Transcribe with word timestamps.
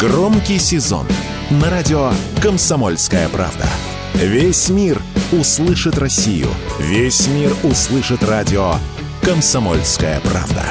Громкий 0.00 0.58
сезон 0.58 1.06
на 1.50 1.68
радио 1.68 2.10
«Комсомольская 2.42 3.28
правда». 3.28 3.66
Весь 4.14 4.70
мир 4.70 4.98
услышит 5.30 5.98
Россию. 5.98 6.48
Весь 6.78 7.26
мир 7.26 7.52
услышит 7.64 8.24
радио 8.24 8.76
«Комсомольская 9.20 10.18
правда». 10.20 10.64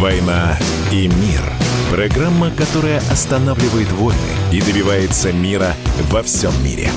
«Война 0.00 0.58
и 0.90 1.08
мир»– 1.08 1.42
программа, 1.90 2.50
которая 2.52 3.00
останавливает 3.10 3.92
войны 3.92 4.18
и 4.50 4.62
добивается 4.62 5.30
мира 5.30 5.74
во 6.10 6.22
всем 6.22 6.52
мире. 6.64 6.90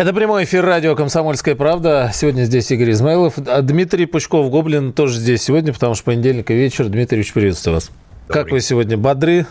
Это 0.00 0.14
прямой 0.14 0.44
эфир 0.44 0.64
радио 0.64 0.96
«Комсомольская 0.96 1.54
правда». 1.54 2.10
Сегодня 2.14 2.44
здесь 2.44 2.70
Игорь 2.70 2.92
Измайлов. 2.92 3.34
А 3.36 3.60
Дмитрий 3.60 4.06
Пучков-Гоблин 4.06 4.94
тоже 4.94 5.18
здесь 5.18 5.42
сегодня, 5.42 5.74
потому 5.74 5.94
что 5.94 6.04
понедельник 6.04 6.50
и 6.50 6.54
вечер. 6.54 6.86
Дмитриевич, 6.86 7.34
приветствую 7.34 7.74
вас. 7.74 7.90
Добрый. 8.26 8.42
Как 8.42 8.50
вы 8.50 8.60
сегодня? 8.62 8.96
Бодры? 8.96 9.44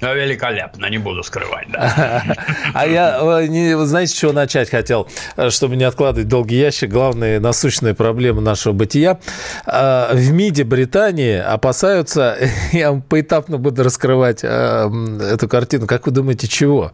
Ну, 0.00 0.14
великолепно, 0.14 0.86
не 0.86 0.98
буду 0.98 1.24
скрывать, 1.24 1.66
да. 1.72 2.22
А 2.74 2.86
я, 2.86 3.40
э, 3.40 3.48
не, 3.48 3.76
знаете, 3.84 4.12
с 4.12 4.16
чего 4.16 4.30
начать 4.30 4.70
хотел, 4.70 5.08
э, 5.36 5.50
чтобы 5.50 5.74
не 5.74 5.82
откладывать 5.82 6.28
долгий 6.28 6.60
ящик. 6.60 6.88
Главные 6.88 7.40
насущные 7.40 7.94
проблемы 7.94 8.40
нашего 8.40 8.74
бытия. 8.74 9.18
Э, 9.66 10.14
в 10.14 10.30
МИДе 10.30 10.62
Британии 10.62 11.38
опасаются, 11.38 12.38
я 12.72 12.92
поэтапно 12.92 13.58
буду 13.58 13.82
раскрывать 13.82 14.44
эту 14.44 15.48
картину. 15.48 15.88
Как 15.88 16.06
вы 16.06 16.12
думаете, 16.12 16.46
чего? 16.46 16.92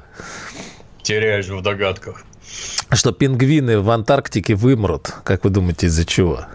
Теряюсь 1.02 1.48
в 1.48 1.60
догадках. 1.60 2.24
Что 2.90 3.12
пингвины 3.12 3.80
в 3.80 3.90
Антарктике 3.90 4.54
вымрут. 4.54 5.12
Как 5.24 5.44
вы 5.44 5.50
думаете, 5.50 5.86
из-за 5.86 6.04
чего? 6.04 6.46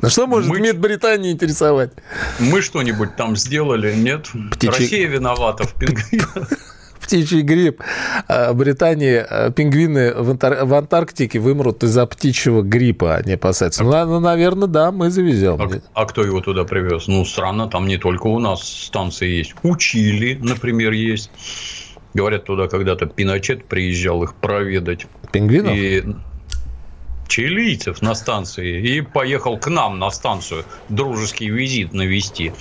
Ну 0.00 0.08
что 0.10 0.26
может 0.26 0.50
мы... 0.50 0.60
МИД 0.60 0.78
Британии 0.78 1.32
интересовать? 1.32 1.92
Мы 2.38 2.60
что-нибудь 2.60 3.16
там 3.16 3.36
сделали, 3.36 3.94
нет? 3.94 4.28
Птичий... 4.52 4.68
Россия 4.68 5.08
виновата 5.08 5.64
в 5.64 5.74
пингвинах. 5.74 6.50
птичий 7.04 7.42
грипп. 7.42 7.82
А, 8.28 8.52
Британии 8.52 9.24
а, 9.28 9.50
пингвины 9.50 10.14
в, 10.14 10.30
Антар... 10.30 10.64
в 10.64 10.74
Антарктике 10.74 11.38
вымрут 11.38 11.84
из-за 11.84 12.06
птичьего 12.06 12.62
гриппа, 12.62 13.16
они 13.16 13.34
опасаются. 13.34 13.82
А... 13.82 14.04
Ну, 14.04 14.14
ну, 14.14 14.20
наверное, 14.20 14.68
да, 14.68 14.90
мы 14.90 15.10
завезем. 15.10 15.60
А, 15.60 16.02
а 16.02 16.06
кто 16.06 16.22
его 16.22 16.40
туда 16.40 16.64
привез? 16.64 17.06
Ну, 17.06 17.24
странно, 17.24 17.68
там 17.68 17.86
не 17.86 17.98
только 17.98 18.26
у 18.26 18.38
нас 18.38 18.62
станции 18.62 19.28
есть. 19.28 19.54
У 19.62 19.76
Чили, 19.76 20.38
например, 20.40 20.92
есть. 20.92 21.30
Говорят, 22.14 22.44
туда 22.44 22.68
когда-то 22.68 23.06
Пиночет 23.06 23.66
приезжал 23.66 24.22
их 24.22 24.34
проведать. 24.34 25.06
Пингвинов? 25.32 25.74
И 25.74 26.04
чилийцев 27.28 28.02
на 28.02 28.14
станции 28.14 28.80
и 28.80 29.00
поехал 29.00 29.58
к 29.58 29.68
нам 29.68 29.98
на 29.98 30.10
станцию 30.10 30.64
дружеский 30.88 31.48
визит 31.48 31.92
навести 31.92 32.52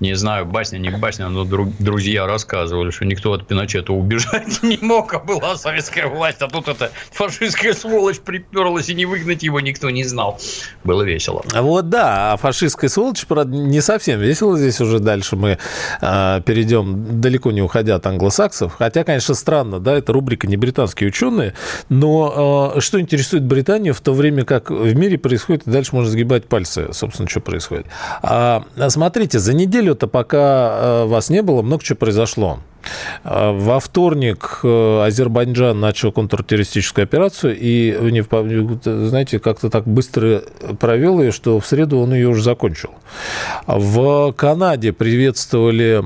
не 0.00 0.14
знаю, 0.14 0.46
басня, 0.46 0.78
не 0.78 0.90
басня, 0.90 1.28
но 1.28 1.44
друг, 1.44 1.68
друзья 1.78 2.26
рассказывали, 2.26 2.90
что 2.90 3.04
никто 3.04 3.32
от 3.32 3.46
Пиночета 3.46 3.92
убежать 3.92 4.58
не 4.62 4.78
мог, 4.80 5.12
а 5.14 5.18
была 5.18 5.56
советская 5.56 6.06
власть, 6.06 6.38
а 6.40 6.48
тут 6.48 6.68
эта 6.68 6.90
фашистская 7.12 7.72
сволочь 7.72 8.18
приперлась, 8.18 8.88
и 8.88 8.94
не 8.94 9.06
выгнать 9.06 9.42
его 9.42 9.60
никто 9.60 9.90
не 9.90 10.04
знал. 10.04 10.38
Было 10.84 11.02
весело. 11.02 11.42
А 11.52 11.62
вот 11.62 11.88
да, 11.88 12.32
а 12.32 12.36
фашистская 12.36 12.88
сволочь, 12.88 13.24
правда, 13.26 13.56
не 13.56 13.80
совсем 13.80 14.20
весело. 14.20 14.56
Здесь 14.58 14.80
уже 14.80 14.98
дальше 14.98 15.36
мы 15.36 15.58
э, 16.00 16.40
перейдем, 16.44 17.20
далеко 17.20 17.52
не 17.52 17.62
уходя 17.62 17.96
от 17.96 18.06
англосаксов. 18.06 18.74
Хотя, 18.74 19.04
конечно, 19.04 19.34
странно, 19.34 19.80
да, 19.80 19.96
это 19.96 20.12
рубрика 20.12 20.46
не 20.46 20.56
британские 20.56 21.08
ученые, 21.08 21.54
но 21.88 22.74
э, 22.76 22.80
что 22.80 23.00
интересует 23.00 23.44
Британию 23.44 23.94
в 23.94 24.00
то 24.00 24.12
время, 24.12 24.44
как 24.44 24.70
в 24.70 24.94
мире 24.94 25.18
происходит, 25.18 25.66
и 25.66 25.70
дальше 25.70 25.94
можно 25.94 26.10
сгибать 26.10 26.46
пальцы, 26.46 26.92
собственно, 26.92 27.28
что 27.28 27.40
происходит. 27.40 27.86
А, 28.22 28.64
смотрите, 28.88 29.38
за 29.38 29.54
неделю 29.54 29.85
неделю-то, 29.86 30.06
пока 30.08 30.78
э, 30.80 31.04
вас 31.06 31.30
не 31.30 31.42
было, 31.42 31.62
много 31.62 31.82
чего 31.82 31.96
произошло. 31.96 32.58
А, 33.24 33.52
во 33.52 33.80
вторник 33.80 34.60
э, 34.62 35.02
Азербайджан 35.04 35.78
начал 35.78 36.12
контртеррористическую 36.12 37.04
операцию, 37.04 37.56
и, 37.58 37.96
знаете, 38.84 39.38
как-то 39.38 39.70
так 39.70 39.86
быстро 39.86 40.42
провел 40.78 41.20
ее, 41.20 41.32
что 41.32 41.58
в 41.60 41.66
среду 41.66 41.98
он 41.98 42.14
ее 42.14 42.28
уже 42.28 42.42
закончил. 42.42 42.90
В 43.66 44.32
Канаде 44.32 44.92
приветствовали 44.92 46.02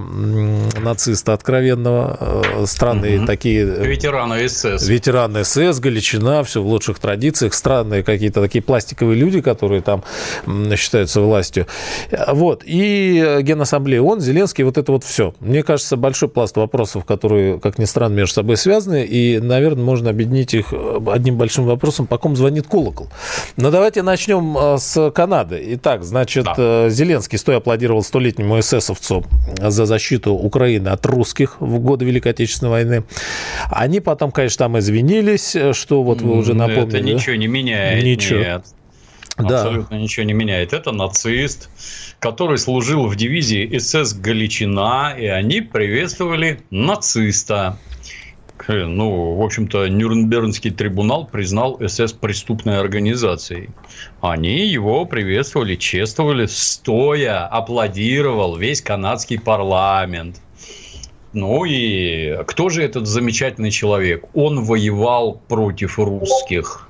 нациста 0.81 1.33
откровенного, 1.35 2.17
э, 2.21 2.67
странные 2.67 3.19
угу. 3.19 3.27
такие... 3.27 3.65
Ветераны 3.65 4.49
СС. 4.49 4.89
Ветераны 4.89 5.45
СС, 5.45 5.79
Галичина, 5.79 6.43
все 6.45 6.63
в 6.63 6.67
лучших 6.67 6.99
традициях, 6.99 7.55
странные 7.55 8.03
какие-то 8.03 8.41
такие 8.41 8.63
пластиковые 8.63 9.19
люди, 9.19 9.41
которые 9.41 9.83
там 9.83 10.05
считаются 10.77 11.21
властью. 11.21 11.67
Вот. 12.29 12.63
И 12.65 13.39
Генассамблея 13.43 14.01
ООН, 14.01 14.21
Зеленский, 14.21 14.65
вот 14.65 14.79
это 14.79 14.93
вот 14.93 15.05
все. 15.05 15.35
Мне 15.41 15.63
кажется, 15.63 15.97
большой 15.97 16.29
пласт 16.29 16.57
вопросов 16.57 16.70
вопросов, 16.71 17.05
которые, 17.05 17.59
как 17.59 17.79
ни 17.79 17.85
странно, 17.85 18.15
между 18.15 18.35
собой 18.35 18.57
связаны, 18.57 19.05
и, 19.05 19.41
наверное, 19.41 19.83
можно 19.83 20.11
объединить 20.11 20.55
их 20.55 20.73
э, 20.73 21.01
одним 21.09 21.37
большим 21.37 21.65
вопросом, 21.67 22.07
по 22.07 22.17
кому 22.17 22.37
звонит 22.37 22.69
колокол. 22.69 23.09
Но 23.57 23.71
давайте 23.71 24.03
начнем 24.03 24.57
э, 24.57 24.79
с 24.79 25.11
Канады. 25.11 25.61
Итак, 25.75 26.05
значит, 26.05 26.45
да. 26.45 26.55
Э, 26.57 26.91
Зеленский 26.91 27.39
стоя 27.39 27.57
аплодировал 27.57 28.05
столетнему 28.05 28.61
эсэсовцу 28.61 29.25
за 29.61 29.85
защиту 29.85 30.33
Украины 30.33 30.89
от 30.89 31.05
русских 31.07 31.57
в 31.61 31.81
годы 31.81 32.05
Великой 32.05 32.29
Отечественной 32.29 32.71
войны. 32.71 33.05
Они 33.71 33.99
потом, 34.01 34.31
конечно, 34.31 34.67
там 34.67 34.79
извинились, 34.79 35.57
что 35.73 36.05
вот 36.05 36.21
вы 36.21 36.37
уже 36.37 36.55
напомнили. 36.55 36.99
Это 36.99 37.01
ничего 37.01 37.35
не 37.35 37.49
меняет. 37.49 38.05
Ничего. 38.05 38.41
Нет. 38.41 38.65
Да. 39.49 39.63
Абсолютно 39.63 39.97
ничего 39.97 40.25
не 40.25 40.33
меняет. 40.33 40.73
Это 40.73 40.93
нацист 40.93 41.69
который 42.21 42.59
служил 42.59 43.07
в 43.07 43.17
дивизии 43.17 43.79
СС 43.79 44.13
Галичина, 44.13 45.17
и 45.19 45.27
они 45.27 45.63
приветствовали 45.63 46.61
нациста. 46.71 47.79
Ну, 48.69 49.37
в 49.37 49.43
общем-то, 49.43 49.89
Нюрнбергский 49.89 50.71
трибунал 50.71 51.27
признал 51.27 51.81
СС 51.85 52.13
преступной 52.13 52.79
организацией. 52.79 53.71
Они 54.21 54.67
его 54.67 55.07
приветствовали, 55.07 55.77
чествовали, 55.77 56.45
стоя, 56.45 57.47
аплодировал 57.47 58.57
весь 58.57 58.83
канадский 58.83 59.41
парламент. 59.41 60.43
Ну 61.33 61.65
и 61.65 62.45
кто 62.45 62.69
же 62.69 62.83
этот 62.83 63.07
замечательный 63.07 63.71
человек? 63.71 64.27
Он 64.35 64.63
воевал 64.63 65.41
против 65.49 65.99
русских. 65.99 66.90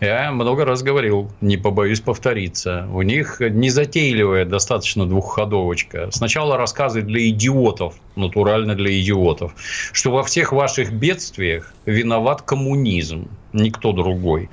Я 0.00 0.32
много 0.32 0.64
раз 0.64 0.82
говорил, 0.82 1.30
не 1.40 1.56
побоюсь 1.56 2.00
повториться. 2.00 2.88
У 2.92 3.02
них 3.02 3.40
незатейливая 3.40 4.44
достаточно 4.44 5.06
двухходовочка. 5.06 6.08
Сначала 6.10 6.56
рассказы 6.56 7.02
для 7.02 7.28
идиотов, 7.28 7.94
натурально 8.16 8.74
для 8.74 9.00
идиотов, 9.00 9.54
что 9.92 10.10
во 10.10 10.22
всех 10.24 10.52
ваших 10.52 10.92
бедствиях 10.92 11.72
виноват 11.86 12.42
коммунизм, 12.42 13.28
никто 13.52 13.92
другой. 13.92 14.50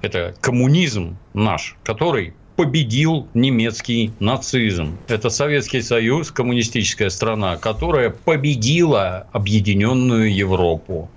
Это 0.00 0.34
коммунизм 0.40 1.16
наш, 1.34 1.76
который 1.82 2.34
победил 2.56 3.28
немецкий 3.34 4.12
нацизм. 4.20 4.96
Это 5.08 5.28
Советский 5.28 5.82
Союз, 5.82 6.30
коммунистическая 6.30 7.10
страна, 7.10 7.56
которая 7.56 8.10
победила 8.10 9.26
объединенную 9.32 10.34
Европу. 10.34 11.10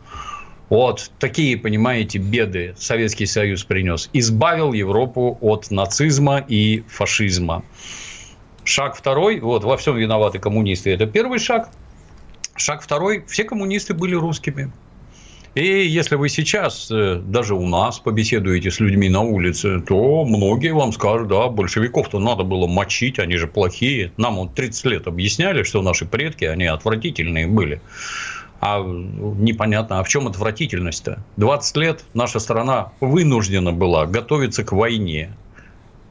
Вот 0.69 1.11
такие, 1.19 1.57
понимаете, 1.57 2.19
беды 2.19 2.75
Советский 2.77 3.25
Союз 3.25 3.63
принес. 3.63 4.09
Избавил 4.13 4.73
Европу 4.73 5.37
от 5.41 5.71
нацизма 5.71 6.43
и 6.45 6.83
фашизма. 6.87 7.63
Шаг 8.65 8.95
второй, 8.95 9.39
вот 9.39 9.63
во 9.63 9.77
всем 9.77 9.95
виноваты 9.95 10.39
коммунисты. 10.39 10.91
Это 10.91 11.05
первый 11.05 11.39
шаг. 11.39 11.69
Шаг 12.57 12.81
второй, 12.81 13.23
все 13.27 13.45
коммунисты 13.45 13.93
были 13.93 14.13
русскими. 14.15 14.71
И 15.55 15.87
если 15.87 16.15
вы 16.15 16.29
сейчас 16.29 16.91
э, 16.91 17.19
даже 17.25 17.55
у 17.55 17.65
нас 17.65 17.97
побеседуете 17.97 18.69
с 18.69 18.79
людьми 18.79 19.09
на 19.09 19.21
улице, 19.21 19.79
то 19.79 20.23
многие 20.23 20.71
вам 20.71 20.91
скажут, 20.91 21.29
да, 21.29 21.47
большевиков-то 21.47 22.19
надо 22.19 22.43
было 22.43 22.67
мочить, 22.67 23.17
они 23.17 23.37
же 23.37 23.47
плохие. 23.47 24.11
Нам 24.17 24.35
вот 24.35 24.53
30 24.53 24.85
лет 24.85 25.07
объясняли, 25.07 25.63
что 25.63 25.81
наши 25.81 26.05
предки, 26.05 26.45
они 26.45 26.65
отвратительные 26.65 27.47
были. 27.47 27.81
А 28.59 28.79
непонятно, 28.81 29.99
а 29.99 30.03
в 30.03 30.09
чем 30.09 30.27
отвратительность-то? 30.27 31.23
20 31.35 31.77
лет 31.77 32.05
наша 32.13 32.39
страна 32.39 32.93
вынуждена 32.99 33.71
была 33.71 34.05
готовиться 34.05 34.63
к 34.63 34.71
войне. 34.71 35.37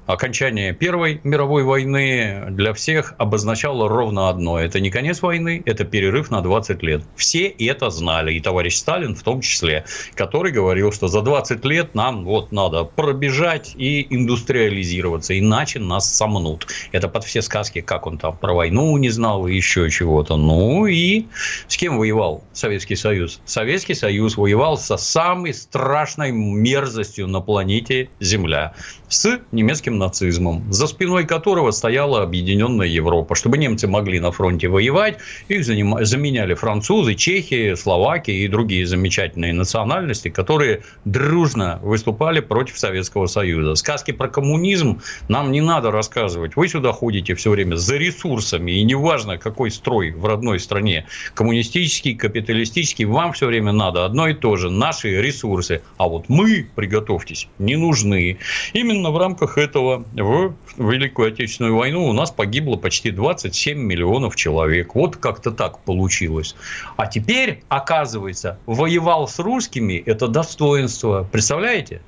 Окончание 0.06 0.72
Первой 0.72 1.20
мировой 1.24 1.64
войны 1.64 2.46
для 2.50 2.72
всех 2.72 3.14
обозначало 3.18 3.88
ровно 3.88 4.28
одно. 4.28 4.58
Это 4.58 4.80
не 4.80 4.90
конец 4.90 5.20
войны, 5.20 5.62
это 5.66 5.84
перерыв 5.84 6.30
на 6.30 6.40
20 6.40 6.82
лет. 6.82 7.02
Все 7.16 7.46
это 7.46 7.90
знали, 7.90 8.34
и 8.34 8.40
товарищ 8.40 8.76
Сталин 8.76 9.14
в 9.14 9.22
том 9.22 9.40
числе, 9.40 9.84
который 10.14 10.52
говорил, 10.52 10.92
что 10.92 11.08
за 11.08 11.22
20 11.22 11.64
лет 11.64 11.94
нам 11.94 12.24
вот 12.24 12.52
надо 12.52 12.84
пробежать 12.84 13.74
и 13.76 14.06
индустриализироваться, 14.14 15.38
иначе 15.38 15.80
нас 15.80 16.14
сомнут. 16.14 16.68
Это 16.92 17.08
под 17.08 17.24
все 17.24 17.42
сказки, 17.42 17.80
как 17.80 18.06
он 18.06 18.18
там 18.18 18.36
про 18.36 18.54
войну 18.54 18.96
не 18.96 19.10
знал 19.10 19.46
и 19.46 19.54
еще 19.54 19.90
чего-то. 19.90 20.36
Ну 20.36 20.86
и 20.86 21.26
с 21.66 21.76
кем 21.76 21.98
воевал 21.98 22.44
Советский 22.52 22.96
Союз? 22.96 23.40
Советский 23.44 23.94
Союз 23.94 24.36
воевал 24.36 24.78
со 24.78 24.96
самой 24.96 25.52
страшной 25.52 26.30
мерзостью 26.32 27.26
на 27.26 27.40
планете 27.40 28.08
Земля 28.20 28.74
с 29.08 29.40
немецким 29.52 29.95
нацизмом, 29.98 30.64
за 30.72 30.86
спиной 30.86 31.24
которого 31.24 31.70
стояла 31.70 32.22
объединенная 32.22 32.86
Европа. 32.86 33.34
Чтобы 33.34 33.58
немцы 33.58 33.86
могли 33.86 34.20
на 34.20 34.32
фронте 34.32 34.68
воевать, 34.68 35.18
их 35.48 35.64
заменяли 35.64 36.54
французы, 36.54 37.14
чехи, 37.14 37.74
словаки 37.74 38.30
и 38.30 38.48
другие 38.48 38.86
замечательные 38.86 39.52
национальности, 39.52 40.28
которые 40.28 40.82
дружно 41.04 41.78
выступали 41.82 42.40
против 42.40 42.78
Советского 42.78 43.26
Союза. 43.26 43.74
Сказки 43.74 44.10
про 44.10 44.28
коммунизм 44.28 45.00
нам 45.28 45.52
не 45.52 45.60
надо 45.60 45.90
рассказывать. 45.90 46.56
Вы 46.56 46.68
сюда 46.68 46.92
ходите 46.92 47.34
все 47.34 47.50
время 47.50 47.76
за 47.76 47.96
ресурсами, 47.96 48.72
и 48.72 48.82
неважно, 48.82 49.38
какой 49.38 49.70
строй 49.70 50.10
в 50.10 50.24
родной 50.24 50.60
стране, 50.60 51.06
коммунистический, 51.34 52.14
капиталистический, 52.14 53.04
вам 53.04 53.32
все 53.32 53.46
время 53.46 53.72
надо 53.72 54.04
одно 54.04 54.28
и 54.28 54.34
то 54.34 54.56
же, 54.56 54.70
наши 54.70 55.20
ресурсы. 55.20 55.82
А 55.96 56.08
вот 56.08 56.28
мы, 56.28 56.68
приготовьтесь, 56.74 57.48
не 57.58 57.76
нужны. 57.76 58.38
Именно 58.72 59.10
в 59.10 59.18
рамках 59.18 59.58
этого 59.58 59.85
в 60.16 60.54
Великую 60.76 61.28
Отечественную 61.28 61.76
войну 61.76 62.06
у 62.06 62.12
нас 62.12 62.30
погибло 62.30 62.76
почти 62.76 63.10
27 63.10 63.78
миллионов 63.78 64.36
человек. 64.36 64.94
Вот 64.94 65.16
как-то 65.16 65.50
так 65.50 65.78
получилось. 65.80 66.54
А 66.96 67.06
теперь, 67.06 67.62
оказывается, 67.68 68.58
воевал 68.66 69.28
с 69.28 69.38
русскими– 69.38 70.02
это 70.06 70.28
достоинство. 70.28 71.26
Представляете? 71.30 72.00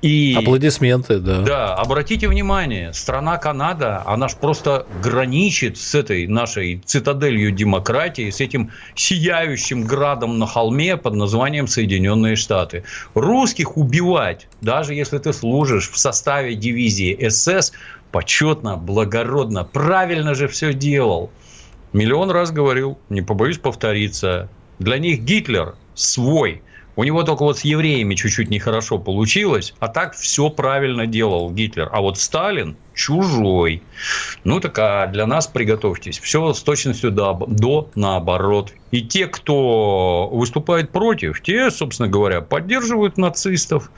И, 0.00 0.34
Аплодисменты, 0.38 1.18
да. 1.18 1.42
Да, 1.42 1.74
обратите 1.74 2.26
внимание, 2.28 2.94
страна 2.94 3.36
Канада, 3.36 4.02
она 4.06 4.28
ж 4.28 4.34
просто 4.34 4.86
граничит 5.02 5.76
с 5.76 5.94
этой 5.94 6.26
нашей 6.26 6.82
цитаделью 6.84 7.50
демократии, 7.50 8.30
с 8.30 8.40
этим 8.40 8.70
сияющим 8.94 9.84
градом 9.84 10.38
на 10.38 10.46
холме 10.46 10.96
под 10.96 11.14
названием 11.14 11.66
Соединенные 11.66 12.36
Штаты. 12.36 12.84
Русских 13.14 13.76
убивать, 13.76 14.48
даже 14.62 14.94
если 14.94 15.18
ты 15.18 15.34
служишь 15.34 15.90
в 15.90 15.98
составе 15.98 16.54
дивизии 16.54 17.28
СС, 17.28 17.72
почетно, 18.10 18.78
благородно, 18.78 19.64
правильно 19.64 20.34
же 20.34 20.48
все 20.48 20.72
делал. 20.72 21.30
Миллион 21.92 22.30
раз 22.30 22.52
говорил, 22.52 22.98
не 23.10 23.20
побоюсь 23.20 23.58
повториться, 23.58 24.48
для 24.78 24.98
них 24.98 25.20
Гитлер 25.20 25.74
свой– 25.94 26.62
у 26.96 27.04
него 27.04 27.22
только 27.22 27.42
вот 27.42 27.58
с 27.58 27.64
евреями 27.64 28.14
чуть-чуть 28.14 28.50
нехорошо 28.50 28.98
получилось, 28.98 29.74
а 29.80 29.88
так 29.88 30.14
все 30.14 30.48
правильно 30.48 31.06
делал 31.06 31.50
Гитлер. 31.50 31.88
А 31.92 32.00
вот 32.00 32.18
Сталин 32.18 32.76
чужой. 32.94 33.82
Ну 34.44 34.60
так 34.60 34.78
а 34.78 35.06
для 35.08 35.26
нас 35.26 35.46
приготовьтесь. 35.48 36.18
Все 36.20 36.52
с 36.52 36.62
точностью 36.62 37.10
до, 37.10 37.34
до 37.48 37.90
наоборот. 37.96 38.72
И 38.92 39.02
те, 39.02 39.26
кто 39.26 40.28
выступает 40.32 40.90
против, 40.90 41.42
те, 41.42 41.70
собственно 41.70 42.08
говоря, 42.08 42.40
поддерживают 42.40 43.18
нацистов. 43.18 43.90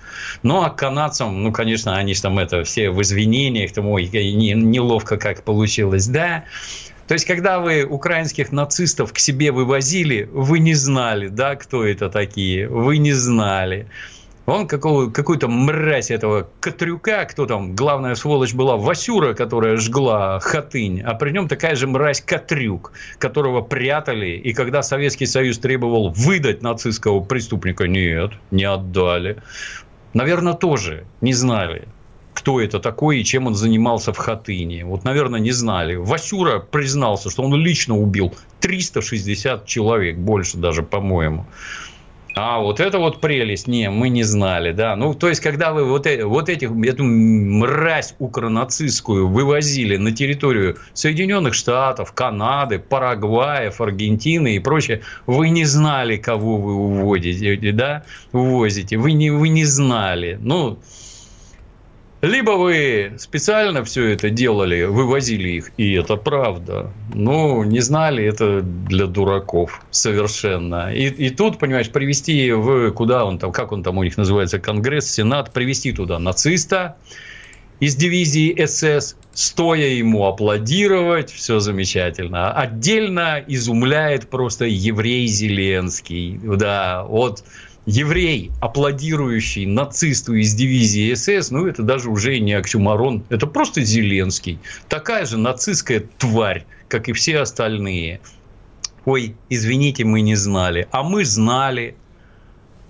Ну 0.43 0.63
а 0.63 0.71
канадцам, 0.71 1.43
ну, 1.43 1.53
конечно, 1.53 1.97
они 1.97 2.15
там 2.15 2.39
это 2.39 2.65
все 2.65 2.91
в 2.91 3.03
извинениях, 3.03 3.73
там, 3.73 3.89
ой, 3.89 4.07
неловко 4.07 5.19
как 5.19 5.43
получилось, 5.43 6.07
да. 6.07 6.45
То 7.09 7.15
есть, 7.15 7.25
когда 7.25 7.61
вы 7.61 7.85
украинских 7.85 8.51
нацистов 8.51 9.13
к 9.13 9.19
себе 9.19 9.53
вывозили, 9.53 10.29
вы 10.33 10.59
не 10.59 10.75
знали, 10.75 11.29
да, 11.29 11.55
кто 11.55 11.85
это 11.85 12.11
такие, 12.11 12.69
вы 12.69 12.99
не 12.99 13.13
знали. 13.13 13.87
Он 14.47 14.69
какого, 14.69 15.11
какую-то 15.11 15.49
мразь 15.49 16.11
этого 16.13 16.49
Катрюка, 16.61 17.25
кто 17.25 17.47
там, 17.47 17.75
главная 17.75 18.15
сволочь 18.15 18.55
была, 18.55 18.77
Васюра, 18.77 19.35
которая 19.35 19.77
жгла 19.77 20.39
Хатынь, 20.39 21.01
а 21.01 21.15
при 21.15 21.33
нем 21.33 21.49
такая 21.49 21.75
же 21.75 21.89
мразь 21.89 22.21
Катрюк, 22.21 22.93
которого 23.19 23.61
прятали, 23.61 24.37
и 24.37 24.53
когда 24.53 24.83
Советский 24.83 25.27
Союз 25.27 25.59
требовал 25.59 26.11
выдать 26.11 26.63
нацистского 26.63 27.21
преступника, 27.21 27.89
нет, 27.89 28.33
не 28.53 28.65
отдали. 28.65 29.39
Наверное, 30.13 30.55
тоже 30.55 31.05
не 31.21 31.33
знали 31.33 31.89
кто 32.37 32.61
это 32.61 32.79
такой 32.81 33.21
и 33.21 33.25
чем 33.25 33.47
он 33.47 33.55
занимался 33.55 34.13
в 34.13 34.19
Хатыне. 34.19 34.85
Вот, 34.85 35.05
наверное, 35.05 35.41
не 35.41 35.53
знали. 35.53 35.95
Васюра 35.97 36.59
признался, 36.59 37.31
что 37.31 37.43
он 37.43 37.55
лично 37.55 37.97
убил 37.97 38.35
360 38.61 39.65
человек, 39.65 40.19
больше 40.19 40.59
даже, 40.59 40.83
по-моему. 40.83 41.47
А 42.35 42.59
вот 42.59 42.81
это 42.81 42.99
вот 42.99 43.23
прелесть, 43.23 43.67
не, 43.67 43.89
мы 43.89 44.11
не 44.11 44.23
знали, 44.23 44.73
да. 44.73 44.95
Ну, 44.97 45.15
то 45.15 45.31
есть, 45.31 45.41
когда 45.41 45.73
вы 45.73 45.85
вот, 45.85 46.07
э, 46.07 46.23
вот 46.27 46.51
этих, 46.51 46.71
эту 46.85 47.03
мразь 47.05 48.15
укронацистскую 48.19 49.27
вывозили 49.29 49.97
на 49.97 50.13
территорию 50.13 50.77
Соединенных 50.93 51.55
Штатов, 51.55 52.13
Канады, 52.13 52.79
Парагваев, 52.79 53.81
Аргентины 53.81 54.57
и 54.57 54.59
прочее, 54.59 55.01
вы 55.27 55.49
не 55.49 55.65
знали, 55.65 56.19
кого 56.19 56.59
вы 56.59 56.75
уводите, 56.75 57.73
да, 57.73 58.05
увозите. 58.33 58.99
Вы 58.99 59.13
не, 59.13 59.31
вы 59.31 59.49
не 59.49 59.65
знали. 59.65 60.39
Ну, 60.39 60.79
либо 62.27 62.53
вы 62.53 63.13
специально 63.19 63.85
все 63.85 64.09
это 64.09 64.31
делали, 64.31 64.85
вывозили 64.85 65.51
их, 65.51 65.73
и 65.77 65.95
это 65.95 66.17
правда. 66.17 66.93
Ну, 67.15 67.65
не 67.65 67.81
знали, 67.81 68.25
это 68.25 68.63
для 68.63 69.07
дураков 69.07 69.81
совершенно. 69.91 70.93
И, 70.93 71.07
и 71.07 71.31
тут, 71.31 71.59
понимаешь, 71.59 71.91
привести 71.91 72.53
в 72.53 72.91
куда 72.91 73.25
он 73.25 73.39
там, 73.39 73.53
как 73.53 73.73
он 73.73 73.83
там 73.83 73.99
у 73.99 74.03
них 74.03 74.17
называется, 74.17 74.59
Конгресс, 74.59 75.11
Сенат, 75.11 75.53
привести 75.53 75.93
туда 75.93 76.19
нациста 76.19 76.97
из 77.81 77.95
дивизии 77.95 78.65
СС, 78.65 79.17
стоя 79.35 79.89
ему 79.89 80.27
аплодировать, 80.27 81.31
все 81.31 81.61
замечательно. 81.61 82.53
Отдельно 82.53 83.43
изумляет 83.47 84.31
просто 84.31 84.65
еврей 84.65 85.27
Зеленский. 85.27 86.41
Да, 86.43 87.05
вот 87.05 87.45
еврей, 87.87 88.51
аплодирующий 88.61 89.65
нацисту 89.65 90.35
из 90.35 90.55
дивизии 90.55 91.15
СС, 91.15 91.51
ну, 91.51 91.67
это 91.67 91.83
даже 91.83 92.11
уже 92.11 92.39
не 92.41 92.53
оксюмарон, 92.53 93.25
это 93.29 93.47
просто 93.47 93.83
Зеленский. 93.83 94.59
Такая 94.89 95.25
же 95.25 95.39
нацистская 95.39 96.05
тварь, 96.19 96.67
как 96.89 97.09
и 97.09 97.13
все 97.13 97.39
остальные. 97.39 98.21
Ой, 99.05 99.37
извините, 99.49 100.05
мы 100.05 100.21
не 100.21 100.35
знали. 100.35 100.89
А 100.91 101.05
мы 101.05 101.25
знали. 101.25 101.95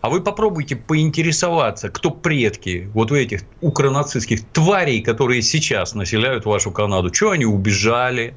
А 0.00 0.08
вы 0.08 0.22
попробуйте 0.22 0.76
поинтересоваться, 0.76 1.90
кто 1.90 2.10
предки 2.10 2.88
вот 2.94 3.12
у 3.12 3.16
этих 3.16 3.42
укронацистских 3.60 4.46
тварей, 4.46 5.02
которые 5.02 5.42
сейчас 5.42 5.94
населяют 5.94 6.46
вашу 6.46 6.70
Канаду. 6.70 7.10
Чего 7.10 7.32
они 7.32 7.44
убежали? 7.44 8.34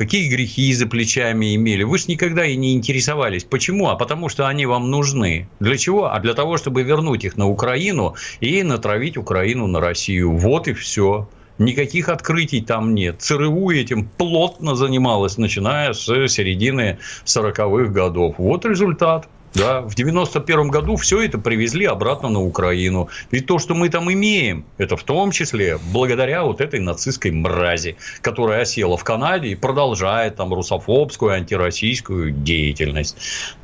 Какие 0.00 0.30
грехи 0.30 0.72
за 0.72 0.86
плечами 0.86 1.54
имели. 1.54 1.82
Вы 1.82 1.98
же 1.98 2.06
никогда 2.08 2.46
и 2.46 2.56
не 2.56 2.72
интересовались. 2.72 3.44
Почему? 3.44 3.90
А 3.90 3.96
потому 3.96 4.30
что 4.30 4.48
они 4.48 4.64
вам 4.64 4.90
нужны. 4.90 5.46
Для 5.60 5.76
чего? 5.76 6.10
А 6.10 6.18
для 6.20 6.32
того, 6.32 6.56
чтобы 6.56 6.82
вернуть 6.82 7.24
их 7.24 7.36
на 7.36 7.46
Украину 7.46 8.14
и 8.40 8.62
натравить 8.62 9.18
Украину 9.18 9.66
на 9.66 9.78
Россию. 9.78 10.32
Вот 10.32 10.68
и 10.68 10.72
все. 10.72 11.28
Никаких 11.58 12.08
открытий 12.08 12.62
там 12.62 12.94
нет. 12.94 13.20
ЦРУ 13.20 13.72
этим 13.72 14.08
плотно 14.08 14.74
занималась, 14.74 15.36
начиная 15.36 15.92
с 15.92 16.06
середины 16.28 16.96
40-х 17.26 17.92
годов. 17.92 18.36
Вот 18.38 18.64
результат. 18.64 19.28
Да, 19.54 19.80
в 19.80 19.94
91 19.94 20.68
году 20.68 20.96
все 20.96 21.22
это 21.22 21.38
привезли 21.38 21.84
обратно 21.86 22.28
на 22.28 22.40
Украину. 22.40 23.08
Ведь 23.30 23.46
то, 23.46 23.58
что 23.58 23.74
мы 23.74 23.88
там 23.88 24.12
имеем, 24.12 24.64
это 24.78 24.96
в 24.96 25.02
том 25.02 25.32
числе 25.32 25.78
благодаря 25.92 26.44
вот 26.44 26.60
этой 26.60 26.80
нацистской 26.80 27.32
мрази, 27.32 27.96
которая 28.22 28.62
осела 28.62 28.96
в 28.96 29.04
Канаде 29.04 29.48
и 29.48 29.54
продолжает 29.54 30.36
там 30.36 30.54
русофобскую, 30.54 31.32
антироссийскую 31.32 32.30
деятельность. 32.30 33.16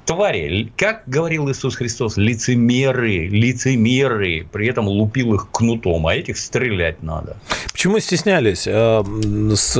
Твари, 0.07 0.73
как 0.77 1.03
говорил 1.07 1.51
Иисус 1.51 1.75
Христос, 1.75 2.17
лицемеры, 2.17 3.27
лицемеры, 3.27 4.47
при 4.53 4.69
этом 4.69 4.87
лупил 4.87 5.35
их 5.35 5.49
кнутом, 5.51 6.07
а 6.07 6.15
этих 6.15 6.39
стрелять 6.39 7.03
надо. 7.03 7.37
Почему 7.73 7.99
стеснялись? 7.99 8.67
Э, 8.67 9.03
с 9.55 9.77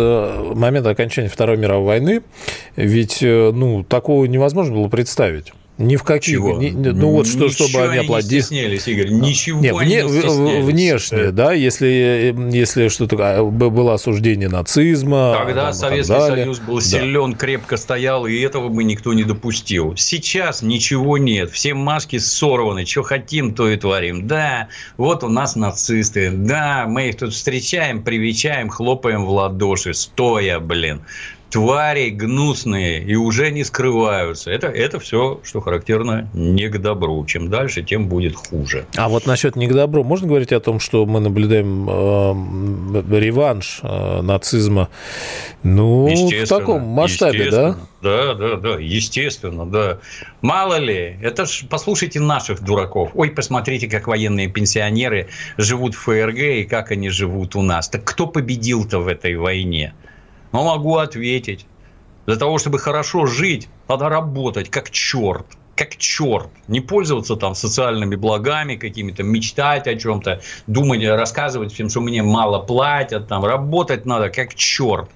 момента 0.55 0.91
окончания 0.91 1.29
Второй 1.29 1.57
мировой 1.57 1.87
войны 1.87 2.23
ведь 2.75 3.23
э, 3.23 3.53
ну, 3.53 3.85
такого 3.85 4.25
невозможно 4.27 4.75
было 4.75 4.89
представить. 4.89 5.53
Ни 5.79 5.97
в 5.97 6.05
каких. 6.05 6.37
Чего? 6.37 6.57
Ни, 6.57 6.71
ну 6.71 7.11
вот 7.11 7.27
что, 7.27 7.51
чтобы 7.51 7.83
они 7.83 7.99
аплодировали. 7.99 8.35
не 8.35 8.41
стеснялись, 8.41 8.89
Игорь, 8.89 9.11
ничего 9.11 9.61
не, 9.61 9.75
вне, 9.75 10.03
не 10.03 10.09
стеснялись. 10.09 10.65
Внешне, 10.65 11.31
да, 11.33 11.53
если, 11.53 12.35
если 12.51 12.89
что-то 12.89 13.17
а, 13.21 13.45
было 13.45 13.93
осуждение 13.93 14.49
нацизма. 14.49 15.37
Когда 15.39 15.67
там, 15.67 15.75
Советский 15.75 16.15
Союз 16.15 16.61
был 16.61 16.81
силен, 16.81 17.33
да. 17.33 17.37
крепко 17.37 17.77
стоял, 17.77 18.27
и 18.27 18.39
этого 18.41 18.69
бы 18.69 18.85
никто 18.85 19.13
не 19.13 19.25
допустил. 19.25 19.95
Сейчас 19.97 20.63
ничего 20.63 21.19
нет, 21.19 21.51
все 21.51 21.75
маски 21.75 22.17
сорваны, 22.17 22.87
что 22.87 23.03
хотим, 23.03 23.55
то 23.55 23.69
и 23.69 23.77
творим. 23.77 24.27
Да, 24.27 24.69
вот 24.97 25.25
у 25.25 25.29
нас 25.29 25.57
нацисты, 25.57 26.31
да, 26.31 26.87
мы 26.89 27.11
их 27.11 27.19
тут 27.19 27.35
встречаем, 27.35 28.03
привечаем, 28.03 28.71
хлопаем 28.71 29.27
в 29.27 29.31
ладоши, 29.31 29.93
стоя, 29.93 30.59
блин 30.59 31.03
твари 31.51 32.11
гнусные 32.11 33.03
и 33.03 33.15
уже 33.15 33.51
не 33.51 33.65
скрываются. 33.65 34.51
Это, 34.51 34.67
это 34.67 34.99
все, 34.99 35.41
что 35.45 35.61
характерно 35.61 36.29
не 36.35 36.69
к 36.69 36.79
добру. 36.79 37.25
Чем 37.27 37.51
дальше, 37.51 37.83
тем 37.83 38.09
будет 38.09 38.35
хуже. 38.37 38.87
А 38.97 39.09
вот 39.09 39.27
насчет 39.27 39.57
не 39.57 39.67
к 39.67 39.73
добру, 39.73 40.05
можно 40.05 40.27
говорить 40.29 40.53
о 40.53 40.61
том, 40.61 40.81
что 40.81 41.07
мы 41.07 41.21
наблюдаем 41.21 41.89
э, 41.89 43.21
реванш 43.21 43.81
э, 43.83 44.21
нацизма 44.23 44.89
ну, 45.63 46.07
в 46.07 46.47
таком 46.47 46.83
масштабе, 46.83 47.51
да? 47.51 47.77
Да, 48.03 48.35
да, 48.35 48.57
да, 48.57 48.79
естественно, 48.79 49.67
да. 49.67 49.99
Мало 50.41 50.79
ли, 50.79 51.19
это 51.23 51.47
ж, 51.47 51.65
послушайте 51.69 52.21
наших 52.21 52.63
дураков. 52.63 53.11
Ой, 53.15 53.31
посмотрите, 53.31 53.89
как 53.89 54.07
военные 54.07 54.49
пенсионеры 54.49 55.29
живут 55.57 55.95
в 55.95 56.01
ФРГ 56.01 56.39
и 56.39 56.65
как 56.65 56.93
они 56.93 57.09
живут 57.09 57.57
у 57.57 57.63
нас. 57.63 57.89
Так 57.89 58.05
кто 58.05 58.27
победил-то 58.27 59.01
в 59.01 59.09
этой 59.09 59.37
войне? 59.37 59.95
Но 60.57 60.65
могу 60.65 60.97
ответить. 60.97 61.67
Для 62.25 62.37
того, 62.37 62.57
чтобы 62.57 62.79
хорошо 62.79 63.27
жить, 63.27 63.69
надо 63.91 64.09
работать 64.09 64.71
как 64.71 64.91
черт. 64.91 65.45
Как 65.75 65.99
черт. 65.99 66.49
Не 66.67 66.81
пользоваться 66.81 67.37
там 67.37 67.55
социальными 67.55 68.17
благами 68.17 68.77
какими-то, 68.77 69.23
мечтать 69.23 69.87
о 69.87 69.95
чем-то, 69.95 70.41
думать, 70.67 71.07
рассказывать 71.07 71.75
всем, 71.75 71.91
что 71.91 72.01
мне 72.01 72.23
мало 72.23 72.61
платят, 72.61 73.29
там, 73.29 73.45
работать 73.45 74.07
надо 74.07 74.31
как 74.31 74.55
черт. 74.55 75.11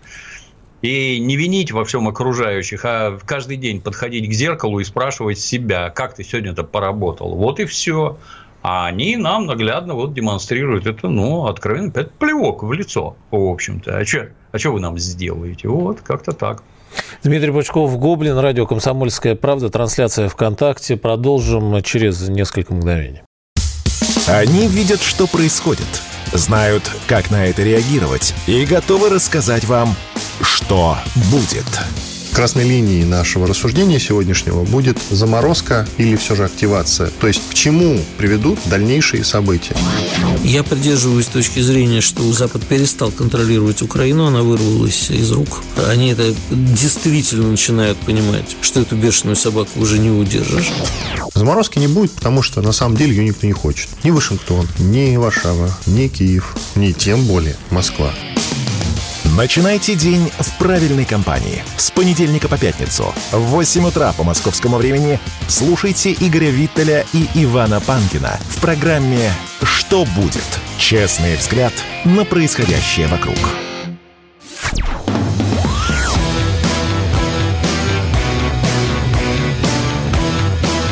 И 0.82 1.18
не 1.18 1.37
винить 1.37 1.73
во 1.73 1.87
всем 1.87 2.06
окружающих, 2.06 2.85
а 2.85 3.18
каждый 3.25 3.56
день 3.56 3.80
подходить 3.80 4.28
к 4.28 4.35
зеркалу 4.35 4.78
и 4.80 4.85
спрашивать 4.85 5.38
себя, 5.38 5.88
как 5.88 6.16
ты 6.16 6.23
сегодня-то 6.23 6.64
поработал. 6.64 7.35
Вот 7.35 7.61
и 7.61 7.64
все. 7.64 8.18
А 8.62 8.87
они 8.87 9.17
нам 9.17 9.47
наглядно 9.47 9.95
вот 9.95 10.12
демонстрируют 10.12 10.87
это, 10.87 11.09
ну, 11.09 11.47
откровенно, 11.47 11.90
это 11.90 12.11
плевок 12.19 12.62
в 12.62 12.73
лицо, 12.73 13.17
в 13.31 13.37
общем-то. 13.37 13.97
А 13.97 14.05
что 14.05 14.29
а 14.52 14.59
что 14.59 14.73
вы 14.73 14.81
нам 14.81 14.99
сделаете? 14.99 15.69
Вот, 15.69 16.00
как-то 16.00 16.33
так. 16.33 16.62
Дмитрий 17.23 17.52
Пучков, 17.52 17.97
Гоблин, 17.99 18.37
радио 18.38 18.67
«Комсомольская 18.67 19.37
правда», 19.37 19.71
трансляция 19.71 20.29
ВКонтакте. 20.29 20.97
Продолжим 20.97 21.81
через 21.83 22.29
несколько 22.29 22.75
мгновений. 22.75 23.23
Они 24.26 24.67
видят, 24.67 25.00
что 25.00 25.26
происходит, 25.26 26.02
знают, 26.33 26.90
как 27.07 27.31
на 27.31 27.47
это 27.47 27.62
реагировать 27.62 28.35
и 28.47 28.64
готовы 28.64 29.09
рассказать 29.09 29.64
вам, 29.64 29.95
что 30.43 30.97
будет. 31.31 32.10
Красной 32.33 32.65
линией 32.65 33.05
нашего 33.05 33.47
рассуждения 33.47 33.99
сегодняшнего 33.99 34.65
будет 34.65 34.99
заморозка 35.11 35.87
или 35.99 36.17
все 36.17 36.35
же 36.35 36.45
активация. 36.45 37.11
То 37.21 37.27
есть 37.27 37.43
к 37.51 37.55
чему 37.55 38.01
приведут 38.19 38.59
дальнейшие 38.67 39.25
события. 39.25 39.77
Я 40.45 40.63
придерживаюсь 40.63 41.27
точки 41.27 41.61
зрения, 41.61 42.01
что 42.01 42.23
Запад 42.33 42.67
перестал 42.67 43.11
контролировать 43.11 43.83
Украину, 43.83 44.27
она 44.27 44.43
вырвалась 44.43 45.11
из 45.11 45.31
рук. 45.33 45.63
Они 45.89 46.13
это 46.13 46.35
действительно 46.51 47.51
начинают 47.51 47.99
понимать, 47.99 48.57
что 48.63 48.81
эту 48.81 48.97
бешеную 48.97 49.37
собаку 49.37 49.81
уже 49.81 49.99
не 49.99 50.11
удержишь. 50.11 50.73
Заморозки 51.35 51.79
не 51.79 51.89
будет, 51.89 52.13
потому 52.13 52.43
что 52.43 52.63
на 52.63 52.73
самом 52.73 52.97
деле 52.97 53.15
ее 53.15 53.25
никто 53.25 53.47
не 53.47 53.53
хочет. 53.53 53.89
Ни 54.05 54.11
Вашингтон, 54.11 54.67
ни 54.79 55.17
Варшава, 55.17 55.77
ни 55.87 56.09
Киев, 56.09 56.57
ни 56.75 56.93
тем 56.93 57.25
более 57.25 57.57
Москва. 57.71 58.13
Начинайте 59.37 59.95
день 59.95 60.29
в 60.41 60.59
правильной 60.59 61.05
компании. 61.05 61.63
С 61.77 61.93
понедельника 61.93 62.49
по 62.49 62.59
пятницу 62.59 63.15
в 63.31 63.39
8 63.39 63.87
утра 63.87 64.13
по 64.13 64.25
московскому 64.25 64.77
времени 64.77 65.21
слушайте 65.47 66.13
Игоря 66.13 66.51
Виттеля 66.51 67.07
и 67.13 67.29
Ивана 67.37 67.81
Панкина 67.81 68.41
в 68.49 68.61
программе 68.61 69.33
«Что 69.63 70.05
будет?» 70.17 70.43
Честный 70.79 71.37
взгляд 71.37 71.73
на 72.05 72.25
происходящее 72.25 73.07
вокруг. 73.07 73.39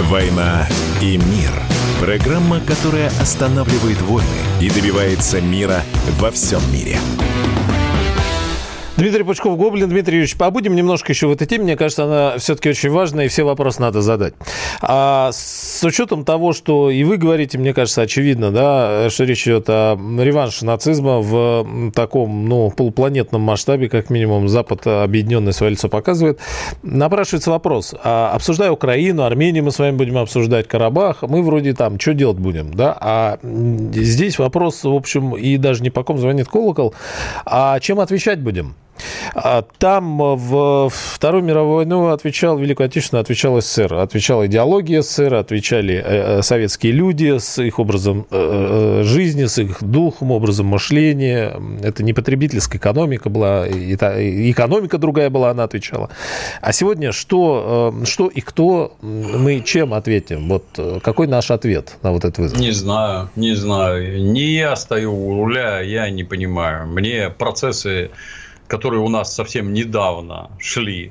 «Война 0.03 0.69
и 1.03 1.17
мир»– 1.17 1.51
программа, 2.01 2.61
которая 2.61 3.09
останавливает 3.21 4.01
войны 4.03 4.27
и 4.61 4.71
добивается 4.71 5.41
мира 5.41 5.83
во 6.21 6.31
всем 6.31 6.63
мире. 6.73 6.99
Дмитрий 8.99 9.23
Пучков, 9.23 9.57
Гоблин. 9.57 9.89
Дмитрий 9.89 10.17
Юрьевич, 10.17 10.37
побудем 10.37 10.75
немножко 10.75 11.13
еще 11.13 11.29
в 11.29 11.31
этой 11.31 11.47
теме. 11.47 11.63
Мне 11.63 11.77
кажется, 11.77 12.03
она 12.03 12.39
все-таки 12.39 12.69
очень 12.71 12.91
важная, 12.91 13.27
и 13.27 13.29
все 13.29 13.45
вопросы 13.45 13.81
надо 13.81 14.03
задать. 14.03 14.35
А 14.81 15.31
с 15.33 15.85
учетом 15.85 16.25
того, 16.25 16.53
что 16.53 16.91
и 16.91 17.05
вы 17.05 17.17
говорите, 17.17 17.59
мне 17.59 17.73
кажется, 17.73 18.03
очевидно, 18.03 18.51
да, 18.51 19.09
что 19.09 19.23
речь 19.23 19.47
идет 19.47 19.67
о 19.69 19.95
реванше 19.95 20.65
нацизма 20.67 21.21
в 21.21 21.93
таком, 21.95 22.49
ну, 22.49 22.73
полупланетном 22.73 23.41
масштабе, 23.41 23.89
как 23.89 24.11
минимум, 24.11 24.49
Запад 24.49 24.85
объединенный 24.85 25.53
свое 25.53 25.71
лицо 25.71 25.89
показывает, 25.89 26.41
напрашивается 26.83 27.53
вопрос. 27.53 27.95
А, 28.03 28.33
обсуждая 28.35 28.73
Украину, 28.73 29.23
Армению 29.23 29.63
мы 29.63 29.71
с 29.71 29.79
вами 29.79 29.97
будем 29.97 30.19
обсуждать, 30.19 30.67
Карабах, 30.67 31.23
мы 31.23 31.45
вроде 31.45 31.73
там, 31.73 32.01
что 32.01 32.15
делать 32.15 32.39
будем, 32.39 32.75
да? 32.75 32.99
А 33.01 33.39
здесь 33.45 34.41
вопрос, 34.41 34.83
в 34.83 34.93
общем, 34.93 35.37
и 35.37 35.57
даже 35.57 35.85
не 35.85 35.91
по 35.91 36.03
ком 36.03 36.19
звонит 36.19 36.49
колокол, 36.49 36.95
а 37.47 37.79
чем 37.79 38.01
отвечать 38.01 38.41
будем? 38.41 38.75
А 39.35 39.63
там 39.79 40.21
э, 40.23 40.35
в 40.37 40.89
Вторую 40.89 41.45
мировую 41.45 41.77
войну 41.77 42.09
отвечал, 42.09 42.59
Великую 42.59 42.87
Отечественную 42.87 43.23
отвечал 43.23 43.61
СССР. 43.61 43.95
Отвечала 43.95 44.47
идеология 44.47 45.03
СССР, 45.03 45.35
отвечали 45.35 45.95
э, 45.95 46.39
э, 46.39 46.43
советские 46.43 46.93
люди 46.93 47.39
с 47.39 47.63
их 47.63 47.79
образом 47.79 48.27
жизни, 48.31 49.47
с 49.47 49.59
их 49.59 49.83
духом, 49.83 50.31
образом 50.31 50.67
мышления. 50.67 51.61
Это 51.83 52.03
не 52.03 52.13
потребительская 52.13 52.79
экономика 52.79 53.29
была, 53.29 53.67
экономика 53.69 54.99
другая 54.99 55.31
была, 55.31 55.51
она 55.51 55.65
отвечала. 55.65 56.11
А 56.61 56.73
сегодня 56.73 57.13
что, 57.13 57.95
что 58.05 58.29
и 58.29 58.41
кто, 58.41 58.97
мы 59.03 59.61
чем 59.61 59.95
ответим? 59.95 60.49
Вот 60.49 60.65
какой 61.03 61.27
наш 61.27 61.51
ответ 61.51 61.97
на 62.03 62.13
вот 62.13 62.25
этот 62.25 62.39
вызов? 62.39 62.59
Не 62.59 62.73
знаю, 62.73 63.31
не 63.37 63.55
знаю. 63.55 64.23
Не 64.23 64.55
я 64.55 64.77
стою 64.77 65.15
у 65.15 65.35
руля, 65.35 65.81
я 65.81 66.11
не 66.11 66.25
понимаю. 66.25 66.87
Мне 66.87 67.31
процессы 67.31 68.11
которые 68.69 69.01
у 69.01 69.09
нас 69.09 69.35
совсем 69.35 69.73
недавно 69.73 70.51
шли 70.61 71.11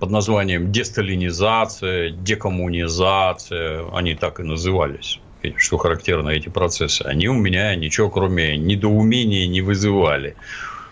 под 0.00 0.10
названием 0.10 0.72
десталинизация, 0.72 2.10
декоммунизация, 2.10 3.86
они 3.94 4.14
так 4.14 4.40
и 4.40 4.42
назывались, 4.42 5.20
что 5.56 5.78
характерно 5.78 6.30
эти 6.30 6.48
процессы, 6.48 7.02
они 7.02 7.28
у 7.28 7.34
меня 7.34 7.74
ничего 7.76 8.10
кроме 8.10 8.56
недоумения 8.56 9.46
не 9.46 9.60
вызывали. 9.60 10.36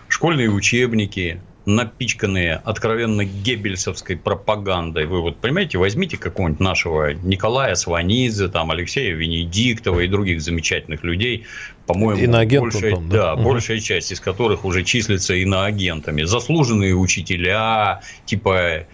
Школьные 0.07 0.49
учебники, 0.49 1.41
напичканные 1.65 2.55
откровенно 2.55 3.25
геббельсовской 3.25 4.17
пропагандой. 4.17 5.05
Вы 5.05 5.21
вот 5.21 5.37
понимаете, 5.37 5.77
возьмите 5.77 6.17
какого-нибудь 6.17 6.59
нашего 6.59 7.13
Николая 7.13 7.75
Сванидзе, 7.75 8.47
там, 8.47 8.71
Алексея 8.71 9.13
Венедиктова 9.13 9.99
и 9.99 10.07
других 10.07 10.41
замечательных 10.41 11.03
людей, 11.03 11.45
по-моему, 11.89 12.61
большая, 12.61 12.93
там, 12.93 13.09
да? 13.09 13.17
Да, 13.17 13.33
угу. 13.33 13.43
большая 13.43 13.79
часть 13.79 14.11
из 14.11 14.19
которых 14.19 14.63
уже 14.63 14.83
числится 14.83 15.33
иноагентами. 15.33 16.21
Заслуженные 16.21 16.93
учителя, 16.93 18.01
типа 18.25 18.85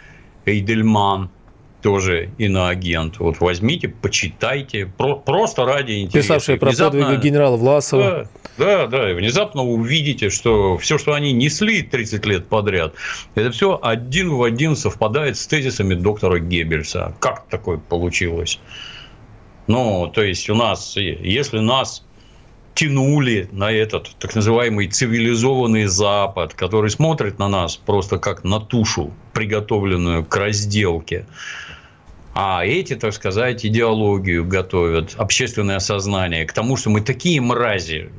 Эйдельман, 0.45 1.29
тоже 1.81 2.29
иноагент. 2.37 3.19
Вот 3.19 3.41
возьмите, 3.41 3.89
почитайте, 3.89 4.85
про, 4.85 5.17
просто 5.17 5.65
ради 5.65 6.03
интереса. 6.03 6.29
Писавшие 6.29 6.57
про 6.57 6.69
внезапно, 6.69 7.01
подвиги 7.01 7.27
генерала 7.27 7.57
Власова. 7.57 8.29
Да, 8.57 8.87
да, 8.87 8.87
да, 8.87 9.11
и 9.11 9.13
внезапно 9.13 9.61
увидите, 9.63 10.29
что 10.29 10.77
все, 10.77 10.97
что 10.97 11.13
они 11.13 11.33
несли 11.33 11.81
30 11.81 12.25
лет 12.25 12.47
подряд, 12.47 12.93
это 13.35 13.51
все 13.51 13.77
один 13.83 14.31
в 14.31 14.41
один 14.41 14.77
совпадает 14.77 15.37
с 15.37 15.45
тезисами 15.47 15.95
доктора 15.95 16.39
Геббельса. 16.39 17.13
Как 17.19 17.45
такое 17.49 17.77
получилось? 17.77 18.57
Ну, 19.67 20.09
то 20.13 20.23
есть, 20.23 20.49
у 20.49 20.55
нас, 20.55 20.95
если 20.95 21.59
нас 21.59 22.05
тянули 22.75 23.47
на 23.51 23.71
этот 23.71 24.15
так 24.19 24.35
называемый 24.35 24.87
цивилизованный 24.87 25.85
Запад, 25.85 26.53
который 26.53 26.91
смотрит 26.91 27.39
на 27.39 27.47
нас 27.47 27.77
просто 27.77 28.19
как 28.19 28.43
на 28.43 28.59
тушу, 28.59 29.13
приготовленную 29.33 30.25
к 30.25 30.35
разделке, 30.35 31.25
а 32.37 32.65
эти, 32.65 32.97
так 32.97 33.13
сказать, 33.13 33.65
идеологию 33.65 34.45
готовят, 34.45 35.15
общественное 35.15 35.79
сознание 35.79 36.45
к 36.45 36.51
тому, 36.51 36.75
что 36.75 36.89
мы 36.89 36.99
такие 36.99 37.39
мрази, 37.39 38.09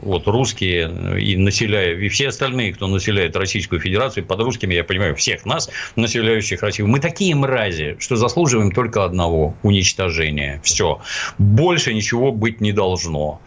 вот 0.00 0.26
русские 0.26 1.20
и 1.20 1.36
населяя, 1.36 1.94
и 1.94 2.08
все 2.08 2.28
остальные, 2.28 2.72
кто 2.72 2.86
населяет 2.86 3.36
Российскую 3.36 3.78
Федерацию, 3.78 4.24
под 4.24 4.40
русскими 4.40 4.72
я 4.72 4.82
понимаю 4.82 5.14
всех 5.14 5.44
нас, 5.44 5.68
населяющих 5.94 6.62
Россию, 6.62 6.88
мы 6.88 7.00
такие 7.00 7.34
мрази, 7.34 7.96
что 7.98 8.16
заслуживаем 8.16 8.72
только 8.72 9.04
одного– 9.04 9.54
уничтожения. 9.62 10.58
Все. 10.64 11.02
Больше 11.36 11.92
ничего 11.92 12.32
быть 12.32 12.62
не 12.62 12.72
должно. 12.72 13.42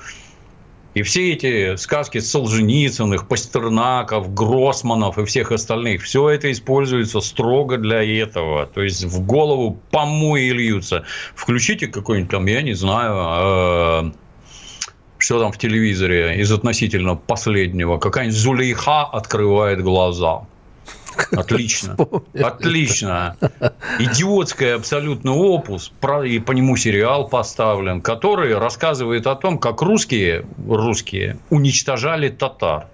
И 0.95 1.03
все 1.03 1.33
эти 1.33 1.75
сказки 1.75 2.19
Солженицыных, 2.19 3.27
Пастернаков, 3.27 4.33
Гроссманов 4.33 5.19
и 5.19 5.25
всех 5.25 5.51
остальных, 5.51 6.01
все 6.01 6.29
это 6.29 6.51
используется 6.51 7.21
строго 7.21 7.77
для 7.77 8.03
этого. 8.03 8.65
То 8.65 8.81
есть, 8.81 9.03
в 9.03 9.21
голову 9.21 9.79
помои 9.91 10.49
льются. 10.49 11.05
Включите 11.35 11.87
какой-нибудь 11.87 12.31
там, 12.31 12.45
я 12.47 12.61
не 12.63 12.73
знаю, 12.73 14.07
э, 14.07 14.11
что 15.19 15.39
там 15.39 15.51
в 15.51 15.57
телевизоре 15.59 16.39
из 16.41 16.51
относительно 16.51 17.15
последнего. 17.15 17.99
Какая-нибудь 17.99 18.37
Зулейха 18.37 19.03
открывает 19.03 19.83
глаза. 19.83 20.41
Отлично. 21.31 21.97
Отлично. 22.33 23.35
Идиотский 23.99 24.75
абсолютно 24.75 25.33
опус, 25.33 25.91
и 26.25 26.39
по 26.39 26.51
нему 26.51 26.77
сериал 26.77 27.27
поставлен, 27.27 28.01
который 28.01 28.57
рассказывает 28.57 29.27
о 29.27 29.35
том, 29.35 29.57
как 29.57 29.81
русские, 29.81 30.45
русские 30.67 31.39
уничтожали 31.49 32.29
татар. 32.29 32.87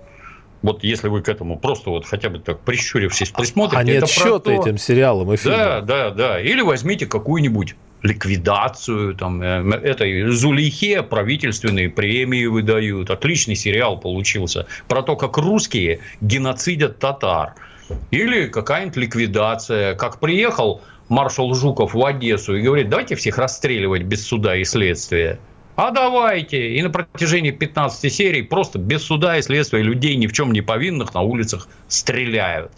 Вот 0.61 0.83
если 0.83 1.09
вы 1.09 1.21
к 1.21 1.29
этому 1.29 1.59
просто 1.59 1.91
вот 1.91 2.05
хотя 2.05 2.29
бы 2.29 2.39
так 2.39 2.59
прищурившись 2.61 3.29
присмотрите. 3.29 3.77
А 3.77 3.83
нет 3.83 4.09
счета 4.09 4.51
этим 4.51 4.79
сериалам 4.79 5.31
и 5.31 5.37
фильмам. 5.37 5.59
Да, 5.59 5.81
да, 5.81 6.09
да. 6.09 6.41
Или 6.41 6.61
возьмите 6.61 7.05
какую-нибудь 7.05 7.75
ликвидацию, 8.01 9.15
там, 9.15 9.41
э, 9.41 9.79
этой 9.83 10.29
Зулейхе 10.29 11.03
правительственные 11.03 11.89
премии 11.89 12.45
выдают. 12.45 13.09
Отличный 13.09 13.55
сериал 13.55 13.99
получился. 13.99 14.67
Про 14.87 15.03
то, 15.03 15.15
как 15.15 15.37
русские 15.37 15.99
геноцидят 16.21 16.99
татар. 16.99 17.53
Или 18.11 18.47
какая-нибудь 18.47 18.97
ликвидация. 18.97 19.95
Как 19.95 20.19
приехал 20.19 20.81
маршал 21.09 21.53
Жуков 21.53 21.93
в 21.93 22.05
Одессу 22.05 22.55
и 22.55 22.61
говорит, 22.61 22.89
давайте 22.89 23.15
всех 23.15 23.37
расстреливать 23.37 24.03
без 24.03 24.25
суда 24.25 24.55
и 24.55 24.63
следствия. 24.63 25.39
А 25.75 25.91
давайте. 25.91 26.75
И 26.75 26.81
на 26.81 26.89
протяжении 26.89 27.51
15 27.51 28.11
серий 28.11 28.41
просто 28.41 28.79
без 28.79 29.03
суда 29.03 29.37
и 29.37 29.41
следствия 29.41 29.81
людей 29.81 30.15
ни 30.15 30.27
в 30.27 30.33
чем 30.33 30.53
не 30.53 30.61
повинных 30.61 31.13
на 31.13 31.21
улицах 31.21 31.67
стреляют. 31.87 32.71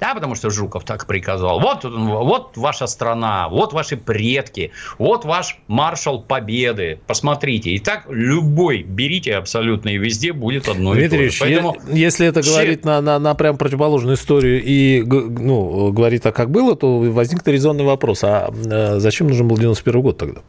Да, 0.00 0.14
потому 0.14 0.34
что 0.34 0.50
Жуков 0.50 0.84
так 0.84 1.06
приказал. 1.06 1.60
Вот, 1.60 1.84
вот 1.84 2.56
ваша 2.56 2.86
страна, 2.86 3.48
вот 3.48 3.72
ваши 3.72 3.96
предки, 3.96 4.72
вот 4.98 5.24
ваш 5.24 5.58
маршал 5.68 6.22
победы. 6.22 7.00
Посмотрите. 7.06 7.70
И 7.70 7.78
так 7.78 8.06
любой 8.08 8.82
берите 8.82 9.36
абсолютно 9.36 9.90
и 9.90 9.98
везде 9.98 10.32
будет 10.32 10.68
одно 10.68 10.94
Дмитрий 10.94 11.26
и 11.26 11.28
то 11.28 11.34
же. 11.34 11.40
Поэтому 11.40 11.76
если 11.92 12.26
это 12.26 12.42
все... 12.42 12.52
говорит 12.52 12.84
на, 12.84 13.00
на, 13.00 13.18
на 13.18 13.34
прям 13.34 13.56
противоположную 13.58 14.16
историю 14.16 14.60
и 14.64 15.02
ну, 15.02 15.92
говорит, 15.92 16.26
а 16.26 16.32
как 16.32 16.50
было, 16.50 16.74
то 16.74 16.98
возник 16.98 17.46
резонный 17.46 17.84
вопрос. 17.84 18.24
А 18.24 18.50
э, 18.50 18.98
зачем 18.98 19.28
нужен 19.28 19.46
был 19.46 19.56
91 19.56 20.00
год 20.00 20.18
тогда? 20.18 20.40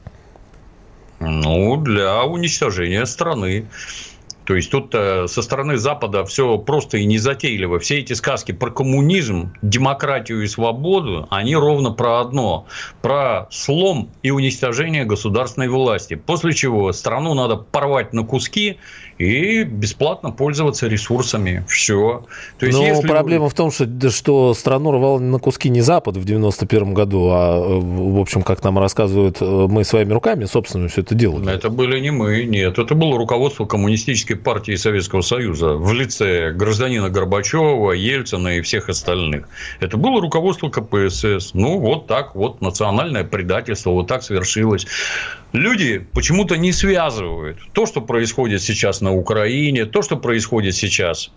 Ну, 1.22 1.78
для 1.78 2.24
уничтожения 2.24 3.06
страны. 3.06 3.68
То 4.46 4.56
есть 4.56 4.72
тут 4.72 4.94
э, 4.94 5.28
со 5.28 5.42
стороны 5.42 5.78
Запада 5.78 6.26
все 6.26 6.58
просто 6.58 6.98
и 6.98 7.06
незатейливо. 7.06 7.80
Все 7.80 8.00
эти 8.00 8.14
сказки 8.14 8.52
про 8.52 8.72
коммунизм, 8.72 9.54
демократию 9.62 10.44
и 10.44 10.48
свободу, 10.48 11.28
они 11.30 11.56
ровно 11.56 11.92
про 11.92 12.22
одно. 12.22 12.66
Про 13.02 13.48
слом 13.52 14.10
и 14.24 14.32
уничтожение 14.32 15.06
государственной 15.06 15.70
власти. 15.70 16.16
После 16.16 16.54
чего 16.54 16.92
страну 16.92 17.34
надо 17.34 17.56
порвать 17.56 18.14
на 18.14 18.24
куски 18.24 18.78
и 19.18 19.64
бесплатно 19.64 20.32
пользоваться 20.32 20.88
ресурсами. 20.88 21.64
Все. 21.68 22.26
То 22.58 22.66
есть, 22.66 22.78
Но 22.78 22.86
если... 22.86 23.08
проблема 23.08 23.50
в 23.50 23.54
том, 23.54 23.72
что, 23.72 23.88
что 24.10 24.54
страну 24.54 24.92
рвал 24.92 25.20
на 25.20 25.38
куски 25.38 25.70
не 25.70 25.82
Запад 25.82 26.18
в 26.18 26.26
91 26.26 26.94
году, 26.94 27.30
а, 27.32 27.80
в 27.80 28.20
общем, 28.20 28.42
как 28.42 28.64
нам 28.64 28.80
рассказывают, 28.80 29.40
мы 29.40 29.84
своими 29.84 30.14
руками, 30.14 30.46
собственно, 30.46 30.88
все 30.88 31.02
это 31.02 31.14
делали. 31.14 31.54
Это 31.54 31.70
были 31.70 32.00
не 32.00 32.12
мы, 32.12 32.44
нет. 32.46 32.80
Это 32.80 32.96
было 32.96 33.18
руководство 33.18 33.66
Коммунистической 33.66 34.31
партии 34.36 34.76
Советского 34.76 35.22
Союза 35.22 35.74
в 35.74 35.92
лице 35.94 36.52
гражданина 36.52 37.10
Горбачева, 37.10 37.92
Ельцина 37.92 38.58
и 38.58 38.62
всех 38.62 38.90
остальных. 38.90 39.48
Это 39.80 39.98
было 39.98 40.22
руководство 40.22 40.70
КПСС. 40.70 41.54
Ну, 41.54 41.80
вот 41.80 42.08
так 42.08 42.36
вот 42.36 42.62
национальное 42.62 43.24
предательство, 43.24 43.92
вот 43.92 44.08
так 44.08 44.24
свершилось. 44.24 44.88
Люди 45.54 46.00
почему-то 46.14 46.58
не 46.58 46.72
связывают 46.72 47.58
то, 47.74 47.86
что 47.86 48.02
происходит 48.02 48.62
сейчас 48.62 49.02
на 49.02 49.14
Украине, 49.14 49.86
то, 49.86 50.02
что 50.02 50.18
происходит 50.18 50.76
сейчас 50.76 51.32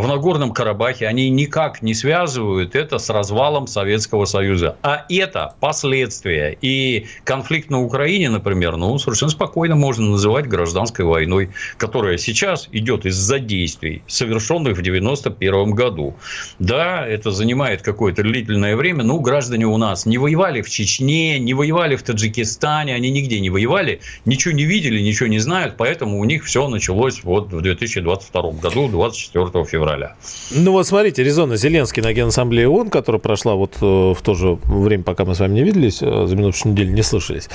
в 0.00 0.06
Нагорном 0.06 0.52
Карабахе, 0.52 1.06
они 1.06 1.30
никак 1.30 1.80
не 1.80 1.94
связывают 1.94 2.74
это 2.74 2.98
с 2.98 3.08
развалом 3.08 3.66
Советского 3.66 4.26
Союза. 4.26 4.76
А 4.82 5.06
это 5.08 5.54
последствия. 5.58 6.56
И 6.60 7.06
конфликт 7.24 7.70
на 7.70 7.82
Украине, 7.82 8.28
например, 8.28 8.76
ну, 8.76 8.98
совершенно 8.98 9.30
спокойно 9.30 9.74
можно 9.74 10.10
называть 10.10 10.48
гражданской 10.48 11.04
войной, 11.04 11.50
которая 11.78 12.18
сейчас 12.18 12.68
идет 12.72 13.06
из-за 13.06 13.38
действий, 13.38 14.02
совершенных 14.06 14.76
в 14.76 14.80
1991 14.80 15.70
году. 15.70 16.14
Да, 16.58 17.06
это 17.06 17.30
занимает 17.30 17.80
какое-то 17.80 18.22
длительное 18.22 18.76
время, 18.76 19.02
но 19.02 19.18
граждане 19.18 19.66
у 19.66 19.78
нас 19.78 20.04
не 20.04 20.18
воевали 20.18 20.60
в 20.60 20.68
Чечне, 20.68 21.38
не 21.38 21.54
воевали 21.54 21.96
в 21.96 22.02
Таджикистане, 22.02 22.94
они 22.94 23.10
нигде 23.10 23.40
не 23.40 23.48
воевали, 23.48 24.00
ничего 24.26 24.52
не 24.52 24.64
видели, 24.64 25.00
ничего 25.00 25.28
не 25.28 25.38
знают, 25.38 25.76
поэтому 25.78 26.18
у 26.18 26.24
них 26.24 26.44
все 26.44 26.68
началось 26.68 27.24
вот 27.24 27.52
в 27.52 27.62
2022 27.62 28.42
году, 28.52 28.88
24 28.88 29.64
февраля 29.64 29.85
февраля. 29.86 30.16
Ну 30.50 30.72
вот 30.72 30.86
смотрите, 30.86 31.22
резонно 31.22 31.56
Зеленский 31.56 32.02
на 32.02 32.12
Генассамблее 32.12 32.68
ООН, 32.68 32.90
которая 32.90 33.20
прошла 33.20 33.54
вот 33.54 33.76
э, 33.80 33.84
в 33.84 34.18
то 34.22 34.34
же 34.34 34.58
время, 34.64 35.04
пока 35.04 35.24
мы 35.24 35.34
с 35.34 35.40
вами 35.40 35.54
не 35.54 35.62
виделись, 35.62 36.02
э, 36.02 36.26
за 36.26 36.36
минувшую 36.36 36.72
неделю 36.72 36.92
не 36.92 37.02
слышались. 37.02 37.48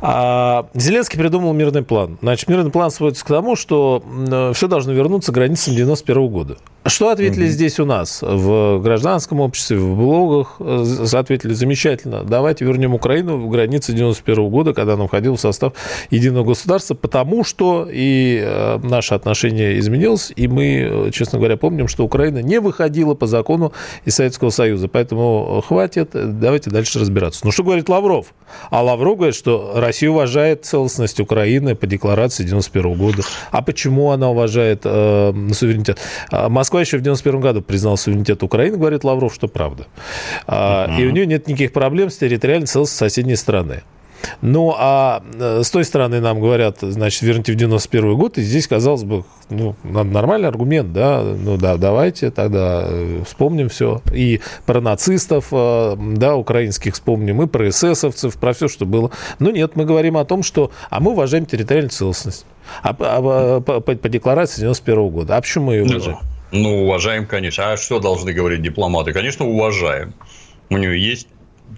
А, 0.00 0.66
Зеленский 0.74 1.18
придумал 1.18 1.52
мирный 1.52 1.82
план. 1.82 2.18
Значит, 2.22 2.48
мирный 2.48 2.70
план 2.70 2.90
сводится 2.90 3.24
к 3.24 3.28
тому, 3.28 3.56
что 3.56 4.02
э, 4.28 4.52
все 4.54 4.68
должно 4.68 4.92
вернуться 4.92 5.32
к 5.32 5.34
границам 5.34 5.74
91 5.74 6.28
года. 6.28 6.56
Что 6.84 7.10
ответили 7.10 7.46
mm-hmm. 7.46 7.50
здесь 7.50 7.80
у 7.80 7.84
нас? 7.84 8.22
В 8.22 8.80
гражданском 8.80 9.40
обществе, 9.40 9.76
в 9.76 9.96
блогах 9.96 10.60
ответили 10.60 11.52
замечательно. 11.52 12.22
Давайте 12.22 12.64
вернем 12.64 12.94
Украину 12.94 13.38
в 13.38 13.48
границы 13.48 13.92
91 13.92 14.48
года, 14.48 14.72
когда 14.72 14.94
она 14.94 15.06
входила 15.06 15.36
в 15.36 15.40
состав 15.40 15.72
единого 16.10 16.44
государства, 16.44 16.94
потому 16.94 17.42
что 17.42 17.88
и 17.90 18.78
наше 18.84 19.14
отношение 19.14 19.78
изменилось, 19.80 20.32
и 20.36 20.46
мы, 20.46 21.10
честно 21.12 21.38
говоря, 21.38 21.56
помним, 21.56 21.75
помним, 21.76 21.88
что 21.88 22.04
Украина 22.04 22.38
не 22.38 22.58
выходила 22.58 23.14
по 23.14 23.26
закону 23.26 23.72
из 24.06 24.14
Советского 24.14 24.48
Союза. 24.48 24.88
Поэтому 24.88 25.62
хватит, 25.66 26.10
давайте 26.12 26.70
дальше 26.70 26.98
разбираться. 26.98 27.40
Ну, 27.44 27.52
что 27.52 27.64
говорит 27.64 27.88
Лавров? 27.90 28.32
А 28.70 28.82
Лавров 28.82 29.16
говорит, 29.16 29.34
что 29.34 29.72
Россия 29.76 30.08
уважает 30.08 30.64
целостность 30.64 31.20
Украины 31.20 31.74
по 31.74 31.86
декларации 31.86 32.44
91 32.44 32.94
года. 32.94 33.22
А 33.50 33.60
почему 33.60 34.10
она 34.10 34.30
уважает 34.30 34.82
э, 34.84 35.34
суверенитет? 35.52 35.98
А 36.30 36.48
Москва 36.48 36.80
еще 36.80 36.96
в 36.96 37.02
91 37.02 37.40
году 37.40 37.60
признала 37.60 37.96
суверенитет 37.96 38.42
Украины, 38.42 38.78
говорит 38.78 39.04
Лавров, 39.04 39.34
что 39.34 39.46
правда. 39.46 39.86
А, 40.46 40.88
И 40.98 41.04
у 41.04 41.10
нее 41.10 41.26
нет 41.26 41.46
никаких 41.46 41.72
проблем 41.72 42.08
с 42.08 42.16
территориальной 42.16 42.66
целостью 42.66 42.96
соседней 42.96 43.36
страны. 43.36 43.82
Ну, 44.40 44.74
а 44.76 45.22
э, 45.34 45.62
с 45.62 45.70
той 45.70 45.84
стороны 45.84 46.20
нам 46.20 46.40
говорят, 46.40 46.78
значит, 46.80 47.22
верните 47.22 47.52
в 47.52 47.56
91 47.56 48.16
год, 48.16 48.38
и 48.38 48.42
здесь, 48.42 48.66
казалось 48.66 49.04
бы, 49.04 49.24
ну, 49.50 49.74
нормальный 49.84 50.48
аргумент, 50.48 50.92
да, 50.92 51.22
ну 51.22 51.56
да, 51.56 51.76
давайте 51.76 52.30
тогда 52.30 52.86
э, 52.88 53.22
вспомним 53.26 53.68
все. 53.68 54.00
И 54.12 54.40
про 54.66 54.80
нацистов, 54.80 55.48
э, 55.52 55.96
да, 56.16 56.36
украинских 56.36 56.94
вспомним, 56.94 57.42
и 57.42 57.46
про 57.46 57.68
эсэсовцев, 57.68 58.36
про 58.36 58.52
все, 58.52 58.68
что 58.68 58.86
было. 58.86 59.10
Но 59.38 59.50
нет, 59.50 59.76
мы 59.76 59.84
говорим 59.84 60.16
о 60.16 60.24
том, 60.24 60.42
что, 60.42 60.70
а 60.90 61.00
мы 61.00 61.12
уважаем 61.12 61.46
территориальную 61.46 61.90
целостность. 61.90 62.46
А, 62.82 62.96
а, 62.98 63.60
по, 63.60 63.80
по, 63.80 63.94
по 63.94 64.08
декларации 64.08 64.60
91 64.62 65.08
года. 65.08 65.36
А 65.36 65.40
почему 65.40 65.66
мы 65.66 65.74
ее 65.74 65.84
ну, 65.84 65.92
уважаем? 65.92 66.18
Ну, 66.52 66.58
ну, 66.58 66.84
уважаем, 66.84 67.26
конечно. 67.26 67.72
А 67.72 67.76
что 67.76 68.00
должны 68.00 68.32
говорить 68.32 68.62
дипломаты? 68.62 69.12
Конечно, 69.12 69.46
уважаем. 69.46 70.14
У 70.68 70.76
нее 70.76 71.00
есть 71.00 71.28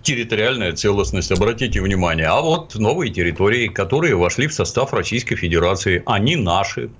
территориальная 0.02 0.72
целостность, 0.72 1.32
обратите 1.32 1.80
внимание. 1.80 2.26
А 2.26 2.40
вот 2.40 2.74
новые 2.74 3.12
территории, 3.12 3.68
которые 3.68 4.14
вошли 4.14 4.46
в 4.46 4.54
состав 4.54 4.92
Российской 4.92 5.36
Федерации, 5.36 6.02
они 6.06 6.36
наши 6.36 6.90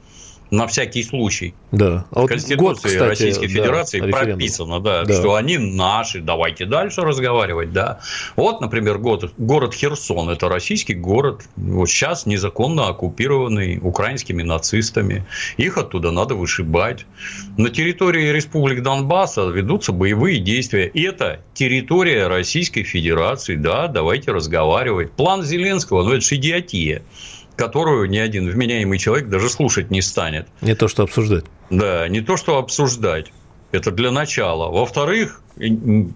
на 0.50 0.66
всякий 0.66 1.02
случай. 1.02 1.54
Да. 1.72 2.06
А 2.11 2.20
в 2.20 2.22
вот 2.22 2.28
Конституции 2.28 2.64
год, 2.64 2.76
кстати, 2.76 2.96
Российской 2.96 3.48
Федерации 3.48 4.00
да, 4.00 4.06
прописано, 4.06 4.80
да, 4.80 5.04
да, 5.04 5.14
что 5.14 5.34
они 5.34 5.58
наши. 5.58 6.20
Давайте 6.20 6.64
дальше 6.64 7.02
разговаривать, 7.02 7.72
да. 7.72 8.00
Вот, 8.37 8.61
например, 8.61 8.98
город, 8.98 9.32
город 9.37 9.74
Херсон. 9.74 10.30
Это 10.30 10.48
российский 10.48 10.94
город, 10.94 11.42
вот 11.56 11.88
сейчас 11.88 12.26
незаконно 12.26 12.88
оккупированный 12.88 13.78
украинскими 13.82 14.42
нацистами. 14.42 15.26
Их 15.56 15.76
оттуда 15.76 16.11
надо 16.11 16.34
вышибать. 16.34 17.04
На 17.56 17.68
территории 17.70 18.30
Республик 18.30 18.82
Донбасса 18.82 19.48
ведутся 19.48 19.92
боевые 19.92 20.40
действия. 20.40 20.87
Это 20.87 21.40
территория 21.54 22.28
Российской 22.28 22.82
Федерации, 22.82 23.56
да, 23.56 23.88
давайте 23.88 24.32
разговаривать. 24.32 25.12
План 25.12 25.42
Зеленского, 25.42 26.02
ну 26.02 26.12
это 26.12 26.20
же 26.22 26.37
идиотия. 26.37 27.02
Которую 27.59 28.09
ни 28.09 28.16
один 28.16 28.49
вменяемый 28.49 28.99
человек 28.99 29.29
даже 29.29 29.51
слушать 29.51 29.90
не 29.90 30.01
станет. 30.01 30.47
Не 30.62 30.75
то, 30.75 30.88
что 30.88 31.03
обсуждать. 31.03 31.44
Да, 31.68 32.09
не 32.09 32.21
то, 32.21 32.37
что 32.37 32.57
обсуждать. 32.57 33.33
Это 33.70 33.90
для 33.90 34.11
начала. 34.11 34.70
Во-вторых, 34.70 35.42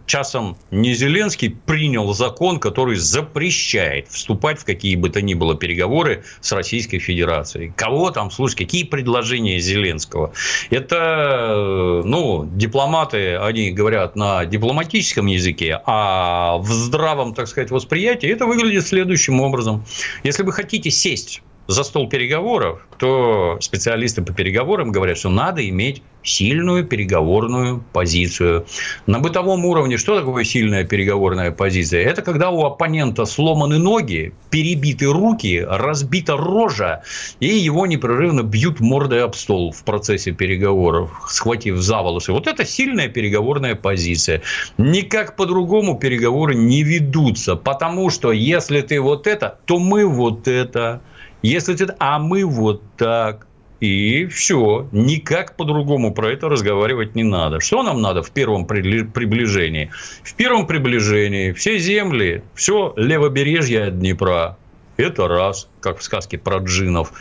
часом 0.07 0.57
не 0.71 0.95
Зеленский 0.95 1.51
принял 1.51 2.13
закон, 2.15 2.59
который 2.59 2.97
запрещает 2.97 4.09
вступать 4.09 4.59
в 4.59 4.65
какие 4.65 4.97
бы 4.97 5.11
то 5.11 5.21
ни 5.21 5.35
было 5.35 5.55
переговоры 5.55 6.25
с 6.41 6.53
Российской 6.53 6.99
Федерацией. 6.99 7.73
Кого 7.77 8.11
там, 8.11 8.31
слушать, 8.31 8.59
какие 8.59 8.85
предложения 8.85 9.59
Зеленского? 9.59 10.33
Это, 10.71 12.03
ну, 12.05 12.49
дипломаты, 12.55 13.37
они 13.37 13.71
говорят 13.71 14.17
на 14.17 14.47
дипломатическом 14.47 15.27
языке, 15.27 15.81
а 15.85 16.57
в 16.59 16.69
здравом, 16.69 17.35
так 17.35 17.49
сказать, 17.49 17.71
восприятии 17.71 18.29
это 18.29 18.47
выглядит 18.47 18.87
следующим 18.87 19.41
образом. 19.41 19.85
Если 20.23 20.43
вы 20.43 20.53
хотите 20.53 20.91
сесть 20.91 21.43
за 21.67 21.85
стол 21.85 22.09
переговоров, 22.09 22.87
то 22.99 23.59
специалисты 23.61 24.23
по 24.23 24.33
переговорам 24.33 24.93
говорят, 24.93 25.19
что 25.19 25.29
надо 25.29 25.69
иметь 25.69 26.03
сильную 26.23 26.85
переговорную 26.85 27.85
позицию. 27.93 28.67
На 29.07 29.19
бытовом 29.19 29.65
уровне 29.65 29.97
что 29.97 30.19
такое 30.19 30.45
сильная 30.45 30.85
переговорная 30.85 31.51
позиция? 31.51 32.05
Это 32.05 32.23
когда 32.23 32.51
у 32.51 32.65
оппонента 32.65 33.25
сломаны 33.25 33.79
ноги, 33.79 34.33
перебиты 34.51 35.07
руки, 35.07 35.65
разбита 35.69 36.37
рожа, 36.37 37.03
и 37.41 37.49
его 37.49 37.87
непрерывно 37.87 38.43
бьют 38.43 38.81
мордой 38.81 39.25
об 39.25 39.35
стол 39.35 39.73
в 39.73 39.83
процессе 39.85 40.33
переговоров, 40.33 41.11
схватив 41.29 41.79
за 41.79 42.03
волосы. 42.03 42.33
Вот 42.33 42.47
это 42.47 42.65
сильная 42.65 43.09
переговорная 43.09 43.75
позиция. 43.75 44.43
Никак 44.79 45.37
по-другому 45.37 45.99
переговоры 45.99 46.55
не 46.55 46.83
ведутся, 46.83 47.57
потому 47.57 48.11
что 48.11 48.33
если 48.33 48.81
ты 48.81 49.01
вот 49.01 49.27
это, 49.27 49.59
то 49.65 49.79
мы 49.79 50.07
вот 50.07 50.47
это. 50.47 51.03
Если 51.43 51.75
ты, 51.75 51.95
а 51.99 52.19
мы 52.19 52.45
вот 52.45 52.83
так. 52.97 53.47
И 53.81 54.27
все, 54.27 54.87
никак 54.93 55.57
по-другому 55.57 56.15
про 56.15 56.31
это 56.31 56.49
разговаривать 56.49 57.17
не 57.17 57.25
надо. 57.25 57.59
Что 57.59 57.83
нам 57.83 58.01
надо 58.01 58.23
в 58.23 58.31
первом 58.31 58.65
приближении? 58.65 59.91
В 60.23 60.35
первом 60.35 60.69
приближении 60.69 61.51
все 61.51 61.79
земли, 61.79 62.45
все 62.55 62.95
левобережье 62.97 63.91
Днепра. 63.91 64.57
Это 64.97 65.27
раз, 65.27 65.69
как 65.81 65.99
в 65.99 66.05
сказке 66.05 66.39
про 66.39 66.59
джинов. 66.59 67.13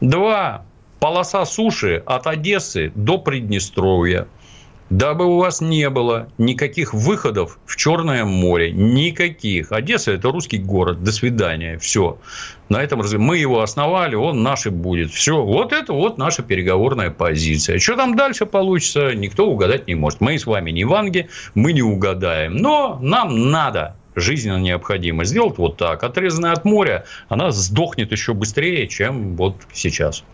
Два, 0.00 0.64
полоса 1.00 1.44
суши 1.44 2.02
от 2.06 2.26
Одессы 2.26 2.92
до 2.94 3.18
Приднестровья 3.18 4.26
дабы 4.90 5.26
у 5.26 5.38
вас 5.38 5.60
не 5.60 5.88
было 5.90 6.28
никаких 6.38 6.94
выходов 6.94 7.58
в 7.66 7.76
Черное 7.76 8.24
море. 8.24 8.72
Никаких. 8.72 9.72
Одесса– 9.72 10.12
это 10.12 10.30
русский 10.30 10.58
город. 10.58 11.02
До 11.02 11.12
свидания. 11.12 11.78
Все. 11.78 12.18
На 12.68 12.82
этом 12.82 13.02
мы 13.18 13.38
его 13.38 13.60
основали, 13.60 14.14
он 14.14 14.42
наш 14.42 14.66
и 14.66 14.70
будет. 14.70 15.10
Все. 15.10 15.42
Вот 15.42 15.72
это 15.72 15.92
вот 15.92 16.18
наша 16.18 16.42
переговорная 16.42 17.10
позиция. 17.10 17.78
Что 17.78 17.96
там 17.96 18.16
дальше 18.16 18.46
получится, 18.46 19.14
никто 19.14 19.48
угадать 19.48 19.86
не 19.86 19.94
может. 19.94 20.20
Мы 20.20 20.38
с 20.38 20.46
вами 20.46 20.70
не 20.70 20.84
ванги, 20.84 21.28
мы 21.54 21.72
не 21.72 21.82
угадаем. 21.82 22.56
Но 22.56 22.98
нам 23.00 23.50
надо 23.50 23.96
жизненно 24.16 24.58
необходимо 24.58 25.24
сделать 25.24 25.58
вот 25.58 25.76
так. 25.76 26.02
Отрезанная 26.02 26.52
от 26.52 26.64
моря, 26.64 27.04
она 27.28 27.50
сдохнет 27.50 28.10
еще 28.12 28.34
быстрее, 28.34 28.88
чем 28.88 29.36
вот 29.36 29.56
сейчас. 29.72 30.24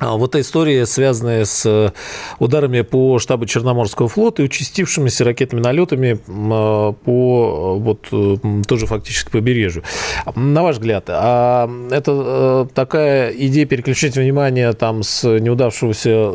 А 0.00 0.16
вот 0.16 0.30
эта 0.30 0.40
история, 0.40 0.86
связанная 0.86 1.44
с 1.44 1.66
э, 1.66 1.92
ударами 2.38 2.80
по 2.80 3.18
штабу 3.18 3.44
Черноморского 3.44 4.08
флота 4.08 4.40
и 4.40 4.46
участившимися 4.46 5.24
ракетными 5.24 5.62
налетами 5.62 6.18
а, 6.26 6.92
по 6.92 7.76
э, 7.78 7.82
вот 7.82 8.08
э, 8.10 8.62
тоже 8.66 8.86
фактически 8.86 9.30
побережью. 9.30 9.82
На 10.34 10.62
ваш 10.62 10.76
взгляд, 10.76 11.04
а 11.08 11.70
это 11.90 12.66
такая 12.74 13.30
идея 13.32 13.66
переключить 13.66 14.16
внимание 14.16 14.72
там 14.72 15.02
с 15.02 15.38
неудавшегося, 15.38 16.32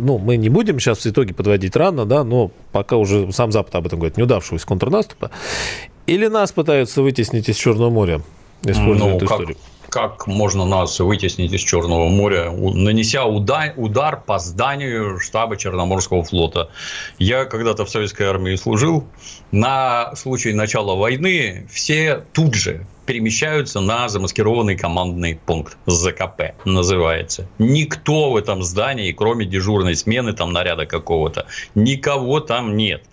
ну, 0.00 0.18
мы 0.18 0.36
не 0.36 0.48
будем 0.48 0.80
сейчас 0.80 0.98
в 0.98 1.06
итоге 1.06 1.34
подводить 1.34 1.76
рано, 1.76 2.06
да, 2.06 2.24
но 2.24 2.50
пока 2.72 2.96
уже 2.96 3.30
сам 3.30 3.52
Запад 3.52 3.76
об 3.76 3.86
этом 3.86 4.00
говорит, 4.00 4.16
неудавшегося 4.16 4.66
контрнаступа, 4.66 5.30
или 6.08 6.26
нас 6.26 6.50
пытаются 6.50 7.00
вытеснить 7.00 7.48
из 7.48 7.54
Черного 7.54 7.90
моря, 7.90 8.22
используя 8.64 9.10
ну, 9.10 9.16
эту 9.18 9.26
как... 9.26 9.40
историю? 9.40 9.56
Как 9.94 10.26
можно 10.26 10.64
нас 10.64 10.98
вытеснить 10.98 11.52
из 11.52 11.60
Черного 11.60 12.08
моря, 12.08 12.50
нанеся 12.50 13.26
удар, 13.26 14.20
по 14.26 14.40
зданию 14.40 15.20
штаба 15.20 15.56
Черноморского 15.56 16.24
флота. 16.24 16.68
Я 17.20 17.44
когда-то 17.44 17.84
в 17.84 17.90
советской 17.90 18.24
армии 18.24 18.56
служил. 18.56 19.06
На 19.52 20.16
случай 20.16 20.52
начала 20.52 20.96
войны 20.96 21.68
все 21.70 22.24
тут 22.32 22.54
же 22.54 22.88
перемещаются 23.06 23.78
на 23.78 24.08
замаскированный 24.08 24.76
командный 24.76 25.38
пункт 25.46 25.76
ЗКП 25.86 26.56
называется. 26.64 27.46
Никто 27.60 28.32
в 28.32 28.36
этом 28.36 28.64
здании, 28.64 29.12
кроме 29.12 29.46
дежурной 29.46 29.94
смены, 29.94 30.32
там 30.32 30.52
наряда 30.52 30.86
какого-то, 30.86 31.46
никого 31.76 32.40
там 32.40 32.76
нет 32.76 33.04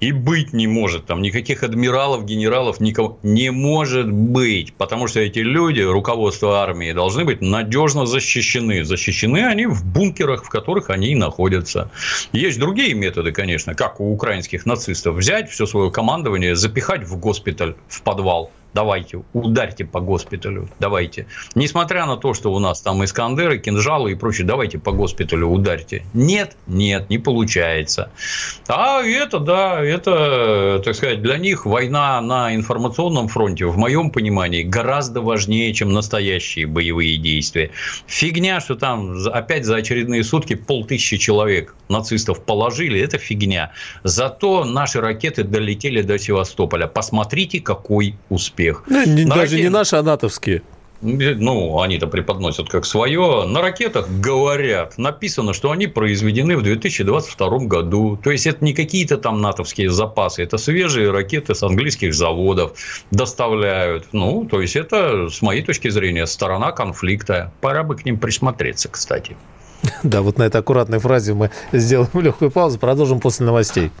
и 0.00 0.12
быть 0.12 0.52
не 0.52 0.66
может. 0.66 1.06
Там 1.06 1.22
никаких 1.22 1.62
адмиралов, 1.62 2.24
генералов, 2.24 2.80
никого 2.80 3.18
не 3.22 3.50
может 3.50 4.10
быть. 4.10 4.72
Потому 4.74 5.08
что 5.08 5.20
эти 5.20 5.40
люди, 5.40 5.80
руководство 5.80 6.60
армии, 6.60 6.92
должны 6.92 7.24
быть 7.24 7.40
надежно 7.40 8.06
защищены. 8.06 8.84
Защищены 8.84 9.44
они 9.46 9.66
в 9.66 9.84
бункерах, 9.84 10.44
в 10.44 10.48
которых 10.48 10.90
они 10.90 11.08
и 11.08 11.14
находятся. 11.14 11.90
Есть 12.32 12.58
другие 12.58 12.94
методы, 12.94 13.32
конечно, 13.32 13.74
как 13.74 14.00
у 14.00 14.12
украинских 14.12 14.66
нацистов. 14.66 15.16
Взять 15.16 15.50
все 15.50 15.66
свое 15.66 15.90
командование, 15.90 16.54
запихать 16.54 17.04
в 17.04 17.18
госпиталь, 17.18 17.74
в 17.88 18.02
подвал 18.02 18.50
давайте, 18.74 19.22
ударьте 19.32 19.84
по 19.84 20.00
госпиталю, 20.00 20.68
давайте. 20.78 21.26
Несмотря 21.54 22.06
на 22.06 22.16
то, 22.16 22.34
что 22.34 22.52
у 22.52 22.58
нас 22.58 22.80
там 22.80 23.04
Искандеры, 23.04 23.58
кинжалы 23.58 24.12
и 24.12 24.14
прочее, 24.14 24.46
давайте 24.46 24.78
по 24.78 24.92
госпиталю 24.92 25.48
ударьте. 25.48 26.04
Нет, 26.14 26.56
нет, 26.66 27.08
не 27.10 27.18
получается. 27.18 28.10
А 28.68 29.02
это, 29.02 29.38
да, 29.38 29.82
это, 29.82 30.80
так 30.84 30.94
сказать, 30.94 31.22
для 31.22 31.38
них 31.38 31.66
война 31.66 32.20
на 32.20 32.54
информационном 32.54 33.28
фронте, 33.28 33.66
в 33.66 33.76
моем 33.76 34.10
понимании, 34.10 34.62
гораздо 34.62 35.22
важнее, 35.22 35.72
чем 35.72 35.92
настоящие 35.92 36.66
боевые 36.66 37.16
действия. 37.16 37.70
Фигня, 38.06 38.60
что 38.60 38.74
там 38.74 39.16
опять 39.28 39.64
за 39.64 39.76
очередные 39.76 40.22
сутки 40.24 40.54
полтысячи 40.54 41.16
человек 41.16 41.74
нацистов 41.88 42.44
положили, 42.44 43.00
это 43.00 43.18
фигня. 43.18 43.72
Зато 44.04 44.64
наши 44.64 45.00
ракеты 45.00 45.42
долетели 45.42 46.02
до 46.02 46.18
Севастополя. 46.18 46.86
Посмотрите, 46.86 47.60
какой 47.60 48.14
успех 48.28 48.57
успех. 48.58 48.82
Ну, 48.86 49.04
не, 49.06 49.24
даже 49.24 49.52
ракет... 49.52 49.60
не 49.60 49.68
наши, 49.68 49.96
а 49.96 50.02
натовские. 50.02 50.62
Ну, 51.00 51.80
они-то 51.80 52.08
преподносят 52.08 52.68
как 52.68 52.84
свое. 52.84 53.44
На 53.46 53.62
ракетах 53.62 54.08
говорят, 54.10 54.98
написано, 54.98 55.52
что 55.52 55.70
они 55.70 55.86
произведены 55.86 56.56
в 56.56 56.62
2022 56.62 57.58
году. 57.66 58.18
То 58.20 58.32
есть, 58.32 58.48
это 58.48 58.64
не 58.64 58.74
какие-то 58.74 59.16
там 59.16 59.40
натовские 59.40 59.90
запасы, 59.90 60.42
это 60.42 60.58
свежие 60.58 61.12
ракеты 61.12 61.54
с 61.54 61.62
английских 61.62 62.14
заводов 62.14 62.72
доставляют. 63.12 64.08
Ну, 64.10 64.44
то 64.50 64.60
есть, 64.60 64.74
это, 64.74 65.28
с 65.28 65.40
моей 65.40 65.62
точки 65.62 65.88
зрения, 65.88 66.26
сторона 66.26 66.72
конфликта. 66.72 67.52
Пора 67.60 67.84
бы 67.84 67.94
к 67.94 68.04
ним 68.04 68.18
присмотреться, 68.18 68.88
кстати. 68.88 69.36
Да, 70.02 70.22
вот 70.22 70.38
на 70.38 70.42
этой 70.42 70.60
аккуратной 70.60 70.98
фразе 70.98 71.34
мы 71.34 71.52
сделаем 71.70 72.10
легкую 72.20 72.50
паузу, 72.50 72.80
продолжим 72.80 73.20
после 73.20 73.46
новостей. 73.46 73.92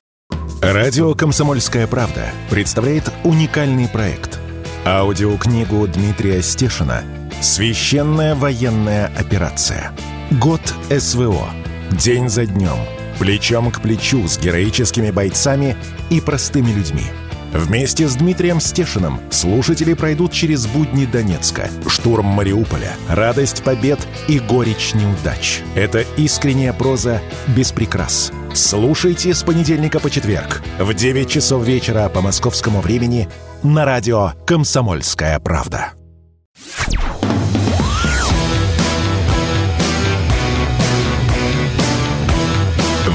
Радио 0.60 1.14
«Комсомольская 1.14 1.86
правда» 1.86 2.24
представляет 2.50 3.12
уникальный 3.22 3.86
проект– 3.88 4.40
Аудиокнигу 4.88 5.86
Дмитрия 5.86 6.42
Стешина 6.42 7.02
«Священная 7.42 8.34
военная 8.34 9.12
операция. 9.18 9.92
Год 10.30 10.62
СВО. 10.88 11.50
День 11.90 12.30
за 12.30 12.46
днем. 12.46 12.78
Плечом 13.18 13.70
к 13.70 13.82
плечу 13.82 14.26
с 14.26 14.38
героическими 14.38 15.10
бойцами 15.10 15.76
и 16.08 16.22
простыми 16.22 16.70
людьми». 16.70 17.04
Вместе 17.52 18.08
с 18.08 18.16
Дмитрием 18.16 18.60
Стешиным 18.60 19.20
слушатели 19.30 19.92
пройдут 19.92 20.32
через 20.32 20.66
будни 20.66 21.04
Донецка, 21.04 21.68
штурм 21.86 22.24
Мариуполя, 22.24 22.92
радость 23.10 23.62
побед 23.62 23.98
и 24.26 24.38
горечь 24.38 24.94
неудач. 24.94 25.60
Это 25.74 26.00
искренняя 26.16 26.72
проза 26.72 27.20
без 27.48 27.72
прикрас. 27.72 28.32
Слушайте 28.54 29.34
с 29.34 29.42
понедельника 29.42 30.00
по 30.00 30.10
четверг 30.10 30.62
в 30.78 30.94
9 30.94 31.28
часов 31.28 31.64
вечера 31.64 32.08
по 32.08 32.20
московскому 32.20 32.80
времени 32.80 33.28
на 33.62 33.84
радио 33.84 34.32
«Комсомольская 34.46 35.38
правда». 35.38 35.92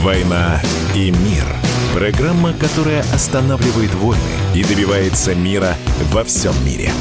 «Война 0.04 0.62
и 0.96 1.12
мир»– 1.12 1.46
программа, 1.94 2.54
которая 2.54 3.02
останавливает 3.14 3.94
войны 3.96 4.20
и 4.54 4.64
добивается 4.64 5.34
мира 5.34 5.76
во 6.12 6.24
всем 6.24 6.54
мире. 6.66 6.92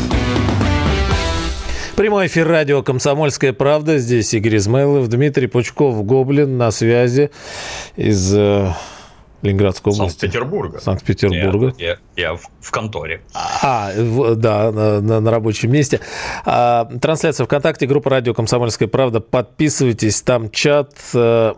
Прямой 2.02 2.26
эфир 2.26 2.48
радио 2.48 2.82
«Комсомольская 2.82 3.52
правда». 3.52 3.98
Здесь 3.98 4.34
Игорь 4.34 4.56
Измайлов, 4.56 5.06
Дмитрий 5.06 5.46
Пучков, 5.46 6.04
Гоблин 6.04 6.58
на 6.58 6.72
связи 6.72 7.30
из 7.94 8.34
э, 8.34 8.72
Ленинградской 9.42 9.92
области. 9.92 10.18
Санкт-Петербурга. 10.18 10.80
Санкт-Петербурга. 10.80 11.72
Я, 11.78 11.98
я, 12.16 12.30
я 12.30 12.34
в, 12.34 12.70
конторе. 12.72 13.22
А, 13.32 13.92
в, 13.96 14.34
да, 14.34 14.72
на, 14.72 15.00
на, 15.00 15.20
на 15.20 15.30
рабочем 15.30 15.70
месте. 15.70 16.00
А, 16.44 16.86
трансляция 17.00 17.46
ВКонтакте, 17.46 17.86
группа 17.86 18.10
радио 18.10 18.34
«Комсомольская 18.34 18.88
правда». 18.88 19.20
Подписывайтесь, 19.20 20.22
там 20.22 20.50
чат 20.50 20.94
э, 21.14 21.54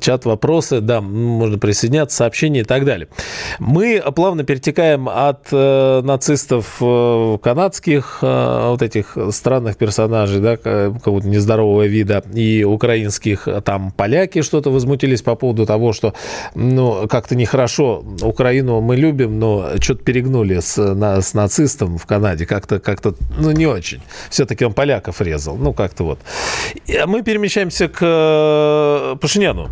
чат 0.00 0.24
вопросы, 0.24 0.80
да, 0.80 1.00
можно 1.00 1.58
присоединяться, 1.58 2.16
сообщения 2.16 2.60
и 2.60 2.64
так 2.64 2.84
далее. 2.84 3.08
Мы 3.58 4.02
плавно 4.14 4.44
перетекаем 4.44 5.08
от 5.08 5.48
э, 5.52 6.00
нацистов 6.02 6.76
э, 6.80 7.38
канадских, 7.42 8.18
э, 8.22 8.68
вот 8.70 8.82
этих 8.82 9.16
странных 9.30 9.76
персонажей, 9.76 10.40
да, 10.40 10.56
какого-то 10.56 11.26
нездорового 11.26 11.86
вида, 11.86 12.22
и 12.34 12.64
украинских, 12.64 13.48
там 13.64 13.92
поляки 13.92 14.42
что-то 14.42 14.70
возмутились 14.70 15.22
по 15.22 15.34
поводу 15.34 15.66
того, 15.66 15.92
что, 15.92 16.14
ну, 16.54 17.08
как-то 17.08 17.34
нехорошо, 17.34 18.04
Украину 18.22 18.80
мы 18.80 18.96
любим, 18.96 19.38
но 19.38 19.70
что-то 19.80 20.04
перегнули 20.04 20.60
с, 20.60 20.76
на, 20.76 21.20
с 21.20 21.34
нацистом 21.34 21.98
в 21.98 22.06
Канаде, 22.06 22.46
как-то, 22.46 22.80
как-то, 22.80 23.14
ну, 23.38 23.50
не 23.50 23.66
очень. 23.66 24.00
Все-таки 24.30 24.64
он 24.64 24.72
поляков 24.74 25.20
резал, 25.20 25.56
ну, 25.56 25.72
как-то 25.72 26.04
вот. 26.04 26.18
Мы 27.06 27.22
перемещаемся 27.22 27.88
к 27.88 27.98
э, 28.00 29.16
Пашиняну. 29.32 29.70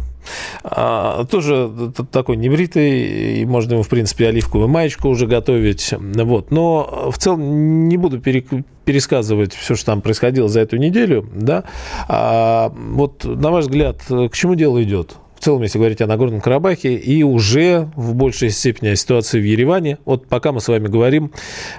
А, 0.64 1.24
тоже 1.26 1.70
такой 2.10 2.36
небритый, 2.36 3.40
и 3.40 3.44
можно 3.44 3.74
ему, 3.74 3.82
в 3.82 3.88
принципе, 3.88 4.28
оливковую 4.28 4.68
маечку 4.68 5.08
уже 5.08 5.26
готовить. 5.26 5.92
Вот. 5.92 6.50
Но 6.50 7.10
в 7.12 7.18
целом 7.18 7.88
не 7.88 7.98
буду 7.98 8.20
пересказывать 8.20 9.52
все, 9.52 9.74
что 9.74 9.86
там 9.86 10.00
происходило 10.00 10.48
за 10.48 10.60
эту 10.60 10.78
неделю. 10.78 11.28
Да? 11.34 11.64
А, 12.08 12.72
вот, 12.74 13.24
на 13.24 13.50
ваш 13.50 13.66
взгляд, 13.66 14.00
к 14.08 14.32
чему 14.32 14.54
дело 14.54 14.82
идет? 14.82 15.16
В 15.40 15.42
целом, 15.42 15.62
если 15.62 15.78
говорить 15.78 16.02
о 16.02 16.06
Нагорном 16.06 16.42
Карабахе, 16.42 16.96
и 16.96 17.22
уже 17.22 17.90
в 17.96 18.14
большей 18.14 18.50
степени 18.50 18.90
о 18.90 18.96
ситуации 18.96 19.40
в 19.40 19.44
Ереване. 19.44 19.96
Вот 20.04 20.26
пока 20.26 20.52
мы 20.52 20.60
с 20.60 20.68
вами 20.68 20.86
говорим, 20.86 21.32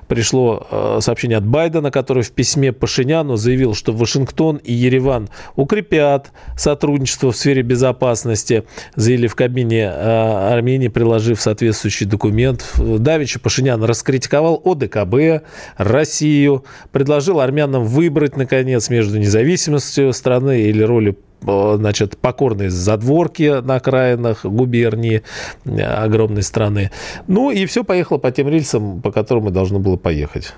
пришло 0.07 0.65
э, 0.71 0.97
сообщение 0.99 1.37
от 1.37 1.45
Байдена, 1.45 1.91
который 1.91 2.23
в 2.23 2.31
письме 2.31 2.73
Пашиняну 2.73 3.35
заявил, 3.35 3.75
что 3.75 3.93
Вашингтон 3.93 4.57
и 4.57 4.73
Ереван 4.73 5.29
укрепят 5.55 6.31
сотрудничество 6.57 7.31
в 7.31 7.37
сфере 7.37 7.61
безопасности, 7.61 8.63
заявили 8.95 9.27
в 9.27 9.35
кабине 9.35 9.83
э, 9.83 10.53
Армении, 10.53 10.87
приложив 10.87 11.39
соответствующий 11.39 12.07
документ. 12.07 12.65
Давича 12.77 13.39
Пашинян 13.39 13.83
раскритиковал 13.83 14.59
ОДКБ, 14.65 15.45
Россию, 15.77 16.65
предложил 16.91 17.39
армянам 17.39 17.85
выбрать, 17.85 18.37
наконец, 18.37 18.89
между 18.89 19.19
независимостью 19.19 20.13
страны 20.13 20.61
или 20.61 20.81
ролью 20.81 21.15
значит, 21.41 22.17
покорные 22.17 22.69
задворки 22.69 23.61
на 23.61 23.75
окраинах 23.75 24.45
губернии 24.45 25.23
э, 25.65 25.81
огромной 25.81 26.43
страны. 26.43 26.91
Ну 27.27 27.51
и 27.51 27.65
все 27.65 27.83
поехало 27.83 28.17
по 28.17 28.31
тем 28.31 28.47
рельсам, 28.47 29.01
по 29.01 29.11
которым 29.11 29.45
мы 29.45 29.51
должны 29.51 29.79
было 29.79 29.97
поехать. 29.97 30.53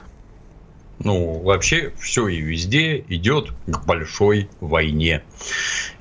Ну, 0.99 1.41
вообще 1.41 1.91
все 1.99 2.27
и 2.27 2.39
везде 2.39 3.03
идет 3.09 3.51
к 3.67 3.85
большой 3.85 4.49
войне. 4.61 5.23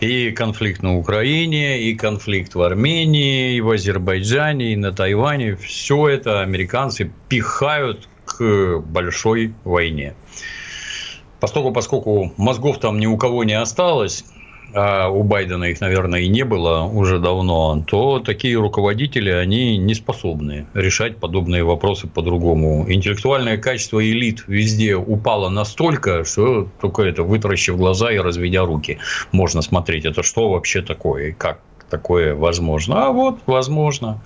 И 0.01 0.31
конфликт 0.31 0.83
на 0.83 0.97
Украине, 0.97 1.81
и 1.83 1.95
конфликт 1.95 2.55
в 2.55 2.63
Армении, 2.63 3.57
и 3.57 3.61
в 3.61 3.71
Азербайджане, 3.71 4.75
и 4.75 4.77
на 4.77 4.93
Тайване. 4.93 5.57
Все 5.57 6.09
это 6.09 6.43
американцы 6.43 7.11
пихают 7.29 8.09
к 8.27 8.79
большой 8.79 9.55
войне. 9.65 10.15
Поскольку, 11.41 11.73
поскольку 11.73 12.33
мозгов 12.37 12.79
там 12.79 13.01
ни 13.01 13.07
у 13.07 13.17
кого 13.17 13.43
не 13.43 13.55
осталось, 13.55 14.25
а 14.75 15.09
у 15.09 15.23
Байдена 15.23 15.65
их, 15.65 15.81
наверное, 15.81 16.21
и 16.21 16.29
не 16.29 16.45
было 16.45 16.83
уже 16.83 17.19
давно, 17.19 17.85
то 17.87 18.21
такие 18.21 18.59
руководители, 18.59 19.31
они 19.31 19.77
не 19.77 19.95
способны 19.95 20.67
решать 20.75 21.19
подобные 21.19 21.65
вопросы 21.65 22.07
по-другому. 22.07 22.87
Интеллектуальное 22.89 23.59
качество 23.59 24.03
элит 24.03 24.45
везде 24.47 24.97
упало 24.97 25.49
настолько, 25.49 26.25
что 26.25 26.69
только 26.81 27.03
это, 27.03 27.23
вытаращив 27.23 27.77
глаза 27.77 28.13
и 28.13 28.19
разведя 28.19 28.65
руки, 28.65 28.99
можно 29.33 29.63
смотреть, 29.63 30.05
это 30.05 30.23
что 30.23 30.51
вообще 30.51 30.83
такое, 30.83 31.29
и 31.29 31.33
как 31.33 31.61
такое 31.91 32.35
возможно. 32.35 33.07
А 33.07 33.13
вот, 33.13 33.41
возможно. 33.47 34.23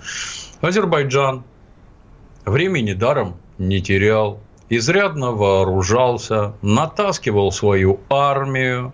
Азербайджан 0.61 1.43
времени 2.45 2.93
даром 2.93 3.35
не 3.57 3.81
терял, 3.81 4.39
изрядно 4.69 5.31
вооружался, 5.31 6.53
натаскивал 6.61 7.51
свою 7.51 7.99
армию, 8.09 8.93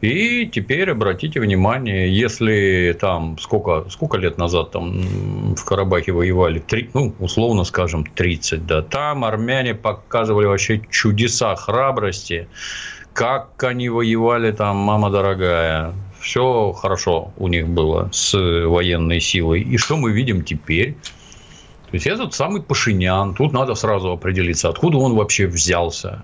и 0.00 0.46
теперь 0.46 0.90
обратите 0.90 1.40
внимание, 1.40 2.10
если 2.14 2.96
там 2.98 3.38
сколько, 3.38 3.84
сколько 3.90 4.16
лет 4.16 4.38
назад 4.38 4.70
там 4.70 5.54
в 5.54 5.64
Карабахе 5.64 6.12
воевали, 6.12 6.58
три, 6.58 6.88
ну, 6.94 7.14
условно 7.18 7.64
скажем, 7.64 8.04
30, 8.04 8.66
да, 8.66 8.82
там 8.82 9.24
армяне 9.24 9.74
показывали 9.74 10.46
вообще 10.46 10.80
чудеса 10.90 11.54
храбрости, 11.54 12.48
как 13.12 13.62
они 13.62 13.90
воевали 13.90 14.52
там, 14.52 14.76
мама 14.76 15.10
дорогая, 15.10 15.92
все 16.20 16.72
хорошо 16.72 17.32
у 17.36 17.48
них 17.48 17.68
было 17.68 18.08
с 18.12 18.34
военной 18.34 19.20
силой. 19.20 19.60
И 19.60 19.76
что 19.76 19.96
мы 19.96 20.12
видим 20.12 20.44
теперь? 20.44 20.96
То 21.90 21.96
есть 21.96 22.06
этот 22.06 22.34
самый 22.34 22.62
Пашинян, 22.62 23.34
тут 23.34 23.52
надо 23.52 23.74
сразу 23.74 24.12
определиться, 24.12 24.68
откуда 24.68 24.98
он 24.98 25.14
вообще 25.14 25.48
взялся. 25.48 26.22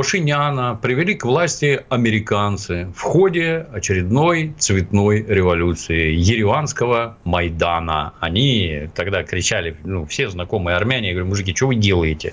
Пашиняна 0.00 0.78
привели 0.80 1.14
к 1.14 1.26
власти 1.26 1.84
американцы 1.90 2.90
в 2.96 3.02
ходе 3.02 3.66
очередной 3.70 4.54
цветной 4.56 5.22
революции 5.22 6.12
Ереванского 6.12 7.18
Майдана. 7.24 8.14
Они 8.18 8.88
тогда 8.94 9.24
кричали, 9.24 9.76
ну, 9.84 10.06
все 10.06 10.30
знакомые 10.30 10.78
армяне, 10.78 11.08
я 11.08 11.12
говорю, 11.12 11.28
мужики, 11.28 11.54
что 11.54 11.66
вы 11.66 11.74
делаете? 11.74 12.32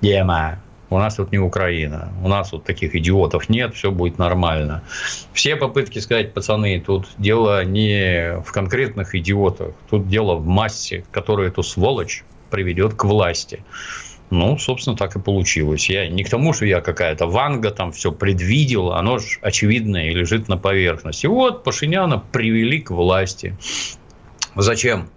Дема, 0.00 0.62
у 0.90 0.98
нас 0.98 1.16
тут 1.16 1.32
не 1.32 1.38
Украина, 1.38 2.12
у 2.22 2.28
нас 2.28 2.52
вот 2.52 2.62
таких 2.62 2.94
идиотов 2.94 3.48
нет, 3.48 3.74
все 3.74 3.90
будет 3.90 4.18
нормально. 4.18 4.84
Все 5.32 5.56
попытки 5.56 5.98
сказать, 5.98 6.32
пацаны, 6.34 6.80
тут 6.80 7.08
дело 7.18 7.64
не 7.64 8.40
в 8.46 8.52
конкретных 8.52 9.16
идиотах, 9.16 9.72
тут 9.90 10.06
дело 10.06 10.36
в 10.36 10.46
массе, 10.46 11.04
которая 11.10 11.48
эту 11.48 11.64
сволочь 11.64 12.22
приведет 12.48 12.94
к 12.94 13.02
власти. 13.02 13.64
Ну, 14.30 14.58
собственно, 14.58 14.96
так 14.96 15.16
и 15.16 15.20
получилось. 15.20 15.88
Я 15.88 16.08
не 16.08 16.22
к 16.22 16.30
тому, 16.30 16.52
что 16.52 16.66
я 16.66 16.80
какая-то 16.80 17.26
ванга 17.26 17.70
там 17.70 17.92
все 17.92 18.12
предвидел, 18.12 18.92
оно 18.92 19.18
же 19.18 19.38
очевидно 19.40 20.08
и 20.08 20.14
лежит 20.14 20.48
на 20.48 20.58
поверхности. 20.58 21.26
Вот 21.26 21.64
Пашиняна 21.64 22.18
привели 22.18 22.80
к 22.80 22.90
власти. 22.90 23.56
Зачем? 24.54 25.08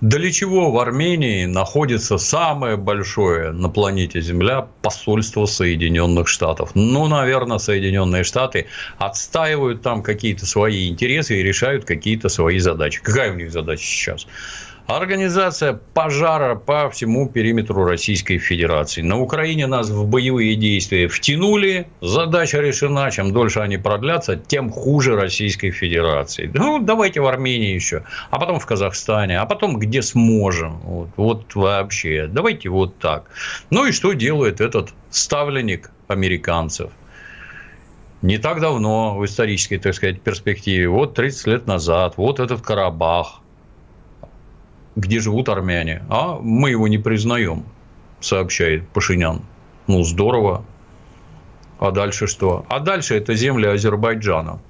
Для 0.00 0.30
чего 0.30 0.70
в 0.70 0.78
Армении 0.78 1.46
находится 1.46 2.18
самое 2.18 2.76
большое 2.76 3.50
на 3.52 3.70
планете 3.70 4.20
Земля 4.20 4.68
посольство 4.82 5.46
Соединенных 5.46 6.28
Штатов? 6.28 6.72
Ну, 6.74 7.06
наверное, 7.06 7.58
Соединенные 7.58 8.24
Штаты 8.24 8.66
отстаивают 8.98 9.80
там 9.82 10.02
какие-то 10.02 10.44
свои 10.44 10.88
интересы 10.88 11.40
и 11.40 11.42
решают 11.42 11.84
какие-то 11.86 12.28
свои 12.28 12.58
задачи. 12.58 13.00
Какая 13.02 13.32
у 13.32 13.36
них 13.36 13.52
задача 13.52 13.84
сейчас? 13.84 14.26
Организация 14.96 15.78
пожара 15.94 16.56
по 16.56 16.90
всему 16.90 17.28
периметру 17.28 17.84
Российской 17.84 18.38
Федерации. 18.38 19.02
На 19.02 19.20
Украине 19.20 19.68
нас 19.68 19.88
в 19.88 20.04
боевые 20.08 20.56
действия 20.56 21.06
втянули. 21.06 21.86
Задача 22.00 22.58
решена. 22.58 23.08
Чем 23.12 23.32
дольше 23.32 23.60
они 23.60 23.76
продлятся, 23.76 24.34
тем 24.34 24.68
хуже 24.68 25.14
Российской 25.14 25.70
Федерации. 25.70 26.50
Ну, 26.52 26.80
давайте 26.80 27.20
в 27.20 27.26
Армении 27.26 27.72
еще. 27.72 28.02
А 28.30 28.40
потом 28.40 28.58
в 28.58 28.66
Казахстане. 28.66 29.38
А 29.38 29.46
потом 29.46 29.78
где 29.78 30.02
сможем. 30.02 30.80
Вот, 30.80 31.08
вот 31.16 31.54
вообще. 31.54 32.26
Давайте 32.26 32.68
вот 32.68 32.98
так. 32.98 33.30
Ну 33.70 33.86
и 33.86 33.92
что 33.92 34.12
делает 34.12 34.60
этот 34.60 34.90
ставленник 35.10 35.92
американцев? 36.08 36.90
не 38.22 38.36
так 38.36 38.60
давно 38.60 39.16
в 39.16 39.24
исторической, 39.24 39.78
так 39.78 39.94
сказать, 39.94 40.20
перспективе, 40.20 40.88
вот 40.88 41.14
30 41.14 41.46
лет 41.46 41.66
назад, 41.66 42.14
вот 42.18 42.38
этот 42.38 42.60
Карабах, 42.60 43.39
где 44.96 45.20
живут 45.20 45.48
армяне. 45.48 46.02
А 46.08 46.38
мы 46.40 46.70
его 46.70 46.88
не 46.88 46.98
признаем, 46.98 47.64
сообщает 48.20 48.88
Пашинян. 48.88 49.42
Ну, 49.86 50.02
здорово. 50.04 50.64
А 51.78 51.90
дальше 51.90 52.26
что? 52.26 52.64
А 52.68 52.80
дальше 52.80 53.16
это 53.16 53.34
земли 53.34 53.66
Азербайджана. 53.66 54.60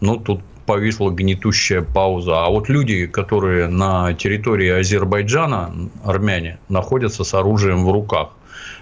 Ну, 0.00 0.16
тут 0.16 0.40
повисла 0.66 1.10
гнетущая 1.10 1.82
пауза. 1.82 2.44
А 2.44 2.48
вот 2.48 2.68
люди, 2.68 3.06
которые 3.06 3.68
на 3.68 4.14
территории 4.14 4.70
Азербайджана, 4.70 5.74
армяне, 6.04 6.58
находятся 6.68 7.24
с 7.24 7.34
оружием 7.34 7.84
в 7.84 7.92
руках, 7.92 8.30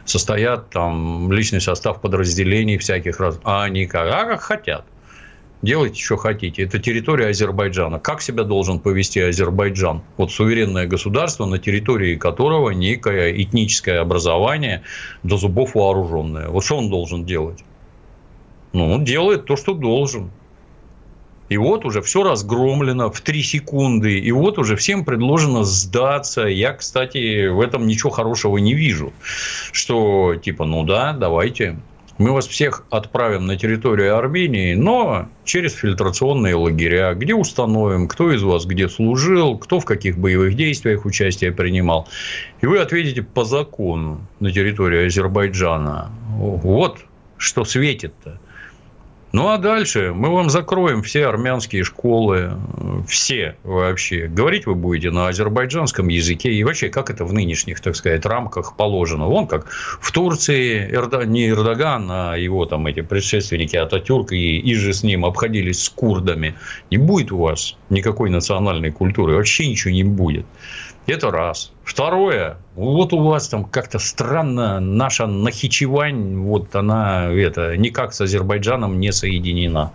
состоят 0.05 0.71
там 0.71 1.33
личный 1.33 1.61
состав 1.61 2.01
подразделений 2.01 2.79
всяких 2.79 3.19
раз, 3.19 3.41
а 3.45 3.65
они 3.65 3.87
как, 3.87 4.09
а 4.13 4.25
как 4.27 4.41
хотят– 4.41 4.85
Делайте, 5.63 6.03
что 6.03 6.17
хотите. 6.17 6.63
Это 6.63 6.79
территория 6.79 7.29
Азербайджана. 7.29 7.99
Как 7.99 8.23
себя 8.23 8.45
должен 8.45 8.81
повести 8.81 9.19
Азербайджан? 9.19 10.01
Вот 10.17 10.33
суверенное 10.33 10.87
государство, 10.87 11.45
на 11.45 11.59
территории 11.59 12.17
которого 12.17 12.71
некое 12.71 13.31
этническое 13.43 14.01
образование 14.01 14.83
до 15.23 15.37
зубов 15.37 15.75
вооруженное. 15.75 16.49
Вот 16.49 16.65
что 16.65 16.79
он 16.79 16.89
должен 16.89 17.27
делать? 17.27 17.63
Ну, 18.73 18.91
он 18.91 19.05
делает 19.05 19.45
то, 19.45 19.57
что 19.57 19.75
должен. 19.75 20.31
И 21.51 21.59
вот 21.59 21.85
уже 21.85 22.01
все 22.01 22.23
разгромлено 22.23 23.11
в 23.11 23.21
3 23.21 23.43
секунды. 23.43 24.19
И 24.19 24.33
вот 24.33 24.57
уже 24.57 24.77
всем 24.77 25.05
предложено 25.05 25.65
сдаться. 25.65 26.43
Я, 26.43 26.73
кстати, 26.73 27.49
в 27.49 27.61
этом 27.61 27.87
ничего 27.87 28.11
хорошего 28.11 28.57
не 28.57 28.73
вижу. 28.73 29.13
Что 29.73 30.37
типа, 30.37 30.65
ну 30.65 30.85
да, 30.85 31.13
давайте. 31.13 31.77
Мы 32.21 32.33
вас 32.33 32.47
всех 32.47 32.85
отправим 32.91 33.47
на 33.47 33.57
территорию 33.57 34.15
Армении, 34.15 34.75
но 34.75 35.31
через 35.45 35.73
фильтрационные 35.73 36.55
лагеря, 36.55 37.15
где 37.15 37.35
установим, 37.35 38.09
кто 38.09 38.31
из 38.31 38.43
вас 38.43 38.67
где 38.67 38.91
служил, 38.91 39.57
кто 39.57 39.81
в 39.81 39.87
каких 39.87 40.19
боевых 40.19 40.55
действиях 40.55 41.07
участие 41.07 41.51
принимал. 41.51 42.09
И 42.61 42.67
вы 42.67 42.81
ответите 42.81 43.23
по 43.23 43.45
закону 43.45 44.21
на 44.39 44.53
территории 44.53 45.07
Азербайджана. 45.07 46.11
Вот 46.37 46.99
что 47.39 47.65
светит-то. 47.65 48.39
Ну, 49.33 49.49
а 49.49 49.59
дальше 49.59 50.13
мы 50.13 50.29
вам 50.31 50.51
закроем 50.51 51.03
все 51.03 51.27
армянские 51.27 51.85
школы, 51.85 52.53
все 53.07 53.55
вообще. 53.63 54.27
Говорить 54.27 54.67
вы 54.67 54.75
будете 54.75 55.13
на 55.13 55.29
азербайджанском 55.29 56.09
языке. 56.09 56.53
И 56.53 56.65
вообще, 56.65 56.89
как 56.89 57.11
это 57.11 57.25
в 57.25 57.33
нынешних, 57.33 57.81
так 57.81 57.95
сказать, 57.95 58.27
рамках 58.27 58.75
положено. 58.75 59.27
Вон 59.27 59.47
как 59.47 59.69
в 59.69 60.11
Турции 60.11 60.91
Эрда... 60.91 61.25
не 61.27 61.49
Эрдоган, 61.49 62.09
а 62.11 62.35
его 62.35 62.67
там 62.67 62.89
эти 62.89 63.03
предшественники 63.03 63.77
Ататюрк 63.77 64.33
и, 64.33 64.59
и 64.59 64.75
же 64.75 64.93
с 64.93 65.05
ним 65.05 65.25
обходились 65.25 65.85
с 65.85 65.89
курдами. 65.89 66.57
Не 66.91 66.97
будет 66.97 67.31
у 67.31 67.39
вас 67.39 67.77
никакой 67.89 68.31
национальной 68.31 68.91
культуры. 68.91 69.37
Вообще 69.37 69.69
ничего 69.69 69.93
не 69.93 70.03
будет. 70.05 70.45
Это 71.11 71.33
раз. 71.33 71.73
Второе, 71.83 72.59
вот 72.77 73.13
у 73.13 73.21
вас 73.25 73.49
там 73.49 73.65
как-то 73.65 73.99
странно 73.99 74.79
наша 74.79 75.27
Нахичевань, 75.27 76.39
вот 76.39 76.77
она 76.77 77.27
это, 77.33 77.77
никак 77.77 78.15
с 78.15 78.21
Азербайджаном 78.21 79.01
не 79.01 79.11
соединена. 79.11 79.93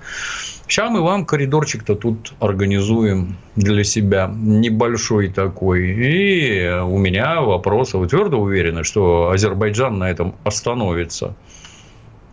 Сейчас 0.68 0.90
мы 0.90 1.02
вам 1.02 1.26
коридорчик-то 1.26 1.96
тут 1.96 2.34
организуем 2.42 3.38
для 3.56 3.86
себя, 3.86 4.30
небольшой 4.30 5.30
такой. 5.30 5.88
И 5.88 6.68
у 6.68 6.98
меня 6.98 7.40
вопрос, 7.40 7.94
вы 7.94 8.08
твердо 8.08 8.38
уверены, 8.38 8.84
что 8.84 9.30
Азербайджан 9.30 9.98
на 9.98 10.10
этом 10.10 10.36
остановится? 10.44 11.34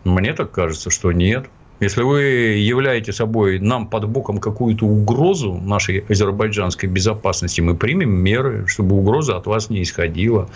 Мне 0.03 0.35
так 0.35 0.51
кажется, 0.51 0.91
что 0.91 1.13
нет. 1.13 1.47
Если 1.83 2.03
вы 2.03 2.23
являете 2.23 3.13
собой 3.13 3.59
нам 3.59 3.89
под 3.89 4.09
боком 4.09 4.39
какую-то 4.39 4.87
угрозу 4.87 5.55
нашей 5.55 6.05
азербайджанской 6.09 6.89
безопасности, 6.89 7.61
мы 7.61 7.75
примем 7.75 8.11
меры, 8.11 8.69
чтобы 8.69 8.95
угроза 8.95 9.37
от 9.37 9.47
вас 9.47 9.69
не 9.69 9.83
исходила. 9.83 10.49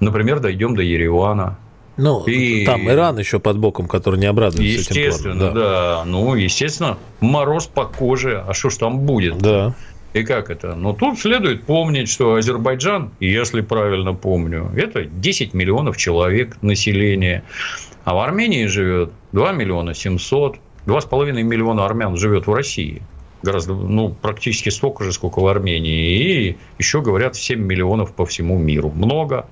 Например, 0.00 0.40
дойдем 0.40 0.74
до 0.74 0.80
Еревана. 0.80 1.58
Ну, 1.98 2.24
и... 2.24 2.64
там 2.64 2.88
Иран 2.88 3.18
еще 3.18 3.38
под 3.38 3.58
боком, 3.58 3.86
который 3.86 4.18
не 4.18 4.24
обрадуется 4.24 4.62
Естественно, 4.62 5.32
этим 5.32 5.38
планом, 5.40 5.54
да. 5.54 5.60
да. 5.60 6.04
Ну, 6.06 6.34
естественно, 6.36 6.96
мороз 7.20 7.66
по 7.66 7.84
коже. 7.84 8.42
А 8.48 8.54
что 8.54 8.70
ж 8.70 8.76
там 8.78 9.00
будет? 9.00 9.36
Да. 9.36 9.74
И 10.14 10.24
как 10.24 10.48
это? 10.48 10.74
Но 10.74 10.94
тут 10.94 11.18
следует 11.18 11.64
помнить, 11.64 12.08
что 12.08 12.36
Азербайджан, 12.36 13.10
если 13.20 13.60
правильно 13.60 14.14
помню, 14.14 14.70
это 14.74 15.04
10 15.04 15.52
миллионов 15.52 15.98
человек 15.98 16.56
населения. 16.62 17.44
А 18.04 18.14
в 18.14 18.18
Армении 18.20 18.64
живет 18.66 19.12
2 19.32 19.52
миллиона 19.52 19.94
700. 19.94 20.58
2,5 20.86 21.32
миллиона 21.42 21.84
армян 21.84 22.16
живет 22.16 22.46
в 22.46 22.52
России. 22.52 23.02
Гораздо, 23.42 23.74
ну, 23.74 24.10
практически 24.10 24.68
столько 24.68 25.04
же, 25.04 25.12
сколько 25.12 25.40
в 25.40 25.46
Армении. 25.46 26.50
И 26.50 26.58
еще, 26.78 27.02
говорят, 27.02 27.34
7 27.34 27.60
миллионов 27.60 28.14
по 28.14 28.24
всему 28.24 28.56
миру. 28.56 28.90
Много. 28.94 29.46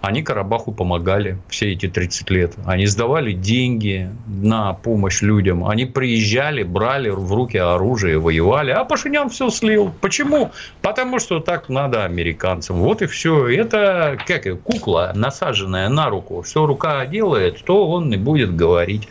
Они 0.00 0.22
Карабаху 0.22 0.72
помогали 0.72 1.36
все 1.48 1.72
эти 1.72 1.86
30 1.86 2.30
лет. 2.30 2.54
Они 2.64 2.86
сдавали 2.86 3.32
деньги 3.32 4.08
на 4.26 4.72
помощь 4.72 5.20
людям. 5.20 5.66
Они 5.66 5.84
приезжали, 5.84 6.62
брали 6.62 7.10
в 7.10 7.30
руки 7.34 7.58
оружие, 7.58 8.18
воевали. 8.18 8.70
А 8.70 8.84
Пашинян 8.84 9.28
все 9.28 9.50
слил. 9.50 9.92
Почему? 10.00 10.52
Потому 10.80 11.18
что 11.18 11.40
так 11.40 11.68
надо 11.68 12.06
американцам. 12.06 12.76
Вот 12.76 13.02
и 13.02 13.06
все. 13.06 13.46
Это 13.48 14.18
как 14.26 14.62
кукла, 14.62 15.12
насаженная 15.14 15.90
на 15.90 16.08
руку. 16.08 16.44
Что 16.44 16.64
рука 16.64 17.04
делает, 17.04 17.62
то 17.62 17.86
он 17.86 18.10
и 18.14 18.16
будет 18.16 18.56
говорить 18.56 19.06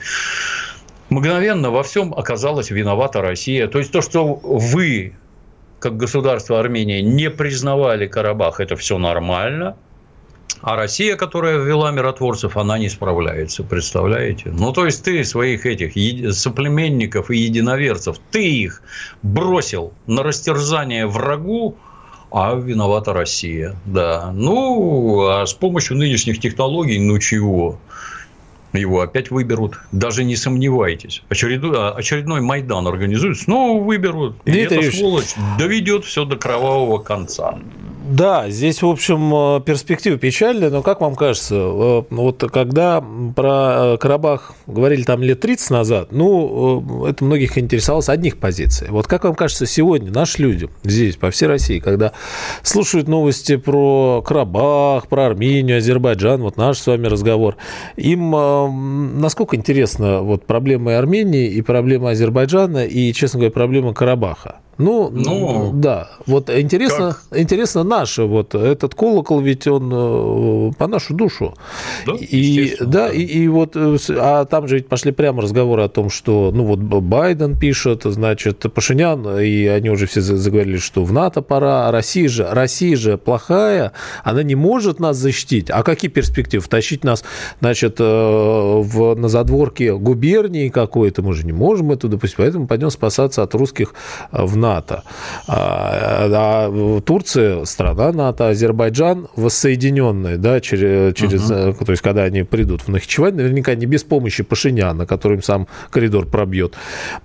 мгновенно 1.09 1.71
во 1.71 1.83
всем 1.83 2.13
оказалась 2.13 2.69
виновата 2.71 3.21
Россия. 3.21 3.67
То 3.67 3.79
есть 3.79 3.91
то, 3.91 4.01
что 4.01 4.35
вы, 4.35 5.13
как 5.79 5.97
государство 5.97 6.59
Армения, 6.59 7.01
не 7.01 7.29
признавали 7.29 8.07
Карабах, 8.07 8.59
это 8.59 8.75
все 8.75 8.97
нормально. 8.97 9.75
А 10.61 10.75
Россия, 10.75 11.15
которая 11.15 11.57
ввела 11.57 11.91
миротворцев, 11.91 12.57
она 12.57 12.77
не 12.77 12.89
справляется, 12.89 13.63
представляете? 13.63 14.51
Ну, 14.51 14.73
то 14.73 14.85
есть, 14.85 15.03
ты 15.03 15.23
своих 15.23 15.65
этих 15.65 15.93
соплеменников 16.35 17.31
и 17.31 17.37
единоверцев, 17.37 18.17
ты 18.31 18.45
их 18.45 18.81
бросил 19.21 19.93
на 20.05 20.21
растерзание 20.21 21.07
врагу, 21.07 21.77
а 22.31 22.53
виновата 22.55 23.13
Россия, 23.13 23.75
да. 23.85 24.31
Ну, 24.33 25.27
а 25.27 25.45
с 25.45 25.53
помощью 25.53 25.97
нынешних 25.97 26.39
технологий, 26.39 26.99
ну 26.99 27.17
чего? 27.19 27.79
Его 28.73 29.01
опять 29.01 29.31
выберут. 29.31 29.79
Даже 29.91 30.23
не 30.23 30.35
сомневайтесь. 30.35 31.23
Очередной, 31.29 31.77
а, 31.77 31.91
очередной 31.91 32.41
Майдан 32.41 32.87
организуют, 32.87 33.39
снова 33.39 33.83
выберут. 33.83 34.35
И 34.45 34.51
Дмитрий 34.51 34.87
эта 34.87 34.97
сволочь 34.97 35.33
доведет 35.57 36.05
все 36.05 36.25
до 36.25 36.35
кровавого 36.37 36.99
конца. 36.99 37.57
Да, 38.09 38.49
здесь, 38.49 38.81
в 38.81 38.87
общем, 38.87 39.31
э, 39.35 39.61
перспектива 39.61 40.17
печальная, 40.17 40.71
но 40.71 40.81
как 40.81 40.99
вам 40.99 41.15
кажется, 41.15 41.53
э, 41.53 42.03
вот 42.09 42.43
когда 42.51 43.03
про 43.35 43.93
э, 43.93 43.97
Карабах 43.99 44.53
говорили 44.65 45.03
там 45.03 45.21
лет 45.21 45.39
30 45.41 45.69
назад, 45.69 46.07
ну, 46.11 47.05
это 47.05 47.23
многих 47.23 47.59
интересовало 47.59 48.01
с 48.01 48.09
одних 48.09 48.39
позиций. 48.39 48.87
Вот 48.89 49.05
как 49.05 49.25
вам 49.25 49.35
кажется, 49.35 49.67
сегодня 49.67 50.11
наши 50.11 50.41
люди 50.41 50.69
здесь, 50.83 51.17
по 51.17 51.29
всей 51.29 51.45
России, 51.45 51.77
когда 51.77 52.13
слушают 52.63 53.07
новости 53.07 53.57
про 53.57 54.23
Карабах, 54.25 55.07
про 55.07 55.27
Армению, 55.27 55.77
Азербайджан, 55.77 56.41
вот 56.41 56.57
наш 56.57 56.79
с 56.79 56.87
вами 56.87 57.05
разговор, 57.05 57.57
им 57.95 59.19
насколько 59.21 59.55
интересна 59.55 60.21
вот 60.21 60.47
проблема 60.47 60.97
Армении 60.97 61.45
и 61.45 61.61
проблема 61.61 62.09
Азербайджана 62.09 62.85
и, 62.85 63.13
честно 63.13 63.41
говоря, 63.41 63.51
проблема 63.51 63.93
Карабаха? 63.93 64.61
Ну, 64.79 65.09
ну 65.11 65.71
да. 65.73 66.09
Вот 66.25 66.49
интересно, 66.49 67.17
как? 67.29 67.37
интересно 67.37 67.83
наше. 67.83 68.23
Вот 68.23 68.55
этот 68.55 68.95
колокол, 68.95 69.41
ведь 69.41 69.67
он 69.67 69.91
э, 69.93 70.71
по 70.77 70.87
нашу 70.87 71.13
душу. 71.13 71.53
Да, 72.07 72.13
и, 72.13 72.77
да, 72.79 73.09
И, 73.09 73.21
и 73.23 73.47
вот, 73.49 73.75
э, 73.75 73.97
а 74.11 74.45
там 74.45 74.69
же 74.69 74.75
ведь 74.75 74.87
пошли 74.87 75.11
прямо 75.11 75.41
разговоры 75.41 75.83
о 75.83 75.89
том, 75.89 76.09
что, 76.09 76.51
ну 76.53 76.63
вот 76.63 76.79
Байден 76.79 77.59
пишет, 77.59 78.03
значит, 78.05 78.65
Пашинян, 78.73 79.39
и 79.41 79.65
они 79.65 79.89
уже 79.89 80.05
все 80.05 80.21
заговорили, 80.21 80.77
что 80.77 81.03
в 81.03 81.11
НАТО 81.11 81.41
пора, 81.41 81.89
а 81.89 81.91
Россия 81.91 82.29
же, 82.29 82.47
Россия 82.49 82.95
же 82.95 83.17
плохая, 83.17 83.91
она 84.23 84.43
не 84.43 84.55
может 84.55 85.01
нас 85.01 85.17
защитить. 85.17 85.69
А 85.69 85.83
какие 85.83 86.09
перспективы? 86.09 86.63
Втащить 86.63 87.03
нас, 87.03 87.25
значит, 87.59 87.97
э, 87.99 88.03
в, 88.03 89.13
на 89.15 89.27
задворке 89.27 89.93
губернии 89.97 90.69
какой-то, 90.69 91.21
мы 91.21 91.33
же 91.33 91.45
не 91.45 91.51
можем 91.51 91.91
это 91.91 92.07
допустить, 92.07 92.37
поэтому 92.37 92.65
пойдем 92.65 92.89
спасаться 92.91 93.43
от 93.43 93.53
русских 93.55 93.93
в 94.31 94.55
НАТО. 94.55 94.68
НАТО. 94.69 95.03
А, 95.47 96.27
а 96.31 97.01
Турция 97.01 97.65
страна 97.65 98.11
НАТО, 98.11 98.49
Азербайджан 98.49 99.27
воссоединенный, 99.35 100.37
да, 100.37 100.61
через, 100.61 101.15
через 101.15 101.49
uh-huh. 101.49 101.85
то 101.85 101.91
есть 101.91 102.01
когда 102.01 102.23
они 102.23 102.43
придут 102.43 102.81
в 102.81 102.87
Нахичевань, 102.89 103.35
наверняка 103.35 103.75
не 103.75 103.85
без 103.85 104.03
помощи 104.03 104.43
Пашиняна, 104.43 105.05
который 105.05 105.35
им 105.37 105.43
сам 105.43 105.67
коридор 105.89 106.25
пробьет. 106.27 106.75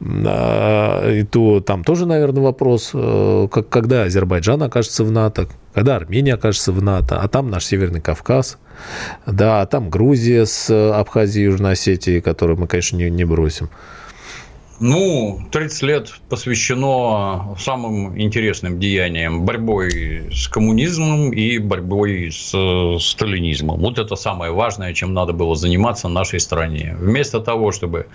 А, 0.01 1.11
и 1.11 1.23
то 1.25 1.61
там 1.61 1.85
тоже, 1.85 2.07
наверное, 2.07 2.43
вопрос, 2.43 2.91
э, 2.95 3.49
как, 3.51 3.69
когда 3.69 4.05
Азербайджан 4.05 4.63
окажется 4.63 5.05
в 5.05 5.11
НАТО, 5.11 5.47
когда 5.75 5.97
Армения 5.97 6.35
окажется 6.35 6.73
в 6.73 6.83
НАТО, 6.83 7.19
а 7.21 7.29
там 7.29 7.51
наш 7.51 7.67
Северный 7.67 8.01
Кавказ, 8.01 8.59
да, 9.27 9.61
а 9.61 9.67
там 9.67 9.91
Грузия 9.91 10.47
с 10.47 10.71
Абхазией 10.71 11.47
и 11.47 11.51
Южной 11.51 11.73
Осетией, 11.73 12.21
которую 12.21 12.59
мы, 12.59 12.67
конечно, 12.67 12.97
не, 12.97 13.11
не 13.11 13.25
бросим. 13.25 13.69
Ну, 14.81 15.41
30 15.53 15.83
лет 15.83 16.13
посвящено 16.29 17.55
самым 17.59 18.21
интересным 18.21 18.81
деяниям. 18.81 19.45
Борьбой 19.45 20.31
с 20.33 20.49
коммунизмом 20.49 21.33
и 21.33 21.59
борьбой 21.59 22.33
с 22.33 22.49
сталинизмом. 22.99 23.79
Вот 23.79 23.99
это 23.99 24.17
самое 24.17 24.51
важное, 24.51 24.93
чем 24.93 25.15
надо 25.15 25.33
было 25.33 25.55
заниматься 25.55 26.09
нашей 26.09 26.41
стране. 26.41 26.97
Вместо 26.99 27.39
того, 27.41 27.71
чтобы 27.71 28.09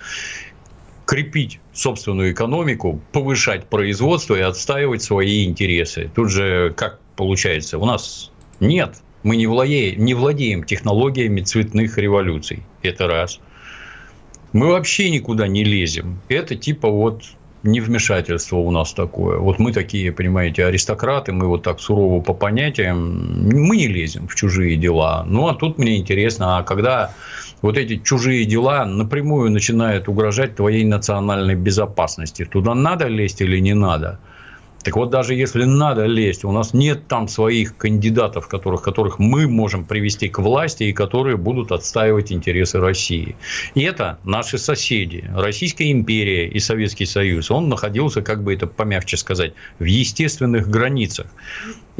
крепить 1.06 1.60
собственную 1.72 2.32
экономику, 2.32 3.00
повышать 3.12 3.66
производство 3.66 4.34
и 4.34 4.40
отстаивать 4.40 5.02
свои 5.02 5.46
интересы. 5.46 6.10
Тут 6.14 6.30
же 6.30 6.74
как 6.76 7.00
получается? 7.16 7.78
У 7.78 7.86
нас 7.86 8.30
нет, 8.60 8.96
мы 9.22 9.36
не 9.36 9.46
владеем, 9.46 10.04
не 10.04 10.12
владеем 10.12 10.64
технологиями 10.64 11.40
цветных 11.40 11.96
революций. 11.96 12.62
Это 12.82 13.06
раз– 13.06 13.40
мы 14.52 14.68
вообще 14.68 15.10
никуда 15.10 15.46
не 15.48 15.64
лезем. 15.64 16.20
Это 16.28 16.56
типа 16.56 16.88
вот 16.88 17.22
невмешательство 17.62 18.56
у 18.56 18.70
нас 18.70 18.92
такое. 18.92 19.38
Вот 19.38 19.58
мы 19.58 19.72
такие, 19.72 20.12
понимаете, 20.12 20.64
аристократы, 20.64 21.32
мы 21.32 21.46
вот 21.46 21.62
так 21.62 21.80
сурово 21.80 22.22
по 22.22 22.32
понятиям, 22.32 23.48
мы 23.48 23.76
не 23.76 23.86
лезем 23.86 24.28
в 24.28 24.34
чужие 24.34 24.76
дела. 24.76 25.24
Ну, 25.26 25.46
а 25.48 25.54
тут 25.54 25.78
мне 25.78 25.98
интересно, 25.98 26.58
а 26.58 26.62
когда 26.62 27.12
вот 27.62 27.76
эти 27.76 27.98
чужие 27.98 28.46
дела 28.46 28.84
напрямую 28.86 29.50
начинают 29.50 30.08
угрожать 30.08 30.56
твоей 30.56 30.84
национальной 30.84 31.54
безопасности. 31.54 32.44
Туда 32.44 32.74
надо 32.74 33.08
лезть 33.08 33.42
или 33.42 33.58
не 33.58 33.74
надо? 33.74 34.18
Так 34.82 34.96
вот, 34.96 35.10
даже 35.10 35.34
если 35.34 35.64
надо 35.64 36.06
лезть, 36.06 36.44
у 36.44 36.52
нас 36.52 36.72
нет 36.72 37.06
там 37.06 37.28
своих 37.28 37.76
кандидатов, 37.76 38.48
которых, 38.48 38.82
которых 38.82 39.18
мы 39.18 39.46
можем 39.46 39.84
привести 39.84 40.28
к 40.28 40.38
власти 40.38 40.84
и 40.84 40.92
которые 40.92 41.36
будут 41.36 41.70
отстаивать 41.70 42.32
интересы 42.32 42.80
России. 42.80 43.36
И 43.74 43.82
это 43.82 44.18
наши 44.24 44.56
соседи. 44.56 45.30
Российская 45.34 45.90
империя 45.90 46.48
и 46.48 46.58
Советский 46.60 47.06
Союз, 47.06 47.50
он 47.50 47.68
находился, 47.68 48.22
как 48.22 48.42
бы 48.42 48.54
это 48.54 48.66
помягче 48.66 49.16
сказать, 49.18 49.52
в 49.78 49.84
естественных 49.84 50.68
границах. 50.68 51.26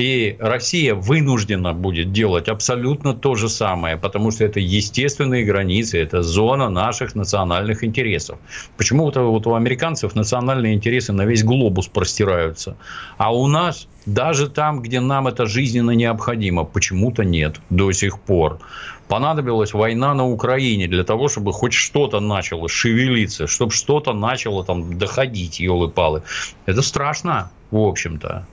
И 0.01 0.37
Россия 0.39 0.95
вынуждена 0.95 1.75
будет 1.75 2.11
делать 2.11 2.49
абсолютно 2.49 3.13
то 3.13 3.35
же 3.35 3.51
самое, 3.51 3.99
потому 3.99 4.31
что 4.31 4.45
это 4.45 4.59
естественные 4.59 5.45
границы, 5.45 5.99
это 5.99 6.23
зона 6.23 6.71
наших 6.71 7.15
национальных 7.15 7.85
интересов. 7.85 8.39
Почему-то 8.79 9.31
вот 9.31 9.47
у 9.47 9.55
американцев 9.55 10.15
национальные 10.15 10.73
интересы 10.73 11.13
на 11.13 11.27
весь 11.27 11.45
глобус 11.45 11.89
простираются, 11.89 12.79
а 13.19 13.31
у 13.35 13.47
нас 13.47 13.89
даже 14.07 14.49
там, 14.49 14.81
где 14.81 15.01
нам 15.01 15.29
это 15.29 15.45
жизненно 15.45 15.91
необходимо, 15.91 16.65
почему-то 16.65 17.23
нет 17.23 17.61
до 17.69 17.93
сих 17.93 18.19
пор. 18.21 18.59
Понадобилась 19.07 19.75
война 19.75 20.15
на 20.15 20.27
Украине 20.27 20.89
для 20.89 21.05
того, 21.05 21.29
чтобы 21.29 21.53
хоть 21.53 21.75
что-то 21.75 22.21
начало 22.21 22.71
шевелиться, 22.71 23.47
чтобы 23.47 23.73
что-то 23.73 24.15
начало 24.15 24.65
там 24.65 24.97
доходить, 24.97 25.61
елы-палы. 25.61 26.23
Это 26.65 26.81
страшно, 26.81 27.51
в 27.71 27.77
общем-то 27.77 28.47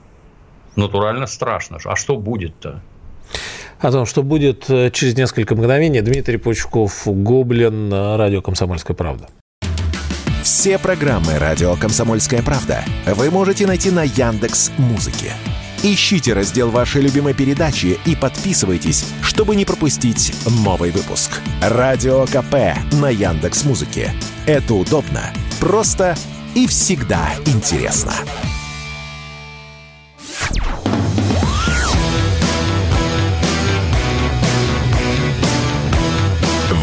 натурально 0.77 1.27
страшно. 1.27 1.77
А 1.83 1.95
что 1.95 2.17
будет-то? 2.17 2.81
О 3.79 3.91
том, 3.91 4.05
что 4.05 4.23
будет 4.23 4.69
э, 4.69 4.89
через 4.91 5.15
несколько 5.15 5.55
мгновений, 5.55 6.01
Дмитрий 6.01 6.37
Пучков, 6.37 7.03
Гоблин, 7.05 7.93
Радио 7.93 8.41
«Комсомольская 8.41 8.95
правда». 8.95 9.27
Все 10.41 10.79
программы 10.79 11.37
«Радио 11.37 11.75
Комсомольская 11.75 12.41
правда» 12.41 12.83
вы 13.05 13.29
можете 13.29 13.67
найти 13.67 13.91
на 13.91 14.03
Яндекс 14.03 14.71
Музыке. 14.77 15.33
Ищите 15.83 16.33
раздел 16.33 16.71
вашей 16.71 17.01
любимой 17.01 17.35
передачи 17.35 17.99
и 18.05 18.15
подписывайтесь, 18.15 19.05
чтобы 19.21 19.55
не 19.55 19.65
пропустить 19.65 20.33
новый 20.63 20.89
выпуск. 20.89 21.41
Радио 21.61 22.25
КП 22.25 22.79
на 22.93 23.09
Яндекс 23.09 23.63
Музыке. 23.65 24.11
Это 24.47 24.73
удобно, 24.73 25.21
просто 25.59 26.15
и 26.55 26.65
всегда 26.65 27.29
интересно. 27.45 28.13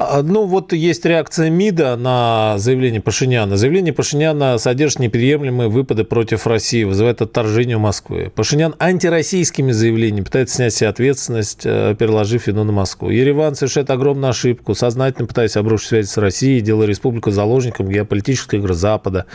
А, 0.00 0.22
ну, 0.22 0.46
вот 0.46 0.72
есть 0.72 1.04
реакция 1.04 1.50
МИДа 1.50 1.96
на 1.96 2.54
заявление 2.58 3.00
Пашиняна. 3.00 3.56
Заявление 3.56 3.92
Пашиняна 3.92 4.56
содержит 4.58 5.00
неприемлемые 5.00 5.68
выпады 5.68 6.04
против 6.04 6.46
России, 6.46 6.84
вызывает 6.84 7.20
отторжение 7.20 7.78
у 7.78 7.80
Москвы. 7.80 8.30
Пашинян 8.32 8.76
антироссийскими 8.78 9.72
заявлениями 9.72 10.24
пытается 10.24 10.54
снять 10.54 10.74
себе 10.74 10.90
ответственность, 10.90 11.62
э, 11.64 11.96
переложив 11.98 12.46
вину 12.46 12.62
на 12.62 12.70
Москву. 12.70 13.10
Ереван 13.10 13.56
совершает 13.56 13.90
огромную 13.90 14.30
ошибку, 14.30 14.76
сознательно 14.76 15.26
пытаясь 15.26 15.56
обрушить 15.56 15.88
связи 15.88 16.06
с 16.06 16.16
Россией, 16.16 16.60
делая 16.60 16.86
республику 16.86 17.32
заложником 17.32 17.88
геополитической 17.88 18.60
игры 18.60 18.74
Запада. 18.74 19.26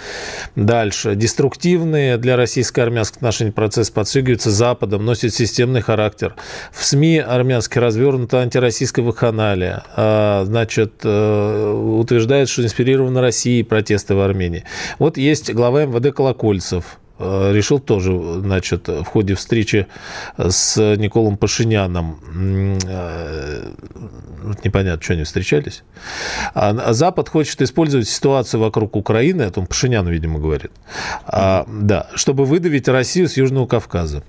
Дальше. 0.56 1.16
Деструктивные 1.16 2.16
для 2.16 2.38
российской 2.38 2.80
армянской 2.80 3.18
отношений 3.18 3.52
процесс 3.52 3.90
подстегиваются 3.90 4.50
Западом, 4.50 5.04
носит 5.04 5.34
системный 5.34 5.82
характер. 5.82 6.36
В 6.72 6.86
СМИ 6.86 7.18
армянский 7.18 7.82
развернуто 7.82 8.40
антироссийское 8.40 9.04
вакханалия 9.04 9.84
а, 9.98 10.46
значит, 10.54 11.02
э, 11.04 11.72
утверждает, 12.00 12.48
что 12.48 12.64
инспирированы 12.64 13.22
Россией 13.22 13.64
протесты 13.64 14.14
в 14.14 14.22
Армении. 14.22 14.64
Вот 15.00 15.18
есть 15.18 15.52
глава 15.52 15.86
МВД 15.86 16.16
Колокольцев, 16.16 17.00
э, 17.18 17.52
решил 17.52 17.80
тоже, 17.80 18.12
значит, 18.42 18.88
в 18.88 19.06
ходе 19.06 19.34
встречи 19.34 19.88
с 20.38 20.78
Николом 20.98 21.38
Пашиняном, 21.38 22.20
э, 22.86 23.66
непонятно, 24.64 25.02
что 25.02 25.14
они 25.14 25.24
встречались, 25.24 25.82
а 26.54 26.94
Запад 26.94 27.30
хочет 27.30 27.60
использовать 27.64 28.08
ситуацию 28.08 28.62
вокруг 28.62 28.96
Украины, 28.96 29.42
о 29.42 29.50
том 29.50 29.66
Пашинян, 29.66 30.08
видимо, 30.08 30.38
говорит, 30.38 30.72
а, 31.26 31.66
да, 31.68 32.10
чтобы 32.14 32.46
выдавить 32.46 32.88
Россию 32.88 33.28
с 33.28 33.38
Южного 33.38 33.66
Кавказа. 33.66 34.22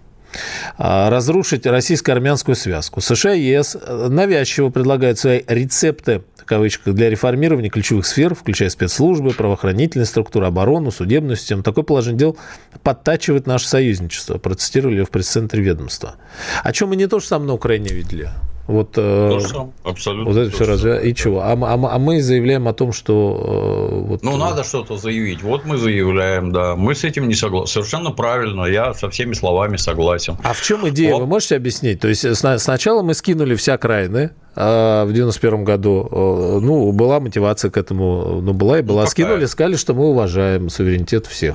А, 0.77 1.11
разрушить 1.11 1.67
российско-армянскую 1.67 2.55
связку. 2.55 3.01
США 3.01 3.35
и 3.35 3.43
ЕС 3.43 3.77
навязчиво 3.87 4.71
предлагают 4.71 5.19
свои 5.19 5.43
рецепты 5.47 6.23
в 6.45 6.47
кавычках, 6.47 6.95
для 6.95 7.09
реформирования 7.09 7.71
ключевых 7.71 8.05
сфер, 8.05 8.35
включая 8.35 8.69
спецслужбы, 8.69 9.31
правоохранительные 9.31 10.05
структуры, 10.05 10.45
оборону, 10.45 10.91
судебную 10.91 11.37
систему. 11.37 11.63
Такое 11.63 11.85
положение 11.85 12.19
дел 12.19 12.37
подтачивает 12.83 13.47
наше 13.47 13.67
союзничество, 13.67 14.37
процитировали 14.37 15.05
в 15.05 15.11
пресс-центре 15.11 15.63
ведомства. 15.63 16.17
О 16.63 16.71
чем 16.73 16.91
мы 16.91 16.97
не 16.97 17.07
то 17.07 17.19
же 17.19 17.27
самое 17.27 17.49
на 17.49 17.55
Украине 17.55 17.89
видели. 17.95 18.29
Вот, 18.67 18.95
э, 18.97 19.39
абсолютно. 19.85 20.33
Вот 20.33 20.39
это 20.39 20.51
все 20.51 20.65
разве... 20.65 21.11
И 21.11 21.15
чего? 21.15 21.41
А, 21.41 21.53
а, 21.53 21.75
а 21.75 21.99
мы 21.99 22.23
заявляем 22.23 22.67
о 22.67 22.73
том, 22.73 22.93
что... 22.93 23.91
Э, 23.93 24.07
вот, 24.09 24.23
ну, 24.23 24.39
надо 24.39 24.65
что-то 24.65 24.97
заявить. 24.97 25.43
Вот 25.43 25.67
мы 25.67 25.77
заявляем, 25.77 26.51
да. 26.51 26.75
Мы 26.75 26.95
с 26.95 27.05
этим 27.05 27.29
не 27.29 27.35
согласны. 27.35 27.67
Совершенно 27.67 28.11
правильно. 28.11 28.65
Я 28.65 28.95
со 28.95 29.11
всеми 29.11 29.35
словами 29.35 29.77
согласен. 29.77 30.39
А 30.43 30.55
в 30.55 30.63
чем 30.63 30.89
идея? 30.89 31.13
Вот. 31.13 31.21
Вы 31.21 31.27
можете 31.27 31.57
объяснить? 31.57 32.01
То 32.01 32.09
есть, 32.09 32.25
сначала 32.37 33.03
мы 33.03 33.13
скинули 33.13 33.55
все 33.55 33.73
окраины, 33.73 34.31
а 34.57 35.05
в 35.05 35.13
91 35.13 35.65
году, 35.65 36.09
э, 36.11 36.59
ну, 36.63 36.91
была 36.93 37.21
мотивация 37.21 37.71
к 37.71 37.77
этому, 37.77 38.41
ну, 38.41 38.55
была 38.55 38.79
и 38.79 38.83
была. 38.83 39.03
Ну, 39.03 39.09
Скинули, 39.09 39.45
сказали, 39.45 39.77
что 39.77 39.93
мы 39.93 40.09
уважаем 40.09 40.71
суверенитет 40.71 41.27
всех. 41.27 41.55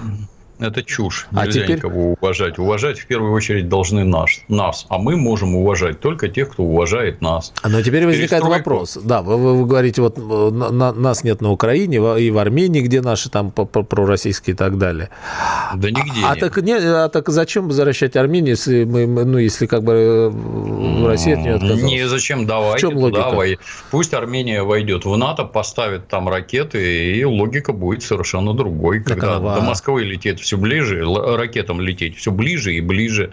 Это 0.60 0.84
чушь. 0.84 1.28
А 1.32 1.46
Нельзя 1.46 1.62
теперь... 1.64 1.78
никого 1.78 2.14
уважать. 2.20 2.60
Уважать 2.60 3.00
в 3.00 3.08
первую 3.08 3.32
очередь 3.32 3.70
должны 3.70 4.04
нас, 4.04 4.42
нас. 4.50 4.86
А 4.90 4.98
мы 4.98 5.16
можем 5.16 5.56
уважать 5.56 6.02
только 6.02 6.28
тех, 6.28 6.50
кто 6.50 6.64
уважает 6.64 7.22
нас. 7.22 7.54
А, 7.62 7.70
но 7.70 7.82
теперь 7.82 8.06
возникает 8.06 8.44
Перестройку... 8.44 8.58
вопрос. 8.58 8.98
Да, 9.02 9.22
вы, 9.22 9.38
вы, 9.38 9.62
вы 9.62 9.66
говорите, 9.66 10.02
вот 10.02 10.18
э, 10.18 10.22
на, 10.22 10.92
нас 10.92 11.24
нет 11.24 11.40
на 11.40 11.52
Украине 11.52 11.98
и 12.20 12.30
в 12.30 12.38
Армении, 12.38 12.82
где 12.82 13.02
наши 13.02 13.30
там 13.30 13.52
пророссийские 13.52 14.54
и 14.54 14.58
так 14.58 14.78
далее. 14.78 15.10
Да 15.76 15.90
нигде 15.90 16.22
а, 16.26 16.36
нет. 16.36 16.44
А 16.44 16.50
так, 16.50 16.58
не, 16.58 16.74
а 16.74 17.08
так 17.08 17.30
зачем 17.30 17.68
возвращать 17.68 18.18
Армению, 18.18 18.52
если 18.52 18.84
мы, 18.84 19.08
ну, 19.08 19.38
если 19.38 19.66
как 19.66 19.84
бы 19.84 19.94
э, 19.94 21.08
Россия 21.08 21.36
от 21.38 21.42
нее 21.42 21.56
отказалась? 21.56 21.84
Не 21.84 22.08
зачем, 22.08 22.46
давайте 22.46 22.88
в 22.88 22.90
чем 22.90 23.00
туда. 23.00 23.30
Логика? 23.30 23.62
Пусть 23.92 24.14
Армения 24.14 24.64
войдет 24.64 25.06
в 25.06 25.16
НАТО, 25.16 25.46
поставит 25.46 26.10
там 26.10 26.28
ракеты, 26.28 27.14
и 27.14 27.24
логика 27.24 27.72
будет 27.72 28.04
совершенно 28.04 28.54
другой. 28.54 29.02
Когда 29.02 29.38
а... 29.38 29.40
до 29.40 29.62
Москвы 29.62 30.04
летит 30.04 30.40
все 30.49 30.49
ближе, 30.58 31.04
ракетам 31.04 31.82
лететь 31.82 32.18
все 32.18 32.32
ближе 32.32 32.74
и 32.74 32.82
ближе. 32.82 33.32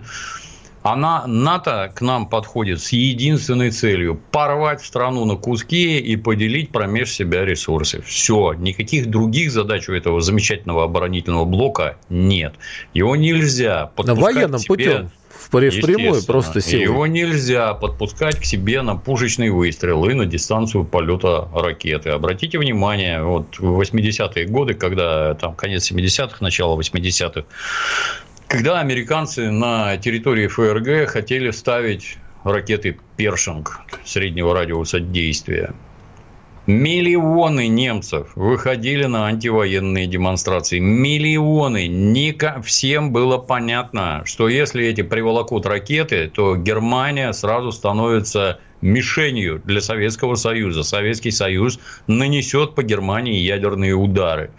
Она, 0.82 1.26
НАТО 1.26 1.92
к 1.96 2.00
нам 2.00 2.28
подходит 2.28 2.80
с 2.80 2.92
единственной 2.92 3.72
целью– 3.72 4.20
порвать 4.30 4.80
страну 4.84 5.24
на 5.24 5.34
куски 5.34 5.98
и 5.98 6.14
поделить 6.14 6.70
промеж 6.70 7.10
себя 7.10 7.44
ресурсы. 7.44 8.02
Все, 8.02 8.52
никаких 8.52 9.10
других 9.10 9.50
задач 9.50 9.88
у 9.88 9.94
этого 9.94 10.20
замечательного 10.20 10.84
оборонительного 10.84 11.44
блока 11.44 11.96
нет. 12.08 12.54
Его 12.94 13.16
нельзя 13.16 13.86
подпускать 13.96 14.16
На 14.16 14.22
военном 14.22 14.60
себе... 14.60 14.68
путем 14.68 15.10
впрямую 15.49 16.22
просто 16.24 16.61
силой. 16.61 16.82
Его 16.82 17.07
нельзя 17.07 17.74
подпускать 17.74 18.36
к 18.40 18.44
себе 18.44 18.82
на 18.82 18.97
пушечный 18.97 19.51
выстрел 19.51 20.05
и 20.07 20.14
на 20.14 20.26
дистанцию 20.26 20.84
полета 20.84 21.49
ракеты. 21.55 22.11
Обратите 22.11 22.59
внимание, 22.59 23.22
вот 23.22 23.59
в 23.59 23.80
80-е 23.80 24.47
годы, 24.47 24.74
когда 24.74 25.34
там 25.34 25.55
конец 25.55 25.90
70-х, 25.90 26.36
начало 26.40 26.78
80-х, 26.80 27.44
когда 28.49 28.80
американцы 28.80 29.51
на 29.51 29.97
территории 29.97 30.47
ФРГ 30.47 31.09
хотели 31.09 31.51
ставить 31.51 32.18
ракеты 32.44 32.99
«Першинг» 33.16 33.80
среднего 34.05 34.55
радиуса 34.55 35.01
действия, 35.01 35.74
Миллионы 36.66 37.68
немцев 37.68 38.32
выходили 38.34 39.04
на 39.04 39.26
антивоенные 39.26 40.08
демонстрации. 40.08 40.80
Миллионы. 40.80 41.86
Ника... 41.86 42.60
Всем 42.64 43.12
было 43.12 43.38
понятно, 43.38 44.22
что 44.24 44.48
если 44.48 44.84
эти 44.84 45.02
приволокут 45.02 45.64
ракеты, 45.64 46.28
то 46.28 46.56
Германия 46.56 47.32
сразу 47.32 47.70
становится 47.70 48.58
мишенью 48.80 49.62
для 49.64 49.80
Советского 49.80 50.34
Союза. 50.34 50.82
Советский 50.82 51.30
Союз 51.30 51.78
нанесет 52.08 52.74
по 52.74 52.82
Германии 52.82 53.38
ядерные 53.38 53.94
удары. 53.94 54.50